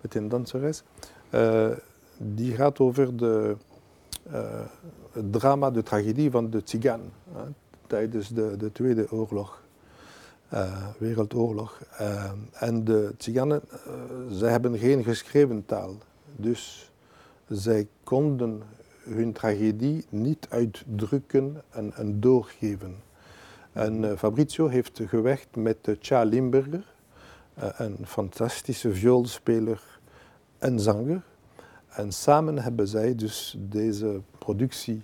met 0.00 0.14
een 0.14 0.28
danseres. 0.28 0.82
die 2.16 2.54
gaat 2.54 2.78
over 2.78 3.16
de, 3.16 3.56
het 5.12 5.32
drama, 5.32 5.70
de 5.70 5.82
tragedie 5.82 6.30
van 6.30 6.50
de 6.50 6.62
Tsigan 6.62 7.00
tijdens 7.86 8.28
de, 8.28 8.56
de 8.56 8.72
Tweede 8.72 9.10
Oorlog. 9.10 9.62
Uh, 10.54 10.86
Wereldoorlog. 10.98 11.80
Uh, 12.00 12.30
en 12.52 12.84
de 12.84 13.14
Tsiganen, 13.16 13.62
uh, 13.86 13.92
zij 14.30 14.50
hebben 14.50 14.78
geen 14.78 15.04
geschreven 15.04 15.64
taal. 15.66 15.96
Dus 16.36 16.92
zij 17.48 17.88
konden 18.04 18.62
hun 19.02 19.32
tragedie 19.32 20.04
niet 20.08 20.46
uitdrukken 20.50 21.62
en, 21.70 21.92
en 21.94 22.20
doorgeven. 22.20 22.96
En 23.72 24.18
Fabrizio 24.18 24.66
heeft 24.66 25.00
gewerkt 25.06 25.56
met 25.56 25.96
Cha 26.00 26.22
Limberger, 26.22 26.84
een 27.54 27.96
fantastische 28.04 28.94
vioolspeler 28.94 30.00
en 30.58 30.80
zanger. 30.80 31.22
En 31.88 32.12
samen 32.12 32.58
hebben 32.58 32.88
zij 32.88 33.14
dus 33.14 33.56
deze 33.58 34.20
productie 34.38 35.02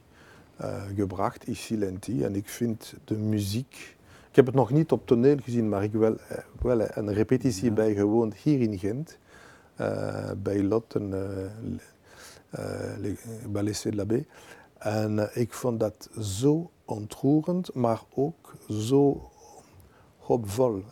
gebracht, 0.95 1.45
Ici 1.45 1.79
Lenti. 1.79 2.25
En 2.25 2.35
ik 2.35 2.49
vind 2.49 2.95
de 3.05 3.15
muziek 3.16 3.94
ik 4.35 4.40
heb 4.40 4.48
het 4.55 4.59
nog 4.59 4.70
niet 4.70 4.93
op 4.93 5.06
toneel 5.06 5.36
gezien, 5.43 5.69
maar 5.69 5.82
ik 5.82 5.93
wel, 5.93 6.16
eh, 6.19 6.39
wel 6.61 6.81
een 6.81 7.12
repetitie 7.12 7.65
ja. 7.65 7.74
bijgewoond 7.74 8.35
hier 8.35 8.61
in 8.61 8.78
Gent. 8.78 9.19
Uh, 9.81 10.31
bij 10.43 10.62
Lot 10.62 10.94
en 10.94 11.12
uh, 12.59 13.12
Ballet 13.48 13.82
de 13.82 13.94
l'Abbé. 13.94 14.24
En 14.78 15.16
uh, 15.16 15.24
ik 15.35 15.52
vond 15.52 15.81
dat 15.81 16.09
zo 16.20 16.70
ontroerend, 16.85 17.74
maar 17.74 18.02
ook 18.15 18.55
zo 18.69 19.31
hoopvol. 20.19 20.82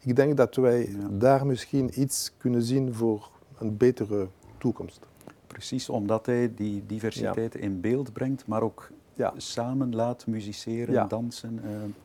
ik 0.00 0.16
denk 0.16 0.36
dat 0.36 0.54
wij 0.54 0.88
ja. 0.88 1.08
daar 1.10 1.46
misschien 1.46 2.00
iets 2.00 2.32
kunnen 2.36 2.62
zien 2.62 2.94
voor 2.94 3.30
een 3.58 3.76
betere 3.76 4.28
toekomst. 4.58 5.00
Precies, 5.46 5.88
omdat 5.88 6.26
hij 6.26 6.54
die 6.54 6.86
diversiteit 6.86 7.52
ja. 7.52 7.60
in 7.60 7.80
beeld 7.80 8.12
brengt, 8.12 8.46
maar 8.46 8.62
ook 8.62 8.90
ja. 9.18 9.32
samen 9.36 9.94
laat 9.94 10.26
musiceren, 10.26 11.08
dansen. 11.08 11.60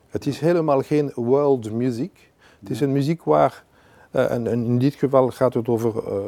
Het 0.09 0.25
is 0.25 0.39
helemaal 0.39 0.81
geen 0.81 1.11
world 1.15 1.71
music. 1.71 2.31
Het 2.59 2.69
is 2.69 2.81
een 2.81 2.91
muziek 2.91 3.23
waar, 3.23 3.63
uh, 4.11 4.31
en, 4.31 4.47
en, 4.47 4.65
in 4.65 4.79
dit 4.79 4.93
geval 4.93 5.29
gaat 5.29 5.53
het 5.53 5.67
over 5.67 5.93
uh, 5.95 6.19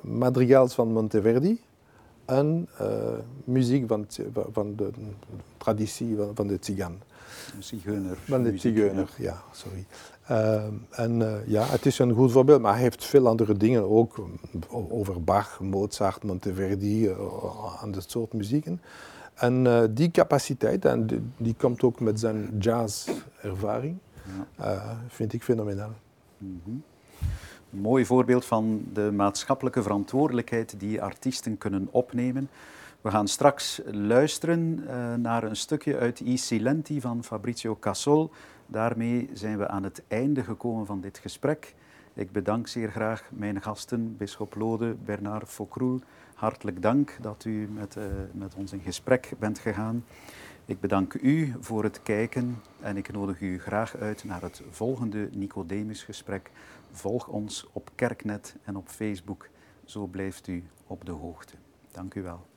madrigals 0.00 0.74
van 0.74 0.92
Monteverdi 0.92 1.60
en 2.24 2.68
uh, 2.80 2.86
muziek 3.44 3.88
van, 3.88 4.06
van 4.52 4.76
de 4.76 4.90
traditie 5.56 6.16
van, 6.16 6.30
van 6.34 6.46
de 6.46 6.58
Tsigan. 6.58 6.98
Zigeuner. 7.58 8.16
Van 8.24 8.42
de 8.42 8.58
Zigeuner, 8.58 9.08
ja. 9.16 9.24
ja, 9.24 9.42
sorry. 9.52 9.86
en 10.90 11.42
ja, 11.46 11.64
het 11.64 11.86
is 11.86 11.98
een 11.98 12.12
goed 12.12 12.32
voorbeeld, 12.32 12.60
maar 12.60 12.72
hij 12.72 12.82
heeft 12.82 13.04
veel 13.04 13.26
andere 13.28 13.56
dingen 13.56 13.90
ook 13.90 14.26
over 14.70 15.24
Bach, 15.24 15.60
Mozart, 15.60 16.22
Monteverdi, 16.22 17.10
aan 17.80 17.90
dat 17.90 18.10
soort 18.10 18.32
muzieken. 18.32 18.80
En 19.34 19.64
uh, 19.64 19.82
die 19.90 20.10
capaciteit, 20.10 20.84
en 20.84 21.06
die, 21.06 21.22
die, 21.36 21.54
komt 21.54 21.82
ook 21.82 22.00
met 22.00 22.20
zijn 22.20 22.58
jazzervaring, 22.58 23.96
ja. 24.58 24.64
uh, 24.64 24.90
vind 25.08 25.32
ik 25.32 25.42
fenomenaal. 25.42 25.92
Mm 26.38 26.60
-hmm. 26.64 26.82
Een 27.72 27.80
mooi 27.80 28.06
voorbeeld 28.06 28.44
van 28.44 28.84
de 28.92 29.12
maatschappelijke 29.12 29.82
verantwoordelijkheid 29.82 30.74
die 30.80 31.02
artiesten 31.02 31.58
kunnen 31.58 31.88
opnemen. 31.90 32.48
We 33.00 33.10
gaan 33.10 33.28
straks 33.28 33.80
luisteren 33.90 34.60
uh, 34.60 35.14
naar 35.14 35.42
een 35.42 35.56
stukje 35.56 35.98
uit 35.98 36.20
I 36.20 36.38
Silenti 36.38 37.00
van 37.00 37.24
Fabrizio 37.24 37.76
Cassol. 37.80 38.30
Daarmee 38.66 39.30
zijn 39.32 39.58
we 39.58 39.68
aan 39.68 39.82
het 39.82 40.02
einde 40.08 40.44
gekomen 40.44 40.86
van 40.86 41.00
dit 41.00 41.18
gesprek. 41.18 41.74
Ik 42.14 42.32
bedank 42.32 42.68
zeer 42.68 42.90
graag 42.90 43.24
mijn 43.30 43.62
gasten, 43.62 44.16
Bisschop 44.16 44.54
Lode, 44.54 44.96
Bernard 45.04 45.48
Focroel, 45.48 46.00
hartelijk 46.42 46.82
dank 46.82 47.16
dat 47.20 47.44
u 47.44 47.68
met, 47.72 47.96
uh, 47.96 48.04
met 48.32 48.54
ons 48.54 48.72
in 48.72 48.80
gesprek 48.80 49.32
bent 49.38 49.58
gegaan. 49.58 50.04
Ik 50.64 50.80
bedank 50.80 51.14
u 51.14 51.54
voor 51.60 51.82
het 51.84 52.02
kijken 52.02 52.62
en 52.80 52.96
ik 52.96 53.12
nodig 53.12 53.40
u 53.40 53.58
graag 53.58 53.96
uit 53.96 54.24
naar 54.24 54.42
het 54.42 54.62
volgende 54.70 55.28
Nicodemus-gesprek. 55.32 56.50
Volg 56.90 57.28
ons 57.28 57.66
op 57.72 57.90
Kerknet 57.94 58.56
en 58.64 58.76
op 58.76 58.88
Facebook. 58.88 59.48
Zo 59.84 60.06
blijft 60.06 60.46
u 60.46 60.64
op 60.86 61.04
de 61.04 61.12
hoogte. 61.12 61.54
Dank 61.92 62.14
u 62.14 62.22
wel. 62.22 62.51